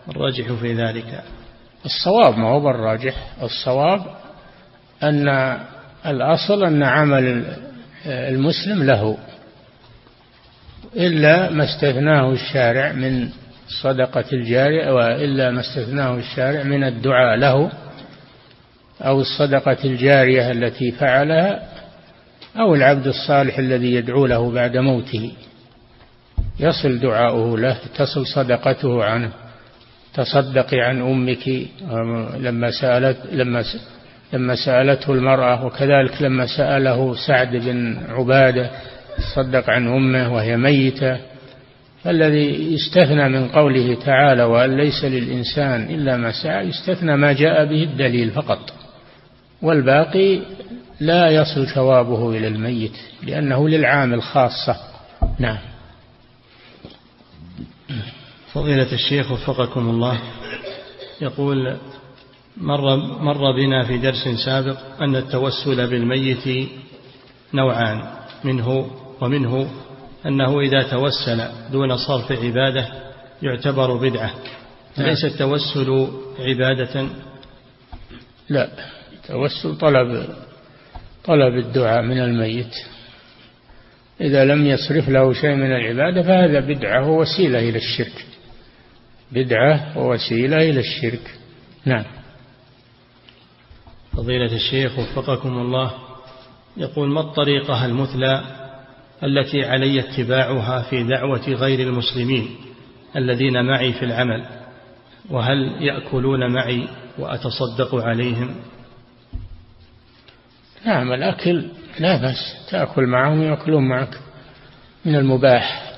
الراجح 0.10 0.52
في 0.54 0.74
ذلك؟ 0.74 1.24
الصواب 1.86 2.38
ما 2.38 2.50
هو 2.50 2.60
بالراجح؟ 2.60 3.16
الصواب 3.42 4.06
أن 5.04 5.58
الأصل 6.06 6.64
أن 6.64 6.84
عمل 6.84 7.46
المسلم 8.06 8.84
له 8.84 9.18
إلا 10.96 11.50
ما 11.50 11.64
استثناه 11.64 12.32
الشارع 12.32 12.92
من 12.92 13.30
الصدقة 13.68 14.26
الجارية 14.34 14.94
وإلا 14.94 15.52
ما 15.52 15.60
استثناه 15.60 16.18
الشارع 16.18 16.64
من 16.64 16.84
الدعاء 16.84 17.38
له 17.38 17.72
أو 19.02 19.22
الصدقة 19.22 19.78
الجارية 19.86 20.52
التي 20.52 20.92
فعلها 20.92 21.70
أو 22.60 22.76
العبد 22.76 23.08
الصالح 23.08 23.58
الذي 23.58 23.94
يدعو 23.94 24.26
له 24.26 24.52
بعد 24.52 24.78
موته. 24.78 25.32
يصل 26.60 27.00
دعاؤه 27.00 27.58
له 27.58 27.78
تصل 27.96 28.28
صدقته 28.28 29.04
عنه 29.04 29.32
تصدقي 30.14 30.80
عن 30.80 31.02
أمك 31.02 31.48
لما 32.38 32.72
سألت 32.72 33.18
لما 33.32 33.64
لما 34.34 34.56
سألته 34.66 35.14
المرأة 35.14 35.66
وكذلك 35.66 36.22
لما 36.22 36.46
سأله 36.58 37.16
سعد 37.28 37.56
بن 37.56 37.98
عبادة 38.10 38.72
تصدق 39.18 39.70
عن 39.70 39.88
أمه 39.88 40.34
وهي 40.34 40.58
ميتة 40.58 41.18
فالذي 42.04 42.74
يستثنى 42.74 43.30
من 43.30 43.48
قوله 43.48 43.96
تعالى 44.06 44.44
وأن 44.44 44.78
ليس 44.78 45.06
للإنسان 45.06 45.84
إلا 45.84 46.18
ما 46.18 46.32
سعى 46.44 46.68
يستثنى 46.68 47.18
ما 47.18 47.34
جاء 47.34 47.66
به 47.66 47.84
الدليل 47.84 48.32
فقط. 48.32 48.74
والباقي 49.62 50.42
لا 51.00 51.30
يصل 51.30 51.68
ثوابه 51.68 52.30
إلى 52.30 52.48
الميت 52.48 52.98
لأنه 53.24 53.70
للعامل 53.70 54.22
خاصة 54.24 54.76
نعم. 55.40 55.58
فضيلة 58.54 58.94
الشيخ 58.94 59.32
وفقكم 59.32 59.90
الله 59.90 60.20
يقول 61.22 61.78
مر, 62.58 62.96
مر 63.22 63.52
بنا 63.52 63.84
في 63.84 63.98
درس 63.98 64.28
سابق 64.46 64.78
أن 65.02 65.16
التوسل 65.16 65.88
بالميت 65.88 66.70
نوعان 67.54 68.02
منه 68.44 68.92
ومنه 69.22 69.72
أنه 70.26 70.60
إذا 70.60 70.84
توسل 70.84 71.48
دون 71.72 71.98
صرف 71.98 72.32
عبادة 72.32 72.88
يعتبر 73.42 73.98
بدعة. 73.98 74.32
أليس 75.00 75.26
التوسل 75.26 76.08
عبادة؟ 76.40 77.08
لا 78.50 78.70
التوسل 79.14 79.78
طلب 79.78 80.28
طلب 81.24 81.58
الدعاء 81.58 82.02
من 82.02 82.20
الميت. 82.20 82.76
إذا 84.22 84.46
لم 84.46 84.66
يصرف 84.66 85.10
له 85.10 85.34
شيء 85.34 85.56
من 85.56 85.72
العبادة 85.72 86.24
فهذا 86.24 86.60
بدعة 86.60 87.10
ووسيلة 87.10 87.60
إلى 87.60 87.78
الشرك. 87.78 88.26
بدعة 89.32 89.98
ووسيلة 89.98 90.58
إلى 90.58 90.80
الشرك. 90.80 91.36
نعم. 91.86 92.21
فضيلة 94.18 94.56
الشيخ 94.56 95.00
وفقكم 95.00 95.50
الله 95.50 95.92
يقول 96.78 97.10
ما 97.10 97.22
الطريقة 97.22 97.86
المثلى 97.86 98.44
التي 99.24 99.66
علي 99.66 100.00
اتباعها 100.00 100.82
في 100.82 101.04
دعوة 101.04 101.48
غير 101.48 101.80
المسلمين 101.80 102.50
الذين 103.16 103.66
معي 103.66 103.94
في 103.94 104.06
العمل؟ 104.06 104.46
وهل 105.30 105.58
يأكلون 105.82 106.54
معي 106.54 106.88
وأتصدق 107.20 107.96
عليهم؟ 107.96 108.56
نعم 110.86 111.12
الأكل 111.12 111.66
لا 112.00 112.18
بس 112.18 112.70
تأكل 112.72 113.06
معهم 113.06 113.42
يأكلون 113.42 113.90
معك 113.90 114.18
من 115.06 115.16
المباح. 115.16 115.94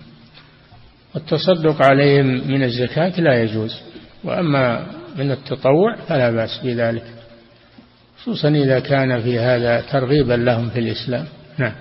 والتصدق 1.14 1.82
عليهم 1.82 2.26
من 2.26 2.62
الزكاة 2.62 3.20
لا 3.20 3.42
يجوز 3.42 3.80
وأما 4.24 4.86
من 5.16 5.30
التطوع 5.30 5.96
فلا 5.96 6.30
بأس 6.30 6.60
بذلك. 6.64 7.19
خصوصا 8.22 8.48
إذا 8.48 8.80
كان 8.80 9.20
في 9.22 9.38
هذا 9.38 9.80
ترغيبا 9.80 10.32
لهم 10.32 10.70
في 10.70 10.78
الإسلام. 10.78 11.26
نعم. 11.58 11.72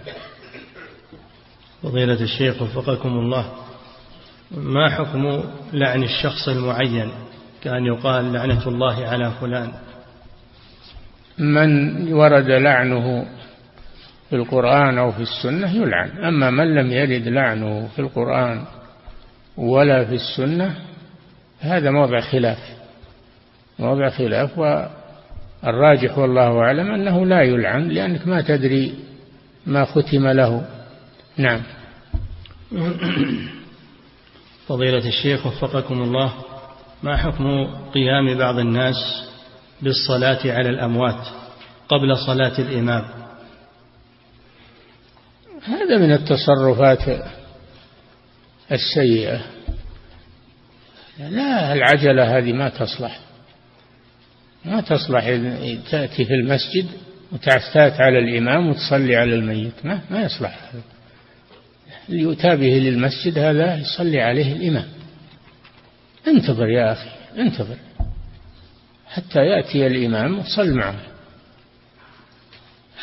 فضيلة 1.83 2.21
الشيخ 2.21 2.61
وفقكم 2.61 3.09
الله 3.09 3.51
ما 4.51 4.89
حكم 4.89 5.43
لعن 5.73 6.03
الشخص 6.03 6.47
المعين؟ 6.47 7.11
كأن 7.63 7.85
يقال 7.85 8.33
لعنة 8.33 8.67
الله 8.67 9.07
على 9.07 9.31
فلان. 9.41 9.71
من 11.37 12.13
ورد 12.13 12.49
لعنه 12.49 13.25
في 14.29 14.35
القرآن 14.35 14.97
أو 14.97 15.11
في 15.11 15.21
السنة 15.21 15.75
يلعن 15.75 16.09
أما 16.09 16.49
من 16.49 16.75
لم 16.75 16.91
يرد 16.91 17.27
لعنه 17.27 17.87
في 17.87 17.99
القرآن 17.99 18.63
ولا 19.57 20.05
في 20.05 20.15
السنة 20.15 20.75
هذا 21.59 21.91
موضع 21.91 22.19
خلاف 22.19 22.57
موضع 23.79 24.09
خلاف 24.09 24.59
والراجح 25.63 26.17
والله 26.17 26.59
أعلم 26.59 26.91
أنه 26.91 27.25
لا 27.25 27.41
يلعن 27.41 27.87
لأنك 27.87 28.27
ما 28.27 28.41
تدري 28.41 28.93
ما 29.65 29.85
ختم 29.85 30.27
له. 30.27 30.65
نعم. 31.37 31.61
فضيلة 34.67 35.07
الشيخ 35.07 35.45
وفقكم 35.45 36.01
الله 36.01 36.33
ما 37.03 37.17
حكم 37.17 37.65
قيام 37.93 38.37
بعض 38.37 38.59
الناس 38.59 38.95
بالصلاة 39.81 40.39
على 40.45 40.69
الأموات 40.69 41.27
قبل 41.89 42.17
صلاة 42.17 42.59
الإمام؟ 42.59 43.05
هذا 45.63 45.97
من 45.97 46.11
التصرفات 46.11 47.21
السيئة. 48.71 49.41
لا 51.19 51.73
العجلة 51.73 52.37
هذه 52.37 52.53
ما 52.53 52.69
تصلح. 52.69 53.28
ما 54.65 54.81
تصلح 54.81 55.25
تأتي 55.91 56.25
في 56.25 56.33
المسجد 56.33 56.85
وتعتات 57.31 58.01
على 58.01 58.19
الإمام 58.19 58.69
وتصلي 58.69 59.15
على 59.15 59.35
الميت. 59.35 59.73
ما, 59.83 60.01
ما 60.09 60.21
يصلح 60.21 60.59
اللي 62.09 62.21
يؤتى 62.21 62.55
به 62.55 62.79
للمسجد 62.79 63.37
هذا 63.37 63.77
يصلي 63.77 64.21
عليه 64.21 64.53
الإمام. 64.53 64.87
انتظر 66.27 66.69
يا 66.69 66.91
أخي 66.91 67.09
انتظر. 67.37 67.75
حتى 69.07 69.39
يأتي 69.39 69.87
الإمام 69.87 70.39
وصل 70.39 70.73
معه. 70.73 70.99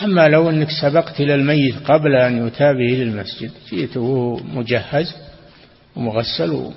أما 0.03 0.29
لو 0.29 0.51
أنك 0.51 0.69
سبقت 0.83 1.21
إلى 1.21 1.35
الميت 1.35 1.91
قبل 1.91 2.15
أن 2.15 2.39
يؤتى 2.39 2.73
به 2.73 3.05
للمسجد 3.05 3.51
جئت 3.71 3.97
وهو 3.97 4.37
مجهز 4.37 5.15
ومغسل 5.97 6.71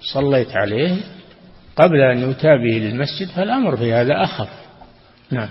وصليت 0.00 0.56
عليه 0.56 0.96
قبل 1.76 2.00
أن 2.00 2.18
يؤتى 2.18 2.56
به 2.56 2.78
للمسجد 2.78 3.28
فالأمر 3.28 3.76
في 3.76 3.92
هذا 3.92 4.24
أخف. 4.24 4.48
نعم. 5.30 5.48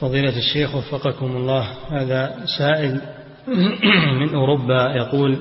فضيلة 0.00 0.38
الشيخ 0.38 0.74
وفقكم 0.74 1.36
الله 1.36 1.66
هذا 1.90 2.36
سائل 2.58 3.00
من 4.20 4.34
أوروبا 4.34 4.94
يقول 4.96 5.38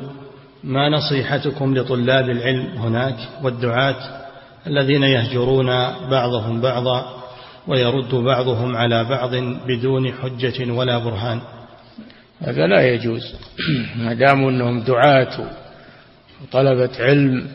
ما 0.63 0.89
نصيحتكم 0.89 1.77
لطلاب 1.77 2.29
العلم 2.29 2.77
هناك 2.77 3.15
والدعاة 3.43 4.27
الذين 4.67 5.03
يهجرون 5.03 5.67
بعضهم 6.11 6.61
بعضا 6.61 7.17
ويرد 7.67 8.15
بعضهم 8.15 8.75
على 8.75 9.03
بعض 9.03 9.35
بدون 9.67 10.13
حجة 10.13 10.71
ولا 10.71 10.97
برهان؟ 10.97 11.41
هذا 12.41 12.67
لا 12.67 12.93
يجوز. 12.93 13.35
ما 13.99 14.13
داموا 14.13 14.51
أنهم 14.51 14.79
دعاة 14.81 15.49
وطلبة 16.43 16.89
علم 16.99 17.47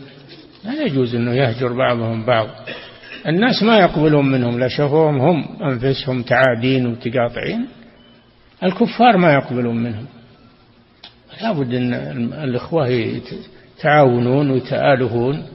لا 0.64 0.82
يجوز 0.82 1.14
إنه 1.14 1.34
يهجر 1.34 1.72
بعضهم 1.72 2.24
بعض. 2.24 2.48
الناس 3.26 3.62
ما 3.62 3.78
يقبلون 3.78 4.30
منهم 4.32 4.58
لا 4.58 4.68
شافوهم 4.68 5.20
هم 5.20 5.62
أنفسهم 5.62 6.22
تعادين 6.22 6.86
ومتقاطعين 6.86 7.66
الكفار 8.62 9.16
ما 9.16 9.32
يقبلون 9.32 9.76
منهم. 9.82 10.06
لابد 11.42 11.74
إن 11.74 11.94
الإخوة 12.32 12.88
يتعاونون 12.88 14.50
ويتآلهون 14.50 15.46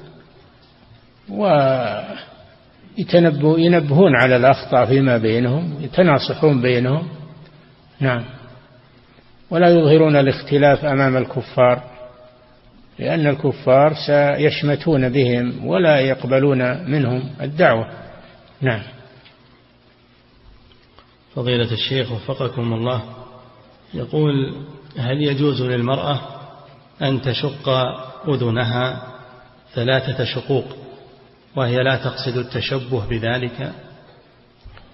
وينبهون 3.43 4.15
على 4.15 4.35
الأخطاء 4.35 4.85
فيما 4.85 5.17
بينهم 5.17 5.73
يتناصحون 5.81 6.61
بينهم. 6.61 7.07
نعم. 7.99 8.23
ولا 9.49 9.69
يظهرون 9.69 10.15
الاختلاف 10.15 10.85
أمام 10.85 11.17
الكفار. 11.17 11.96
لأن 13.07 13.27
الكفار 13.27 13.93
سيشمتون 14.07 15.09
بهم 15.09 15.67
ولا 15.67 15.99
يقبلون 15.99 16.91
منهم 16.91 17.29
الدعوة. 17.41 17.89
نعم. 18.61 18.83
فضيلة 21.35 21.71
الشيخ 21.71 22.11
وفقكم 22.11 22.73
الله 22.73 23.03
يقول 23.93 24.33
هل 24.97 25.21
يجوز 25.21 25.61
للمرأة 25.61 26.21
أن 27.01 27.21
تشق 27.21 27.69
أذنها 28.27 29.03
ثلاثة 29.73 30.23
شقوق 30.23 30.65
وهي 31.55 31.83
لا 31.83 31.95
تقصد 31.95 32.37
التشبه 32.37 33.09
بذلك؟ 33.09 33.71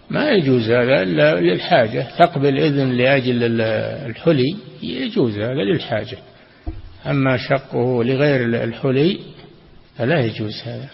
ما 0.09 0.31
يجوز 0.31 0.69
هذا 0.69 1.01
إلا 1.01 1.39
للحاجة. 1.39 2.07
ثقب 2.17 2.45
الإذن 2.45 2.91
لأجل 2.91 3.61
الحلي 3.61 4.55
يجوز 4.83 5.37
هذا 5.37 5.63
للحاجة. 5.63 6.17
أما 7.05 7.37
شقه 7.37 8.03
لغير 8.03 8.63
الحلي 8.63 9.19
فلا 9.97 10.25
يجوز 10.25 10.61
هذا. 10.65 10.89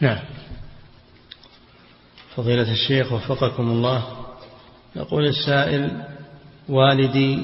نعم. 0.00 0.18
فضيلة 2.36 2.72
الشيخ 2.72 3.12
وفقكم 3.12 3.70
الله 3.70 4.04
يقول 4.96 5.26
السائل 5.26 5.90
والدي 6.68 7.42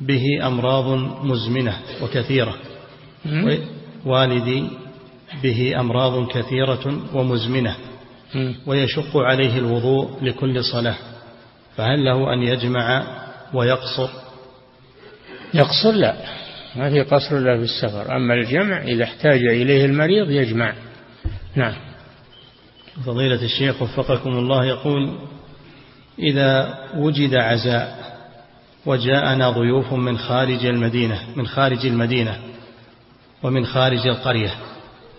به 0.00 0.46
أمراض 0.46 0.84
مزمنة 1.24 1.78
وكثيرة. 2.02 2.56
والدي 4.04 4.70
به 5.42 5.80
أمراض 5.80 6.28
كثيرة 6.28 7.00
ومزمنة. 7.14 7.76
ويشق 8.66 9.16
عليه 9.16 9.58
الوضوء 9.58 10.24
لكل 10.24 10.64
صلاة. 10.64 10.96
فهل 11.76 12.04
له 12.04 12.32
أن 12.34 12.42
يجمع 12.42 13.06
ويقصر؟ 13.54 14.08
يقصر 15.54 15.92
لا. 15.92 16.16
ما 16.76 16.90
في 16.90 17.00
قصر 17.02 17.38
إلا 17.38 17.56
في 17.56 17.62
السفر. 17.62 18.16
أما 18.16 18.34
الجمع 18.34 18.82
إذا 18.82 19.04
احتاج 19.04 19.40
إليه 19.46 19.84
المريض 19.84 20.30
يجمع. 20.30 20.74
نعم. 21.56 21.74
فضيلة 23.06 23.42
الشيخ 23.42 23.82
وفقكم 23.82 24.30
الله 24.30 24.64
يقول 24.64 25.18
إذا 26.18 26.78
وجد 26.94 27.34
عزاء 27.34 27.98
وجاءنا 28.86 29.50
ضيوف 29.50 29.92
من 29.92 30.18
خارج 30.18 30.66
المدينة 30.66 31.20
من 31.36 31.46
خارج 31.46 31.86
المدينة 31.86 32.38
ومن 33.42 33.66
خارج 33.66 34.06
القرية 34.06 34.50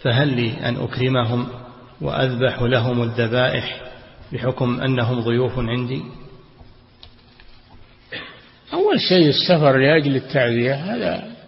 فهل 0.04 0.28
لي 0.28 0.70
أن 0.70 0.76
أكرمهم 0.76 1.48
وأذبح 2.02 2.62
لهم 2.62 3.04
الذبائح 3.04 3.82
بحكم 4.34 4.82
أنهم 4.82 5.20
ضيوف 5.20 5.60
عندي؟ 5.60 6.02
أول 8.74 9.00
شيء 9.00 9.30
السفر 9.30 9.78
لأجل 9.78 10.16
التعزية 10.16 10.74
هذا 10.74 11.39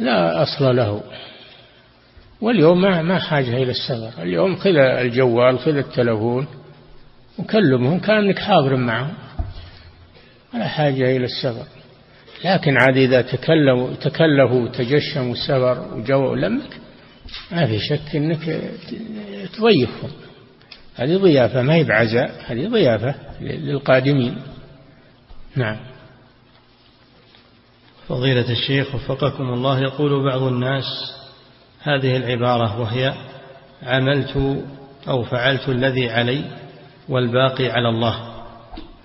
لا 0.00 0.42
أصل 0.42 0.76
له. 0.76 1.02
واليوم 2.40 2.80
ما 2.82 3.02
ما 3.02 3.18
حاجة 3.18 3.56
إلى 3.56 3.70
السفر. 3.70 4.22
اليوم 4.22 4.56
خذ 4.56 4.76
الجوال 4.76 5.58
خذ 5.58 5.76
التلفون 5.76 6.46
وكلمهم 7.38 7.98
كأنك 7.98 8.38
حاضر 8.38 8.76
معهم. 8.76 9.14
ولا 10.54 10.68
حاجة 10.68 11.16
إلى 11.16 11.24
السفر. 11.24 11.66
لكن 12.44 12.76
عاد 12.76 12.96
إذا 12.96 13.22
تكلموا 13.22 13.94
تكلفوا 13.94 14.60
وتجشموا 14.60 15.32
السفر 15.32 15.94
وجو 15.94 16.34
لمك 16.34 16.80
ما 17.52 17.66
في 17.66 17.78
شك 17.78 18.16
أنك 18.16 18.60
تضيفهم. 19.56 20.10
هذه 20.96 21.16
ضيافة 21.16 21.62
ما 21.62 21.74
هي 21.74 21.84
بعزاء 21.84 22.30
هذه 22.46 22.68
ضيافة 22.68 23.14
للقادمين. 23.40 24.36
نعم. 25.56 25.89
فضيلة 28.10 28.50
الشيخ 28.50 28.94
وفقكم 28.94 29.44
الله 29.44 29.80
يقول 29.80 30.24
بعض 30.24 30.42
الناس 30.42 30.84
هذه 31.82 32.16
العبارة 32.16 32.80
وهي 32.80 33.14
عملت 33.82 34.62
أو 35.08 35.22
فعلت 35.22 35.68
الذي 35.68 36.10
علي 36.10 36.44
والباقي 37.08 37.68
على 37.70 37.88
الله. 37.88 38.16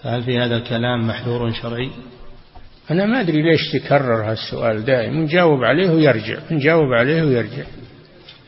فهل 0.03 0.23
في 0.23 0.39
هذا 0.39 0.57
الكلام 0.57 1.07
محذور 1.07 1.51
شرعي؟ 1.51 1.89
أنا 2.91 3.05
ما 3.05 3.21
أدري 3.21 3.41
ليش 3.41 3.71
تكرر 3.73 4.31
هالسؤال 4.31 4.85
دائما. 4.85 5.23
نجاوب 5.23 5.63
عليه 5.63 5.89
ويرجع 5.89 6.39
نجاوب 6.51 6.93
عليه 6.93 7.23
ويرجع. 7.23 7.63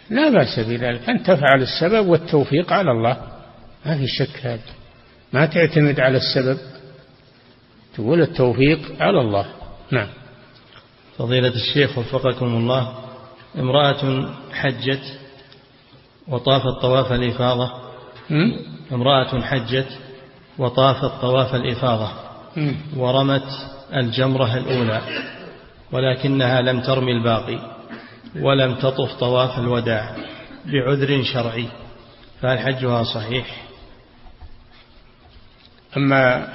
لا 0.09 0.29
بأس 0.29 0.59
بذلك. 0.59 1.09
أن 1.09 1.23
تفعل 1.23 1.61
السبب 1.61 2.07
والتوفيق 2.07 2.73
على 2.73 2.91
الله. 2.91 3.17
ما 3.85 3.97
في 3.97 4.07
شك 4.07 4.45
هذا. 4.45 4.59
ما 5.33 5.45
تعتمد 5.45 5.99
على 5.99 6.17
السبب. 6.17 6.57
تقول 7.95 8.21
التوفيق 8.21 8.79
على 8.99 9.21
الله. 9.21 9.45
نعم. 9.91 10.07
فضيلة 11.17 11.53
الشيخ 11.55 11.97
وفقكم 11.97 12.45
الله 12.45 12.93
امرأة 13.57 14.29
حجت 14.53 15.19
وطافت 16.27 16.81
طواف 16.81 17.11
الإفاضة. 17.11 17.71
امرأة 18.91 19.41
حجت 19.41 19.87
وطافت 20.57 21.21
طواف 21.21 21.55
الإفاضة. 21.55 22.11
ورمت 22.97 23.47
الجمرة 23.95 24.57
الأولى 24.57 25.01
ولكنها 25.91 26.61
لم 26.61 26.81
ترمي 26.81 27.11
الباقي 27.11 27.77
ولم 28.35 28.75
تطف 28.75 29.13
طواف 29.19 29.59
الوداع 29.59 30.15
بعذر 30.65 31.23
شرعي. 31.23 31.67
فهل 32.41 32.59
حجها 32.59 33.03
صحيح؟ 33.03 33.63
أما 35.97 36.47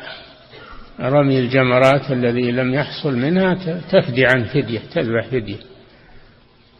رمي 1.02 1.38
الجمرات 1.38 2.10
الذي 2.10 2.50
لم 2.52 2.74
يحصل 2.74 3.16
منها 3.16 3.54
تفدي 3.90 4.26
عن 4.26 4.44
فدية 4.44 4.80
تذبح 4.94 5.26
فدية. 5.26 5.58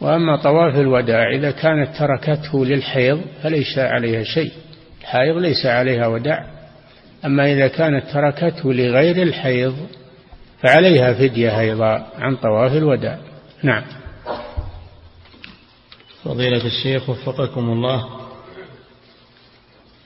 وأما 0.01 0.37
طواف 0.37 0.75
الوداع 0.75 1.29
إذا 1.35 1.51
كانت 1.51 1.89
تركته 1.97 2.65
للحيض 2.65 3.21
فليس 3.43 3.77
عليها 3.77 4.23
شيء. 4.23 4.51
الحائض 5.01 5.37
ليس 5.37 5.65
عليها 5.65 6.07
وداع. 6.07 6.45
أما 7.25 7.53
إذا 7.53 7.67
كانت 7.67 8.05
تركته 8.13 8.73
لغير 8.73 9.23
الحيض 9.23 9.75
فعليها 10.61 11.13
فدية 11.13 11.59
أيضا 11.59 12.07
عن 12.15 12.35
طواف 12.35 12.71
الوداع. 12.71 13.17
نعم. 13.63 13.83
فضيلة 16.23 16.65
الشيخ 16.65 17.09
وفقكم 17.09 17.69
الله. 17.69 18.09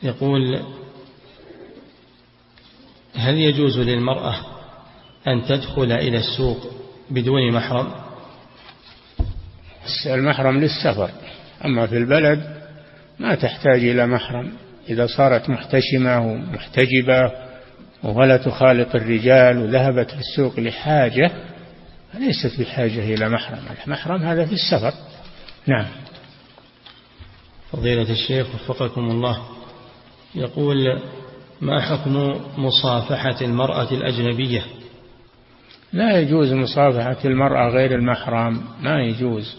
يقول 0.04 0.60
هل 3.18 3.38
يجوز 3.38 3.80
للمرأة 3.80 4.36
أن 5.28 5.46
تدخل 5.48 5.92
إلى 5.92 6.18
السوق 6.18 6.72
بدون 7.10 7.52
محرم؟ 7.52 7.92
المحرم 10.06 10.60
للسفر 10.60 11.10
أما 11.66 11.88
في 11.88 11.98
البلد 11.98 12.58
ما 13.20 13.36
تحتاج 13.36 13.84
إلى 13.84 14.08
محرم. 14.08 14.52
إذا 14.90 15.08
صارت 15.08 15.50
محتشمة 15.50 16.20
ومحتجبة 16.20 17.32
ولا 18.04 18.38
تخالط 18.38 18.96
الرجال 18.96 19.58
وذهبت 19.58 20.14
للسوق 20.14 20.60
لحاجة 20.60 21.32
ليست 22.14 22.62
بحاجة 22.62 23.14
إلى 23.14 23.30
محرم. 23.30 23.60
المحرم 23.86 24.24
هذا 24.24 24.46
في 24.46 24.54
السفر. 24.54 24.94
نعم. 25.68 25.88
فضيلة 27.72 28.12
الشيخ 28.12 28.48
وفقكم 28.56 29.12
الله 29.12 29.42
يقول 30.36 31.02
ما 31.62 31.82
حكم 31.82 32.42
مصافحة 32.58 33.42
المرأة 33.42 33.92
الأجنبية؟ 33.92 34.64
لا 35.94 36.20
يجوز 36.20 36.54
مصافحة 36.54 37.18
المرأة 37.26 37.70
غير 37.70 37.96
المحرم 37.96 38.62
ما 38.82 39.02
يجوز. 39.02 39.56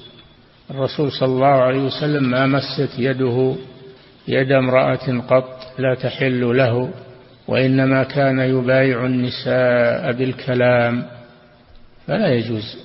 الرسول 0.70 1.12
صلى 1.12 1.28
الله 1.28 1.46
عليه 1.46 1.78
وسلم 1.78 2.30
ما 2.30 2.46
مست 2.46 2.99
يده 2.99 3.55
يد 4.28 4.53
امرأة 4.53 5.20
قط 5.28 5.72
لا 5.78 5.94
تحل 5.94 6.57
له 6.57 6.90
وإنما 7.49 8.05
كان 8.05 8.38
يبايع 8.38 9.07
النساء 9.07 10.12
بالكلام. 10.12 11.07
فلا 12.07 12.34
يجوز 12.34 12.78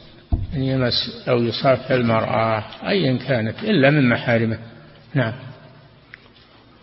أن 0.55 0.63
يمس 0.63 1.25
أو 1.29 1.37
يصافح 1.43 1.91
المرأة 1.91 2.63
أيا 2.87 3.17
كانت 3.17 3.63
إلا 3.63 3.89
من 3.89 4.09
محارمه. 4.09 4.57
نعم. 5.13 5.33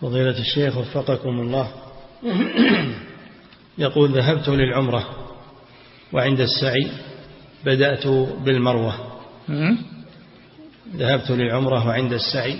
فضيلة 0.01 0.39
الشيخ 0.39 0.77
وفقكم 0.77 1.29
الله. 1.29 1.71
يقول 3.77 4.11
ذهبت 4.11 4.49
للعمرة 4.49 5.09
وعند 6.13 6.39
السعي 6.39 6.91
بدأت 7.65 8.07
بالمروة. 8.45 8.93
ذهبت 10.95 11.31
للعمرة 11.31 11.87
وعند 11.87 12.13
السعي 12.13 12.59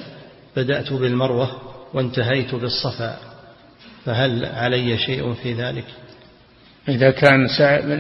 بدأت 0.55 0.93
بالمروة 0.93 1.51
وانتهيت 1.93 2.55
بالصفا 2.55 3.17
فهل 4.05 4.45
علي 4.45 4.97
شيء 4.97 5.33
في 5.33 5.53
ذلك؟ 5.53 5.85
إذا 6.89 7.11
كان 7.11 7.47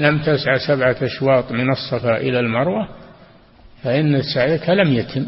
لم 0.01 0.19
تسعى 0.19 0.59
سبعة 0.67 0.95
أشواط 1.01 1.51
من 1.51 1.71
الصفا 1.71 2.17
إلى 2.17 2.39
المروة 2.39 2.87
فإن 3.83 4.21
سعيك 4.21 4.69
لم 4.69 4.93
يتم 4.93 5.25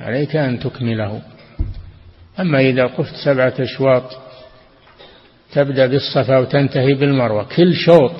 عليك 0.00 0.36
أن 0.36 0.58
تكمله. 0.58 1.22
أما 2.40 2.60
إذا 2.60 2.86
قفت 2.86 3.14
سبعة 3.24 3.54
أشواط 3.58 4.29
تبدأ 5.52 5.86
بالصفا 5.86 6.38
وتنتهي 6.38 6.94
بالمروة. 6.94 7.44
كل 7.56 7.74
شوط 7.74 8.12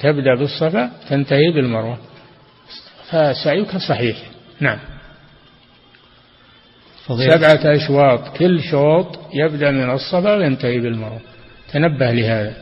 تبدأ 0.00 0.34
بالصفا 0.38 0.90
تنتهي 1.08 1.50
بالمروة. 1.50 1.98
فسعيك 3.10 3.76
صحيح. 3.76 4.16
نعم. 4.60 4.78
سبعة 7.08 7.74
أشواط. 7.76 8.36
كل 8.36 8.60
شوط 8.60 9.18
يبدأ 9.34 9.70
من 9.70 9.90
الصفا 9.90 10.34
وينتهي 10.36 10.78
بالمروة. 10.80 11.20
تنبه 11.72 12.10
لهذا. 12.10 12.56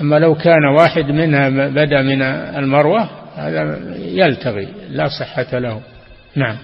أما 0.00 0.18
لو 0.18 0.34
كان 0.34 0.64
واحد 0.78 1.04
منها 1.04 1.48
بدأ 1.48 2.02
من 2.02 2.22
المروة 2.22 3.08
هذا 3.36 3.80
يلتغي. 3.98 4.68
لا 4.88 5.08
صحة 5.08 5.58
له. 5.58 5.80
نعم. 6.36 6.56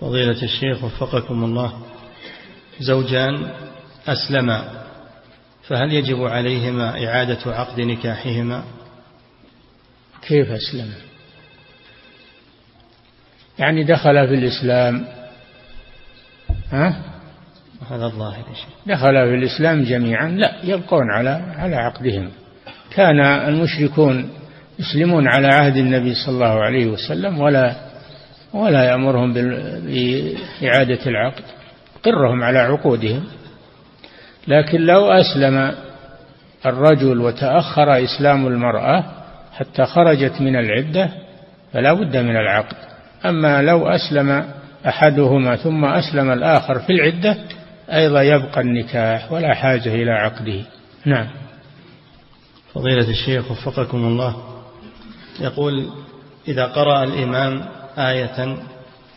فضيلة 0.00 0.42
الشيخ 0.42 0.84
وفقكم 0.84 1.44
الله. 1.44 1.72
زوجان 2.80 3.50
أسلما. 4.08 4.81
فهل 5.68 5.92
يجب 5.92 6.24
عليهما 6.24 7.06
إعادة 7.06 7.38
عقد 7.46 7.80
نكاحهما؟ 7.80 8.64
كيف 10.28 10.50
أسلم؟ 10.50 10.92
يعني 13.58 13.84
دخل 13.84 14.28
في 14.28 14.34
الإسلام 14.34 15.06
ها؟ 16.70 17.02
هذا 17.90 18.04
الظاهر 18.04 18.44
دخل 18.86 19.12
في 19.12 19.34
الإسلام 19.34 19.82
جميعا 19.82 20.28
لا 20.28 20.52
يبقون 20.64 21.10
على 21.10 21.54
على 21.56 21.76
عقدهم. 21.76 22.30
كان 22.90 23.20
المشركون 23.20 24.30
يسلمون 24.78 25.28
على 25.28 25.46
عهد 25.46 25.76
النبي 25.76 26.14
صلى 26.14 26.34
الله 26.34 26.62
عليه 26.62 26.86
وسلم 26.86 27.40
ولا 27.40 27.76
ولا 28.52 28.84
يأمرهم 28.84 29.32
بإعادة 29.32 31.06
العقد 31.06 31.44
قرهم 32.02 32.42
على 32.42 32.58
عقودهم. 32.58 33.24
لكن 34.48 34.80
لو 34.80 35.10
أسلم 35.10 35.74
الرجل 36.66 37.20
وتأخر 37.20 38.04
إسلام 38.04 38.46
المرأة 38.46 39.04
حتى 39.52 39.86
خرجت 39.86 40.40
من 40.40 40.56
العدة 40.56 41.10
فلا 41.72 41.92
بد 41.92 42.16
من 42.16 42.36
العقد. 42.36 42.76
أما 43.24 43.62
لو 43.62 43.88
أسلم 43.88 44.44
أحدهما 44.86 45.56
ثم 45.56 45.84
أسلم 45.84 46.30
الآخر 46.30 46.78
في 46.78 46.92
العدة 46.92 47.36
أيضا 47.92 48.22
يبقى 48.22 48.60
النكاح 48.60 49.32
ولا 49.32 49.54
حاجة 49.54 49.94
إلى 49.94 50.10
عقده. 50.10 50.60
نعم. 51.06 51.28
فضيلة 52.74 53.10
الشيخ 53.10 53.50
وفقكم 53.50 54.04
الله. 54.04 54.36
يقول 55.40 55.86
إذا 56.48 56.64
قرأ 56.64 57.04
الإمام 57.04 57.64
آية 57.98 58.56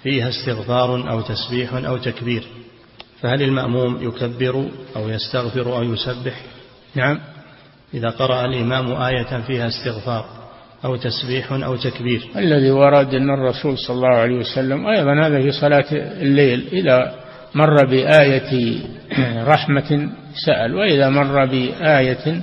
فيها 0.04 0.30
استغفار 0.30 1.10
أو 1.10 1.22
تسبيح 1.22 1.74
أو 1.74 1.98
تكبير 1.98 2.48
فهل 3.22 3.42
المأموم 3.42 4.08
يكبر 4.08 4.66
أو 4.96 5.10
يستغفر 5.10 5.76
أو 5.76 5.84
يسبح؟ 5.84 6.42
نعم. 6.96 7.20
إذا 7.94 8.10
قرأ 8.10 8.46
الإمام 8.46 8.92
آية 9.02 9.42
فيها 9.42 9.68
استغفار 9.68 10.26
أو 10.86 10.96
تسبيح 10.96 11.52
أو 11.52 11.76
تكبير. 11.76 12.28
الذي 12.36 12.72
ورد 12.72 13.14
أن 13.14 13.30
الرسول 13.30 13.78
صلى 13.78 13.96
الله 13.96 14.16
عليه 14.16 14.36
وسلم 14.36 14.88
أيضا 14.88 15.28
هذا 15.28 15.42
في 15.42 15.52
صلاة 15.52 15.86
الليل 16.22 16.68
إذا 16.72 17.16
مر 17.56 17.86
بآية 17.86 18.80
رحمة 19.44 20.10
سأل 20.46 20.76
وإذا 20.76 21.10
مر 21.10 21.46
بآية 21.46 22.42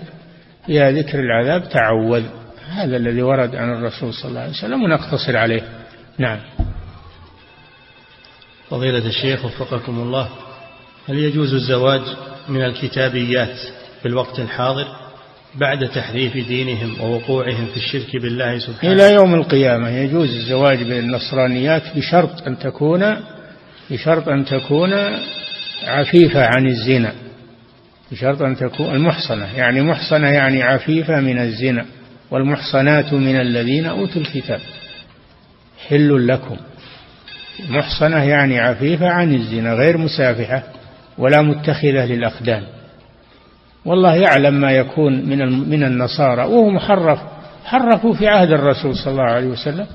فيها 0.66 0.90
ذكر 0.90 1.20
العذاب 1.20 1.68
تعوذ. 1.68 2.24
هذا 2.68 2.96
الذي 2.96 3.22
ورد 3.22 3.56
عن 3.56 3.72
الرسول 3.72 4.14
صلى 4.14 4.28
الله 4.28 4.40
عليه 4.40 4.50
وسلم 4.50 4.82
ونقتصر 4.82 5.36
عليه. 5.36 5.62
نعم. 6.18 6.38
فضيلة 8.70 9.06
الشيخ 9.06 9.44
وفقكم 9.44 9.98
الله. 9.98 10.28
هل 11.08 11.18
يجوز 11.18 11.54
الزواج 11.54 12.00
من 12.48 12.64
الكتابيات 12.64 13.56
في 14.02 14.08
الوقت 14.08 14.38
الحاضر 14.38 14.86
بعد 15.54 15.88
تحريف 15.88 16.36
دينهم 16.48 17.00
ووقوعهم 17.00 17.66
في 17.66 17.76
الشرك 17.76 18.16
بالله 18.16 18.58
سبحانه؟ 18.58 18.92
إلى 18.92 19.14
يوم 19.14 19.34
القيامة 19.34 19.88
يجوز 19.88 20.28
الزواج 20.28 20.82
بالنصرانيات 20.82 21.82
بشرط 21.96 22.46
أن 22.46 22.58
تكون 22.58 23.16
بشرط 23.90 24.28
أن 24.28 24.44
تكون 24.44 24.92
عفيفة 25.84 26.46
عن 26.46 26.66
الزنا. 26.66 27.12
بشرط 28.12 28.42
أن 28.42 28.56
تكون 28.56 28.94
المحصنة. 28.94 29.56
يعني 29.56 29.82
محصنة 29.82 30.28
يعني 30.28 30.62
عفيفة 30.62 31.20
من 31.20 31.38
الزنا. 31.38 31.86
والمحصنات 32.30 33.12
من 33.12 33.40
الذين 33.40 33.86
أوتوا 33.86 34.20
الكتاب. 34.20 34.60
حل 35.88 36.28
لكم. 36.28 36.56
محصنة 37.68 38.24
يعني 38.24 38.60
عفيفة 38.60 39.08
عن 39.08 39.34
الزنا 39.34 39.74
غير 39.74 39.98
مسافحة. 39.98 40.62
ولا 41.18 41.42
متخذة 41.42 42.06
للأخدان 42.06 42.62
والله 43.84 44.14
يعلم 44.14 44.54
ما 44.54 44.72
يكون 44.72 45.12
من 45.12 45.68
من 45.70 45.84
النصارى 45.84 46.44
وهو 46.44 46.70
محرف. 46.70 47.18
حرفوا 47.64 48.14
في 48.14 48.28
عهد 48.28 48.50
الرسول 48.52 48.96
صلى 48.96 49.12
الله 49.12 49.22
عليه 49.22 49.46
وسلم. 49.46 49.86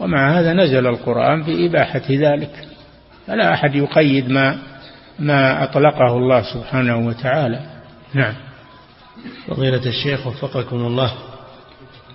ومع 0.00 0.40
هذا 0.40 0.52
نزل 0.52 0.86
القرآن 0.86 1.42
بإباحة 1.42 2.02
ذلك. 2.10 2.50
فلا 3.26 3.54
أحد 3.54 3.74
يقيد 3.74 4.30
ما 4.30 4.58
ما 5.18 5.64
أطلقه 5.64 6.16
الله 6.16 6.42
سبحانه 6.54 7.06
وتعالى. 7.06 7.60
نعم. 8.14 8.34
فضيلة 9.46 9.86
الشيخ 9.86 10.26
وفقكم 10.26 10.76
الله. 10.76 11.12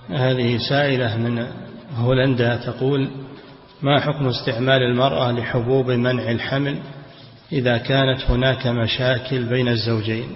هذه 0.10 0.58
سائلة 0.70 1.18
من 1.18 1.48
هولندا 1.96 2.56
تقول 2.56 3.10
ما 3.82 4.00
حكم 4.00 4.28
استعمال 4.28 4.84
المرأة 4.84 5.32
لحبوب 5.32 5.92
منع 5.92 6.32
الحمل؟ 6.32 6.78
إذا 7.52 7.78
كانت 7.78 8.22
هناك 8.22 8.68
مشاكل 8.68 9.44
بين 9.44 9.68
الزوجين. 9.68 10.28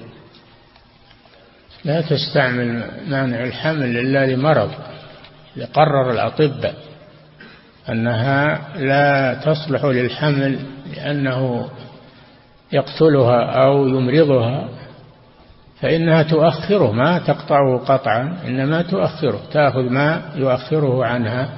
لا 1.85 2.01
تستعمل 2.01 2.91
مانع 3.07 3.43
الحمل 3.43 3.97
إلا 3.97 4.25
لمرض 4.25 4.71
قرر 5.73 6.11
الأطباء 6.11 6.75
أنها 7.89 8.61
لا 8.77 9.33
تصلح 9.33 9.85
للحمل 9.85 10.59
لأنه 10.95 11.69
يقتلها 12.71 13.63
أو 13.63 13.87
يمرضها 13.87 14.69
فإنها 15.81 16.23
تؤخره 16.23 16.91
ما 16.91 17.19
تقطعه 17.19 17.77
قطعا 17.77 18.37
إنما 18.47 18.81
تؤخره 18.81 19.41
تأخذ 19.53 19.89
ما 19.89 20.21
يؤخره 20.35 21.05
عنها 21.05 21.49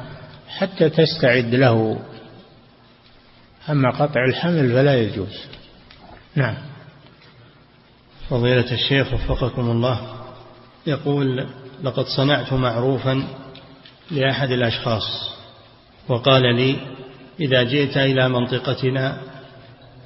حتى 0.48 0.90
تستعد 0.90 1.56
له. 1.56 2.00
أما 3.70 3.92
قطع 3.92 4.26
الحمل 4.26 4.72
فلا 4.72 5.02
يجوز. 5.02 5.46
نعم. 6.36 6.56
فضيلة 8.30 8.72
الشيخ 8.72 9.14
وفقكم 9.14 9.72
الله 9.72 10.02
يقول 10.88 11.48
لقد 11.84 12.06
صنعت 12.06 12.54
معروفا 12.54 13.24
لأحد 14.12 14.52
الأشخاص 14.52 15.34
وقال 16.08 16.56
لي 16.56 16.76
إذا 17.40 17.64
جئت 17.64 17.98
إلى 17.98 18.30
منطقتنا 18.30 19.18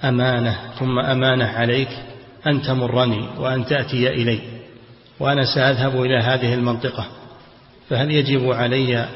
أمانة 0.04 0.58
ثم 0.80 1.00
أمانة 1.00 1.46
عليك 1.46 1.90
أن 2.48 2.62
تمرني 2.62 3.28
وأن 3.38 3.66
تأتي 3.66 4.10
إلي 4.10 4.40
وأنا 5.20 5.46
سأذهب 5.56 6.02
إلى 6.02 6.20
هذه 6.20 6.54
المنطقة 6.54 7.08
فهل 7.90 8.12
يجب 8.12 8.52
علي 8.52 9.08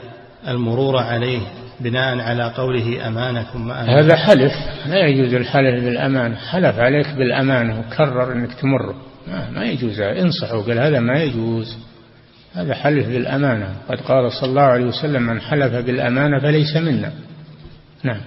المرور 0.48 0.98
عليه 0.98 1.42
بناء 1.84 2.20
على 2.20 2.44
قوله 2.44 3.08
أمانة 3.08 3.44
ثم 3.44 3.72
أمانة 3.72 4.00
هذا 4.00 4.16
حلف 4.16 4.54
لا 4.86 5.08
يجوز 5.08 5.34
الحلف 5.34 5.84
بالأمانة 5.84 6.36
حلف 6.36 6.80
عليك 6.80 7.08
بالأمانة 7.08 7.80
وكرر 7.80 8.34
أنك 8.34 8.54
تمر 8.54 8.96
ما 9.28 9.66
يجوز. 9.66 10.00
انصحه 10.00 10.62
قال 10.62 10.80
هذا 10.80 11.00
ما 11.00 11.24
يجوز. 11.24 11.78
هذا 12.54 12.74
حلف 12.74 13.08
بالأمانة. 13.08 13.76
قد 13.90 14.02
قال 14.02 14.32
صلى 14.32 14.50
الله 14.50 14.62
عليه 14.62 14.86
وسلم 14.86 15.24
من 15.24 15.42
حلف 15.42 15.74
بالأمانة 15.74 16.40
فليس 16.40 16.76
منا. 16.76 17.14
نعم. 18.04 18.22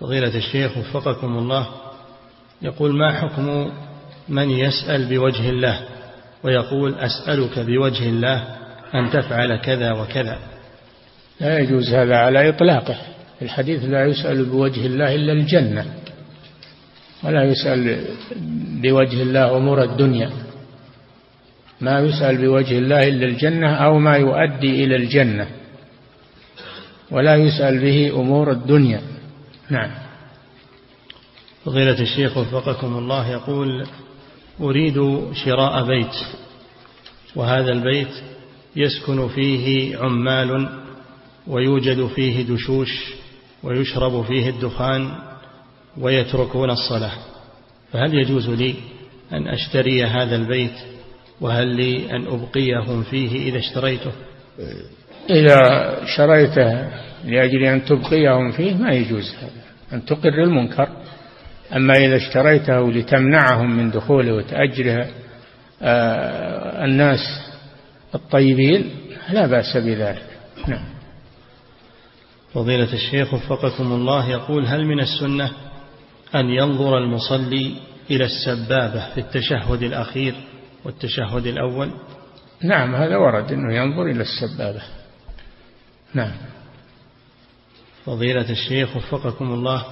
فضيلة 0.00 0.36
الشيخ 0.36 0.78
وفقكم 0.78 1.38
الله 1.38 1.66
يقول 2.62 2.98
ما 2.98 3.12
حكم 3.12 3.70
من 4.28 4.50
يسأل 4.50 5.08
بوجه 5.08 5.50
الله؟ 5.50 5.80
ويقول 6.44 6.94
أسألك 6.94 7.58
بوجه 7.58 8.08
الله 8.08 8.44
أن 8.94 9.10
تفعل 9.10 9.56
كذا 9.56 9.92
وكذا. 9.92 10.38
لا 11.40 11.58
يجوز 11.58 11.94
هذا 11.94 12.16
على 12.16 12.48
إطلاقه. 12.48 12.96
الحديث 13.42 13.84
لا 13.84 14.06
يسأل 14.06 14.44
بوجه 14.44 14.86
الله 14.86 15.14
إلا 15.14 15.32
الجنة 15.32 15.86
ولا 17.24 17.44
يسأل 17.44 18.04
بوجه 18.82 19.22
الله 19.22 19.56
أمور 19.56 19.82
الدنيا. 19.82 20.30
ما 21.80 22.00
يسأل 22.00 22.36
بوجه 22.36 22.78
الله 22.78 23.08
إلا 23.08 23.26
الجنة 23.26 23.74
أو 23.74 23.98
ما 23.98 24.16
يؤدي 24.16 24.84
إلى 24.84 24.96
الجنة 24.96 25.46
ولا 27.10 27.36
يسأل 27.36 27.78
به 27.78 28.20
أمور 28.20 28.50
الدنيا. 28.50 29.00
نعم. 29.70 29.90
فضيلة 31.64 32.00
الشيخ 32.00 32.36
وفقكم 32.36 32.98
الله 32.98 33.30
يقول 33.30 33.86
أريد 34.60 35.24
شراء 35.44 35.86
بيت 35.86 36.14
وهذا 37.36 37.72
البيت 37.72 38.14
يسكن 38.76 39.28
فيه 39.28 39.96
عمال 39.98 40.79
ويوجد 41.50 42.06
فيه 42.06 42.54
دشوش 42.54 43.14
ويشرب 43.62 44.24
فيه 44.24 44.48
الدخان 44.50 45.10
ويتركون 45.98 46.70
الصلاة. 46.70 47.12
فهل 47.92 48.14
يجوز 48.14 48.50
لي 48.50 48.74
أن 49.32 49.48
أشتري 49.48 50.04
هذا 50.04 50.36
البيت؟ 50.36 50.78
وهل 51.40 51.66
لي 51.76 52.10
أن 52.10 52.26
أبقيهم 52.26 53.02
فيه 53.02 53.48
إذا 53.48 53.58
اشتريته؟ 53.58 54.12
إذا 55.30 55.58
شريته 56.16 56.88
لأجل 57.24 57.64
أن 57.64 57.84
تبقيهم 57.84 58.52
فيه 58.52 58.74
ما 58.74 58.92
يجوز 58.92 59.34
هذا 59.34 59.62
أن 59.92 60.04
تقر 60.04 60.42
المنكر. 60.44 60.88
أما 61.76 61.94
إذا 61.94 62.16
اشتريته 62.16 62.92
لتمنعهم 62.92 63.76
من 63.76 63.90
دخوله 63.90 64.34
وتأجره 64.34 65.06
آه 65.82 66.84
الناس 66.84 67.18
الطيبين 68.14 68.90
لا 69.30 69.46
بأس 69.46 69.76
بذلك. 69.76 70.26
نعم. 70.68 70.99
فضيلة 72.54 72.92
الشيخ 72.92 73.34
وفقكم 73.34 73.92
الله 73.92 74.30
يقول 74.30 74.66
هل 74.66 74.86
من 74.86 75.00
السنة 75.00 75.50
أن 76.34 76.50
ينظر 76.50 76.98
المصلي 76.98 77.76
إلى 78.10 78.24
السبابة 78.24 79.14
في 79.14 79.20
التشهد 79.20 79.82
الأخير 79.82 80.34
والتشهد 80.84 81.46
الأول؟ 81.46 81.90
نعم 82.62 82.94
هذا 82.94 83.16
ورد 83.16 83.52
أنه 83.52 83.74
ينظر 83.74 84.02
إلى 84.02 84.22
السبابة. 84.22 84.82
نعم. 86.14 86.32
فضيلة 88.06 88.50
الشيخ 88.50 88.96
وفقكم 88.96 89.52
الله 89.52 89.84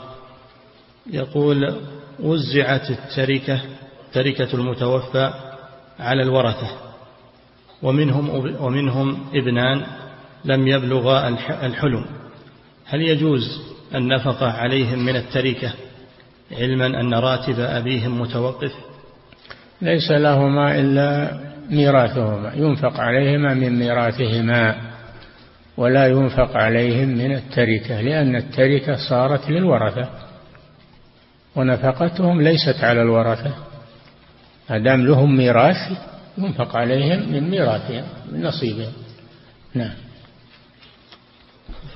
يقول 1.11 1.81
وزعت 2.21 2.91
التركة 2.91 3.61
تركة 4.13 4.55
المتوفى 4.55 5.33
على 5.99 6.23
الورثة 6.23 6.69
ومنهم, 7.83 8.31
ومنهم 8.61 9.27
ابنان 9.35 9.87
لم 10.45 10.69
يبلغا 10.69 11.29
الحلم. 11.67 12.07
هل 12.89 13.03
يجوز 13.03 13.61
النفقة 13.95 14.47
عليهم 14.47 14.99
من 14.99 15.17
التركة 15.17 15.73
علما 16.53 16.87
أن 16.87 17.15
راتب 17.15 17.61
أبيهم 17.61 18.21
متوقف؟ 18.21 18.73
ليس 19.83 20.11
لهما 20.11 20.81
إلا 20.81 21.39
ميراثهما 21.71 22.53
ينفق 22.55 23.01
عليهما 23.01 23.55
من 23.55 23.79
ميراثهما 23.79 24.75
ولا 25.77 26.07
ينفق 26.07 26.57
عليهم 26.57 27.09
من 27.09 27.33
التركة 27.33 28.01
لأن 28.01 28.37
التركة 28.37 28.97
صارت 29.11 29.51
للورثة 29.51 30.09
ونفقتهم 31.57 32.43
ليست 32.43 32.85
على 32.85 33.03
الورثة. 33.03 33.55
ما 34.71 34.79
دام 34.79 35.07
لهم 35.07 35.37
ميراث 35.37 35.99
ينفق 36.39 36.77
عليهم 36.77 37.33
من 37.33 37.51
ميراثهم 37.51 38.05
من 38.33 38.43
نصيبهم. 38.43 38.93
نعم. 39.75 40.08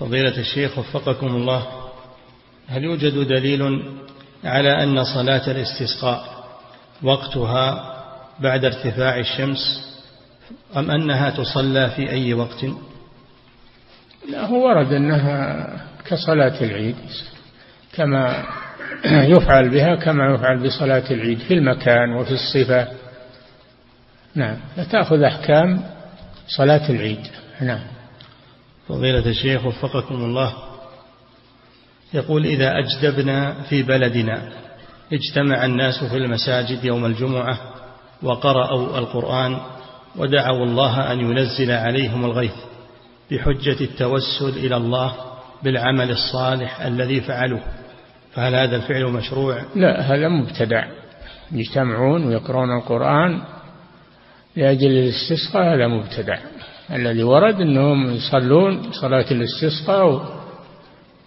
فضيلة 0.02 0.38
الشيخ 0.38 0.78
وفقكم 0.78 1.26
الله 1.26 1.66
هل 2.68 2.84
يوجد 2.84 3.28
دليل 3.28 3.82
على 4.44 4.82
أن 4.82 5.04
صلاة 5.04 5.50
الاستسقاء 5.50 6.44
وقتها 7.02 7.94
بعد 8.40 8.64
ارتفاع 8.64 9.18
الشمس 9.18 9.58
أم 10.76 10.90
أنها 10.90 11.30
تصلى 11.30 11.90
في 11.90 12.10
أي 12.10 12.34
وقت؟ 12.34 12.64
لا 14.30 14.46
هو 14.46 14.68
ورد 14.68 14.92
أنها 14.92 15.66
كصلاة 16.04 16.60
العيد 16.60 16.96
كما 17.92 18.44
يفعل 19.34 19.70
بها 19.70 19.94
كما 19.94 20.34
يفعل 20.34 20.58
بصلاة 20.66 21.10
العيد 21.10 21.38
في 21.38 21.54
المكان 21.54 22.12
وفي 22.12 22.32
الصفة. 22.32 22.88
نعم 24.34 24.56
فتأخذ 24.76 25.22
أحكام 25.22 25.82
صلاة 26.48 26.90
العيد. 26.90 27.26
نعم. 27.60 28.01
فضيلة 28.92 29.26
الشيخ 29.26 29.66
وفقكم 29.66 30.14
الله. 30.14 30.52
يقول 32.14 32.46
إذا 32.46 32.72
أجدبنا 32.78 33.62
في 33.62 33.82
بلدنا 33.82 34.52
اجتمع 35.12 35.64
الناس 35.64 36.04
في 36.04 36.16
المساجد 36.16 36.84
يوم 36.84 37.06
الجمعة 37.06 37.58
وقرأوا 38.22 38.98
القرآن 38.98 39.58
ودعوا 40.16 40.66
الله 40.66 41.12
أن 41.12 41.20
ينزل 41.20 41.70
عليهم 41.70 42.24
الغيث 42.24 42.54
بحجة 43.30 43.80
التوسل 43.80 44.48
إلى 44.48 44.76
الله 44.76 45.14
بالعمل 45.62 46.10
الصالح 46.10 46.80
الذي 46.80 47.20
فعلوه. 47.20 47.62
فهل 48.32 48.54
هذا 48.54 48.76
الفعل 48.76 49.04
مشروع؟ 49.04 49.62
لا 49.74 50.00
هذا 50.00 50.28
مبتدع. 50.28 50.84
يجتمعون 51.52 52.26
ويقرؤون 52.26 52.76
القرآن 52.78 53.42
لأجل 54.56 54.90
الاستسقاء 54.90 55.74
هذا 55.74 55.86
مبتدع. 55.86 56.38
الذي 56.92 57.22
ورد 57.22 57.60
أنهم 57.60 58.10
يصلون 58.10 58.92
صلاة 58.92 59.26
الاستسقاء 59.30 60.42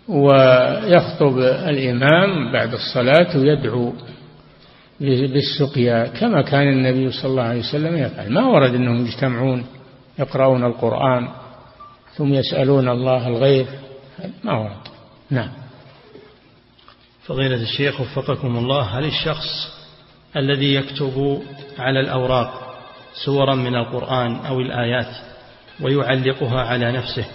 ويخطب 0.08 1.38
الإمام 1.40 2.52
بعد 2.52 2.74
الصلاة 2.74 3.38
ويدعو 3.38 3.94
بالسقيا 5.00 6.08
كما 6.08 6.42
كان 6.42 6.68
النبي 6.68 7.12
صلى 7.12 7.32
الله 7.32 7.44
عليه 7.44 7.60
وسلم 7.60 7.98
يفعل. 7.98 8.34
ما 8.34 8.46
ورد 8.46 8.76
أنهم 8.76 9.06
يجتمعون 9.06 9.66
يقرؤون 10.20 10.64
القرآن 10.64 11.28
ثم 12.16 12.34
يسألون 12.34 12.90
الله 12.90 13.28
الغيث 13.28 13.68
ما 14.44 14.58
ورد. 14.58 14.86
نعم. 15.30 15.50
فضيلة 17.26 17.62
الشيخ 17.62 18.02
وفقكم 18.02 18.58
الله 18.58 18.82
هل 18.82 19.06
الشخص 19.06 19.76
الذي 20.38 20.76
يكتب 20.76 21.42
على 21.80 22.00
الأوراق 22.00 22.76
سورا 23.26 23.56
من 23.56 23.76
القرآن 23.76 24.36
أو 24.36 24.62
الآيات 24.62 25.35
ويعلقها 25.82 26.62
على 26.62 26.92
نفسه 26.92 27.26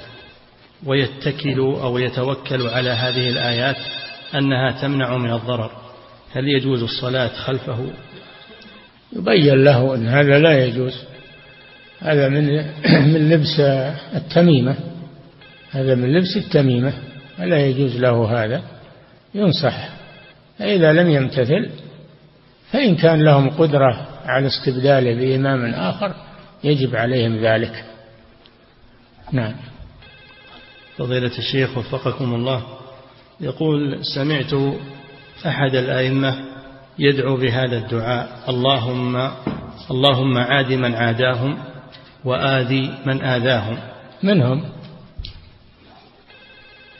ويتكل 0.87 1.58
أو 1.58 1.99
يتوكل 1.99 2.67
على 2.67 2.91
هذه 2.91 3.29
الآيات 3.29 3.76
أنها 4.34 4.83
تمنع 4.83 5.17
من 5.17 5.33
الضرر. 5.33 5.71
هل 6.33 6.49
يجوز 6.49 6.83
الصلاة 6.83 7.29
خلفه؟ 7.29 7.87
يبين 9.12 9.64
له 9.64 9.95
أن 9.95 10.08
هذا 10.08 10.38
لا 10.38 10.64
يجوز. 10.64 10.95
هذا 12.00 12.29
من 12.29 12.46
من 13.12 13.30
لبس 13.30 13.61
التميمة. 14.14 14.76
هذا 15.71 15.95
من 15.95 16.12
لبس 16.12 16.37
التميمة. 16.37 16.92
فلا 17.38 17.67
يجوز 17.67 17.96
له 17.96 18.45
هذا. 18.45 18.62
ينصح. 19.34 19.88
فإذا 20.58 20.92
لم 20.92 21.11
يمتثل 21.11 21.71
فإن 22.72 22.96
كان 22.96 23.22
لهم 23.22 23.50
قدرة 23.50 24.08
على 24.25 24.46
استبداله 24.46 25.14
بإمام 25.14 25.75
آخر 25.75 26.14
يجب 26.64 26.96
عليهم 26.96 27.37
ذلك. 27.37 27.89
نعم. 29.33 29.55
فضيلة 30.99 31.39
الشيخ 31.39 31.79
وفقكم 31.79 32.35
الله 32.35 32.63
يقول 33.41 33.99
سمعت 34.15 34.55
أحد 35.47 35.75
الأئمة 35.75 36.45
يدعو 36.99 37.37
بهذا 37.37 37.79
الدعاء 37.79 38.45
اللهم 38.49 39.31
اللهم 39.91 40.39
عاد 40.39 40.73
من 40.73 40.95
عاداهم 40.95 41.59
وآذي 42.25 42.95
من 43.07 43.23
آذاهم. 43.23 43.79
منهم 44.23 44.65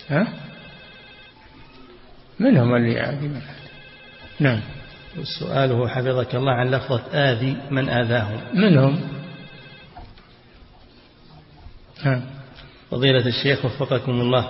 ها؟ 0.09 0.29
منهم 2.41 2.75
اللي 2.75 2.93
يعادي 2.93 3.29
من 3.29 3.43
نعم. 4.41 4.61
والسؤال 5.19 5.73
هو 5.73 5.89
حفظك 5.89 6.35
الله 6.35 6.53
عن 6.53 6.71
لفظة 6.71 7.03
آذي 7.13 7.57
من 7.71 7.89
آذاهم. 7.89 8.41
منهم 8.55 9.01
ها 12.03 12.23
فضيلة 12.91 13.27
الشيخ 13.27 13.65
وفقكم 13.65 14.21
الله 14.21 14.49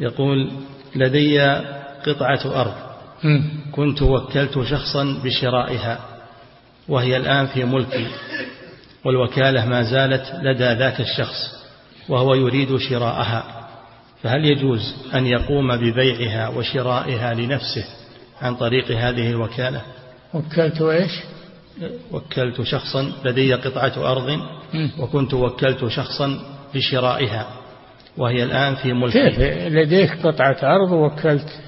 يقول 0.00 0.50
لدي 0.96 1.40
قطعة 2.06 2.60
أرض. 2.60 2.74
كنت 3.72 4.02
وكلت 4.02 4.62
شخصا 4.62 5.20
بشرائها 5.24 5.98
وهي 6.88 7.16
الآن 7.16 7.46
في 7.46 7.64
ملكي 7.64 8.06
والوكالة 9.04 9.66
ما 9.66 9.82
زالت 9.82 10.34
لدى 10.42 10.72
ذاك 10.72 11.00
الشخص 11.00 11.64
وهو 12.08 12.34
يريد 12.34 12.76
شراءها. 12.76 13.68
فهل 14.22 14.44
يجوز 14.44 14.94
أن 15.14 15.26
يقوم 15.26 15.76
ببيعها 15.76 16.48
وشرائها 16.48 17.34
لنفسه 17.34 17.84
عن 18.42 18.54
طريق 18.54 18.90
هذه 18.90 19.30
الوكالة؟ 19.30 19.82
وكلت 20.34 20.82
إيش؟ 20.82 21.12
وكلت 22.12 22.62
شخصا 22.62 23.12
لدي 23.24 23.54
قطعة 23.54 23.92
أرض 24.12 24.40
وكنت 24.98 25.34
وكلت 25.34 25.88
شخصا 25.88 26.40
بشرائها 26.74 27.46
وهي 28.16 28.42
الآن 28.42 28.74
في 28.74 28.92
ملك 28.92 29.12
كيف؟ 29.12 29.38
لديك 29.72 30.26
قطعة 30.26 30.56
أرض 30.62 30.92
ووكلت 30.92 31.60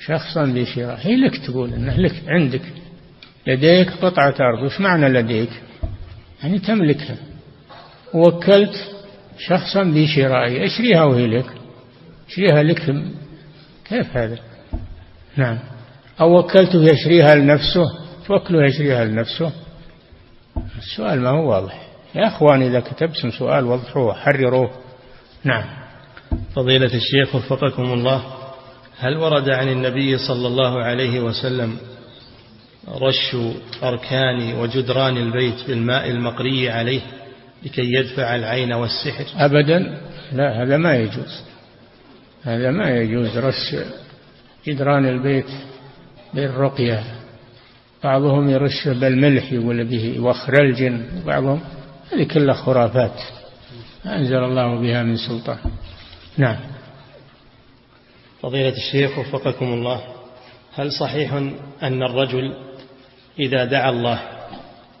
شخصا 0.00 0.44
بشراء 0.46 0.98
هي 1.00 1.16
لك 1.16 1.36
تقول 1.46 1.72
إنه 1.72 1.96
لك 1.96 2.14
عندك. 2.28 2.62
لديك 3.46 3.90
قطعة 3.90 4.34
أرض 4.40 4.62
وش 4.62 4.80
معنى 4.80 5.08
لديك؟ 5.08 5.50
يعني 6.42 6.58
تملكها. 6.58 7.16
وكلت 8.14 8.90
شخصا 9.38 9.82
بشرائها 9.82 10.66
أشريها 10.66 11.04
وهي 11.04 11.26
لك؟ 11.26 11.46
أشريها 12.28 12.62
لك 12.62 12.94
كيف 13.84 14.16
هذا؟ 14.16 14.38
نعم. 15.36 15.58
أو 16.20 16.38
وكلته 16.38 16.84
يشريها 16.84 17.34
لنفسه؟ 17.34 17.84
توكله 18.26 18.66
يشريها 18.66 19.04
لنفسه؟ 19.04 19.52
السؤال 20.78 21.20
ما 21.20 21.28
هو 21.28 21.50
واضح. 21.50 21.85
يا 22.16 22.26
أخوان 22.26 22.62
إذا 22.62 22.80
كتبتم 22.80 23.30
سؤال 23.30 23.64
وضحوه 23.64 24.14
حرروه. 24.14 24.70
نعم. 25.44 25.64
فضيلة 26.54 26.90
الشيخ 26.94 27.34
وفقكم 27.34 27.82
الله 27.82 28.22
هل 28.98 29.16
ورد 29.16 29.48
عن 29.48 29.68
النبي 29.68 30.18
صلى 30.18 30.46
الله 30.46 30.82
عليه 30.82 31.20
وسلم 31.20 31.76
رش 32.88 33.36
أركان 33.82 34.54
وجدران 34.54 35.16
البيت 35.16 35.66
بالماء 35.68 36.10
المقري 36.10 36.70
عليه 36.70 37.00
لكي 37.62 37.92
يدفع 37.92 38.34
العين 38.34 38.72
والسحر؟ 38.72 39.24
أبدا. 39.36 39.98
لا 40.32 40.62
هذا 40.62 40.76
ما 40.76 40.96
يجوز. 40.96 41.42
هذا 42.42 42.70
ما 42.70 42.90
يجوز 42.90 43.38
رش 43.38 43.76
جدران 44.66 45.06
البيت 45.06 45.50
بالرقية. 46.34 47.04
بعضهم 48.04 48.50
يرش 48.50 48.88
بالملح 48.88 49.52
يقول 49.52 49.84
به 49.84 50.20
وخرلج 50.20 50.92
وبعضهم 51.22 51.60
هذه 52.12 52.24
كلها 52.24 52.54
خرافات. 52.54 53.20
أنزل 54.06 54.44
الله 54.44 54.80
بها 54.80 55.02
من 55.02 55.16
سلطان. 55.16 55.58
نعم. 56.38 56.56
فضيلة 58.42 58.76
الشيخ 58.76 59.18
وفقكم 59.18 59.66
الله 59.66 60.00
هل 60.74 60.92
صحيح 60.92 61.32
أن 61.82 62.02
الرجل 62.02 62.54
إذا 63.38 63.64
دعا 63.64 63.90
الله 63.90 64.18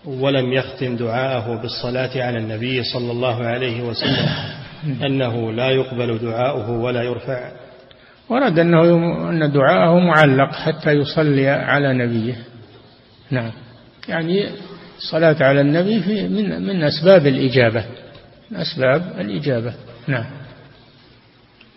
ولم 0.04 0.52
يختم 0.52 0.96
دعاءه 0.96 1.62
بالصلاة 1.62 2.22
على 2.22 2.38
النبي 2.38 2.82
صلى 2.82 3.12
الله 3.12 3.44
عليه 3.44 3.82
وسلم 3.82 4.28
أنه 5.06 5.52
لا 5.52 5.70
يقبل 5.70 6.18
دعاؤه 6.18 6.70
ولا 6.70 7.02
يرفع؟ 7.02 7.50
ورد 8.28 8.58
أنه 8.58 8.82
أن 9.30 9.52
دعاءه 9.52 9.98
معلق 9.98 10.52
حتى 10.52 10.90
يصلي 10.90 11.48
على 11.48 11.92
نبيه. 11.92 12.36
نعم. 13.30 13.52
يعني 14.08 14.50
الصلاة 14.96 15.36
على 15.40 15.60
النبي 15.60 16.02
في 16.02 16.28
من 16.28 16.62
من 16.62 16.82
أسباب 16.82 17.26
الإجابة. 17.26 17.84
من 18.50 18.56
أسباب 18.56 19.20
الإجابة. 19.20 19.74
نعم. 20.06 20.26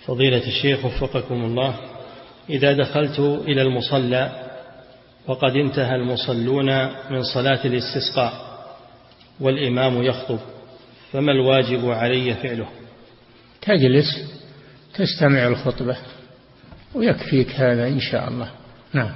فضيلة 0.06 0.48
الشيخ 0.48 0.86
وفقكم 0.86 1.36
الله 1.36 1.76
إذا 2.50 2.74
دخلت 2.74 3.20
إلى 3.20 3.62
المصلى 3.62 4.50
وقد 5.28 5.56
انتهى 5.56 5.96
المصلون 5.96 6.86
من 7.12 7.24
صلاة 7.34 7.66
الاستسقاء 7.66 8.34
والإمام 9.40 10.04
يخطب 10.04 10.40
فما 11.12 11.32
الواجب 11.32 11.90
علي 11.90 12.34
فعله؟ 12.34 12.68
تجلس 13.62 14.40
تستمع 14.94 15.48
الخطبة 15.48 15.98
ويكفيك 16.96 17.52
هذا 17.52 17.88
إن 17.88 18.00
شاء 18.00 18.28
الله. 18.30 18.52
نعم. 18.94 19.12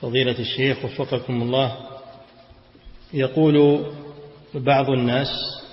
فضيلة 0.00 0.38
الشيخ 0.38 0.84
وفقكم 0.84 1.42
الله 1.42 1.76
يقول 3.14 3.86
بعض 4.54 4.90
الناس 4.90 5.28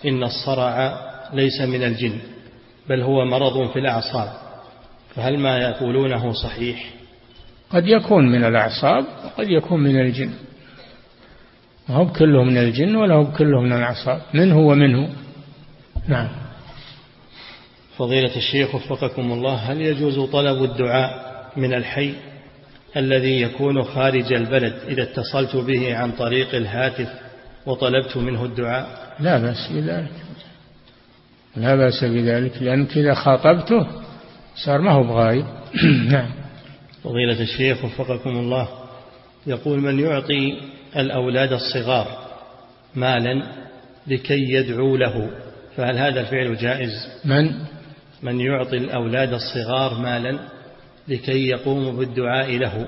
إن 0.05 0.23
الصرع 0.23 0.97
ليس 1.33 1.61
من 1.61 1.83
الجن 1.83 2.19
بل 2.89 3.01
هو 3.01 3.25
مرض 3.25 3.69
في 3.71 3.79
الأعصاب 3.79 4.33
فهل 5.15 5.39
ما 5.39 5.57
يقولونه 5.57 6.31
صحيح؟ 6.31 6.89
قد 7.69 7.87
يكون 7.87 8.31
من 8.31 8.43
الأعصاب 8.43 9.05
وقد 9.25 9.49
يكون 9.49 9.83
من 9.83 9.99
الجن. 9.99 10.31
ما 11.89 11.95
هو 11.95 12.07
كله 12.07 12.43
من 12.43 12.57
الجن 12.57 12.95
ولا 12.95 13.15
هو 13.15 13.31
كله 13.31 13.61
من 13.61 13.73
الأعصاب؟ 13.73 14.21
منه 14.33 14.59
ومنه 14.59 15.09
نعم. 16.07 16.29
فضيلة 17.97 18.35
الشيخ 18.35 18.75
وفقكم 18.75 19.31
الله 19.31 19.55
هل 19.55 19.81
يجوز 19.81 20.19
طلب 20.19 20.63
الدعاء 20.63 21.33
من 21.57 21.73
الحي 21.73 22.13
الذي 22.97 23.41
يكون 23.41 23.83
خارج 23.83 24.33
البلد 24.33 24.73
إذا 24.87 25.03
اتصلت 25.03 25.55
به 25.55 25.97
عن 25.97 26.11
طريق 26.11 26.55
الهاتف 26.55 27.22
وطلبت 27.65 28.17
منه 28.17 28.45
الدعاء؟ 28.45 29.15
لا 29.19 29.37
بأس 29.37 29.71
بذلك. 29.71 30.11
لا 31.55 31.75
بأس 31.75 32.03
بذلك 32.03 32.61
لأنك 32.61 32.97
إذا 32.97 33.13
خاطبته 33.13 33.87
صار 34.65 34.81
ما 34.81 34.91
هو 34.91 35.03
بغايب. 35.03 35.45
نعم. 36.11 36.29
فضيلة 37.03 37.41
الشيخ 37.41 37.85
وفقكم 37.85 38.29
الله 38.29 38.67
يقول 39.47 39.79
من 39.79 39.99
يعطي 39.99 40.59
الأولاد 40.95 41.53
الصغار 41.53 42.07
مالا 42.95 43.43
لكي 44.07 44.53
يدعو 44.53 44.97
له 44.97 45.29
فهل 45.77 45.97
هذا 45.97 46.21
الفعل 46.21 46.57
جائز؟ 46.57 47.07
من؟ 47.25 47.51
من 48.23 48.39
يعطي 48.39 48.77
الأولاد 48.77 49.33
الصغار 49.33 50.01
مالا 50.01 50.39
لكي 51.07 51.47
يقوموا 51.47 51.91
بالدعاء 51.91 52.57
له؟ 52.57 52.87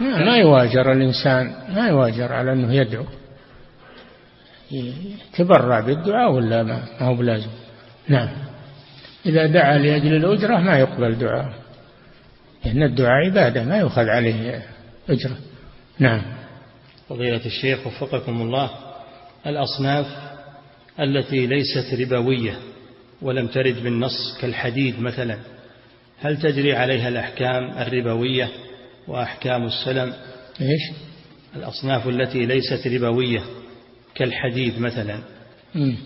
ما 0.00 0.36
يواجر 0.36 0.92
الإنسان 0.92 1.54
ما 1.74 1.88
يواجر 1.88 2.32
على 2.32 2.52
أنه 2.52 2.74
يدعو. 2.74 3.04
يتبرع 4.72 5.80
بالدعاء 5.80 6.32
ولا 6.32 6.62
ما 6.62 6.84
هو 6.98 7.14
بلازم. 7.14 7.50
نعم. 8.08 8.28
إذا 9.26 9.46
دعا 9.46 9.78
لأجل 9.78 10.14
الأجرة 10.14 10.58
ما 10.58 10.78
يقبل 10.78 11.18
دعاء. 11.18 11.54
لأن 12.64 12.82
الدعاء 12.82 13.26
عبادة 13.26 13.64
ما 13.64 13.78
يؤخذ 13.78 14.08
عليه 14.08 14.62
أجرة. 15.08 15.36
نعم. 15.98 16.22
فضيلة 17.08 17.46
الشيخ 17.46 17.86
وفقكم 17.86 18.42
الله 18.42 18.70
الأصناف 19.46 20.06
التي 21.00 21.46
ليست 21.46 21.94
ربوية 22.00 22.56
ولم 23.22 23.46
ترد 23.46 23.82
بالنص 23.82 24.38
كالحديد 24.40 25.00
مثلا 25.00 25.38
هل 26.20 26.36
تجري 26.36 26.76
عليها 26.76 27.08
الأحكام 27.08 27.70
الربوية 27.78 28.48
وأحكام 29.08 29.64
السلم؟ 29.64 30.12
إيش؟ 30.60 30.96
الأصناف 31.56 32.08
التي 32.08 32.46
ليست 32.46 32.86
ربوية 32.86 33.42
كالحديد 34.14 34.78
مثلا. 34.78 35.18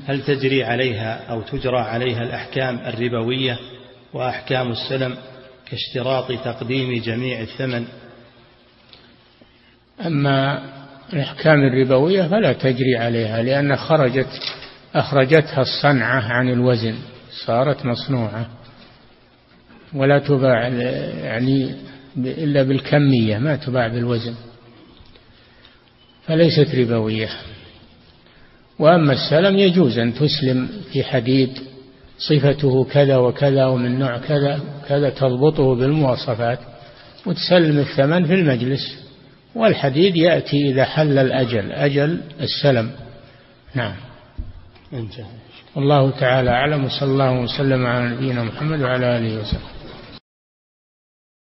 هل 0.07 0.23
تجري 0.25 0.65
عليها 0.65 1.31
أو 1.31 1.43
تجرى 1.43 1.79
عليها 1.79 2.23
الأحكام 2.23 2.79
الربوية 2.79 3.59
وأحكام 4.13 4.73
السلم 4.73 5.17
كاشتراط 5.71 6.33
تقديم 6.33 7.03
جميع 7.03 7.41
الثمن؟ 7.41 7.85
أما 10.07 10.63
الأحكام 11.13 11.59
الربوية 11.63 12.23
فلا 12.23 12.53
تجري 12.53 12.97
عليها 12.97 13.43
لأن 13.43 13.77
خرجت 13.77 14.41
أخرجتها 14.95 15.63
الصنعة 15.63 16.21
عن 16.21 16.49
الوزن 16.49 16.95
صارت 17.47 17.87
مصنوعة. 17.87 18.47
ولا 19.95 20.19
تباع 20.19 20.69
يعني 21.25 21.75
إلا 22.17 22.63
بالكمية 22.63 23.39
ما 23.39 23.57
تباع 23.57 23.89
بالوزن. 23.89 24.35
فليست 26.27 26.75
ربوية. 26.75 27.29
وأما 28.79 29.13
السلم 29.13 29.59
يجوز 29.59 29.99
أن 29.99 30.15
تسلم 30.15 30.69
في 30.93 31.05
حديد 31.05 31.59
صفته 32.19 32.85
كذا 32.85 33.17
وكذا 33.17 33.67
ومن 33.67 33.99
نوع 33.99 34.19
كذا 34.19 34.61
كذا 34.89 35.11
تضبطه 35.11 35.75
بالمواصفات 35.75 36.59
وتسلم 37.27 37.79
الثمن 37.79 38.27
في 38.27 38.35
المجلس 38.35 39.07
والحديد 39.55 40.17
يأتي 40.17 40.71
إذا 40.71 40.85
حل 40.85 41.19
الأجل 41.19 41.73
أجل 41.73 42.21
السلم. 42.41 42.91
نعم. 43.75 43.95
انتهى. 44.93 45.25
الله 45.77 46.11
تعالى 46.11 46.51
أعلم 46.51 46.85
وصلى 46.85 47.09
الله 47.09 47.41
وسلم 47.41 47.87
على 47.87 48.09
نبينا 48.09 48.43
محمد 48.43 48.81
وعلى 48.83 49.19
آله 49.19 49.41
وسلم 49.41 49.76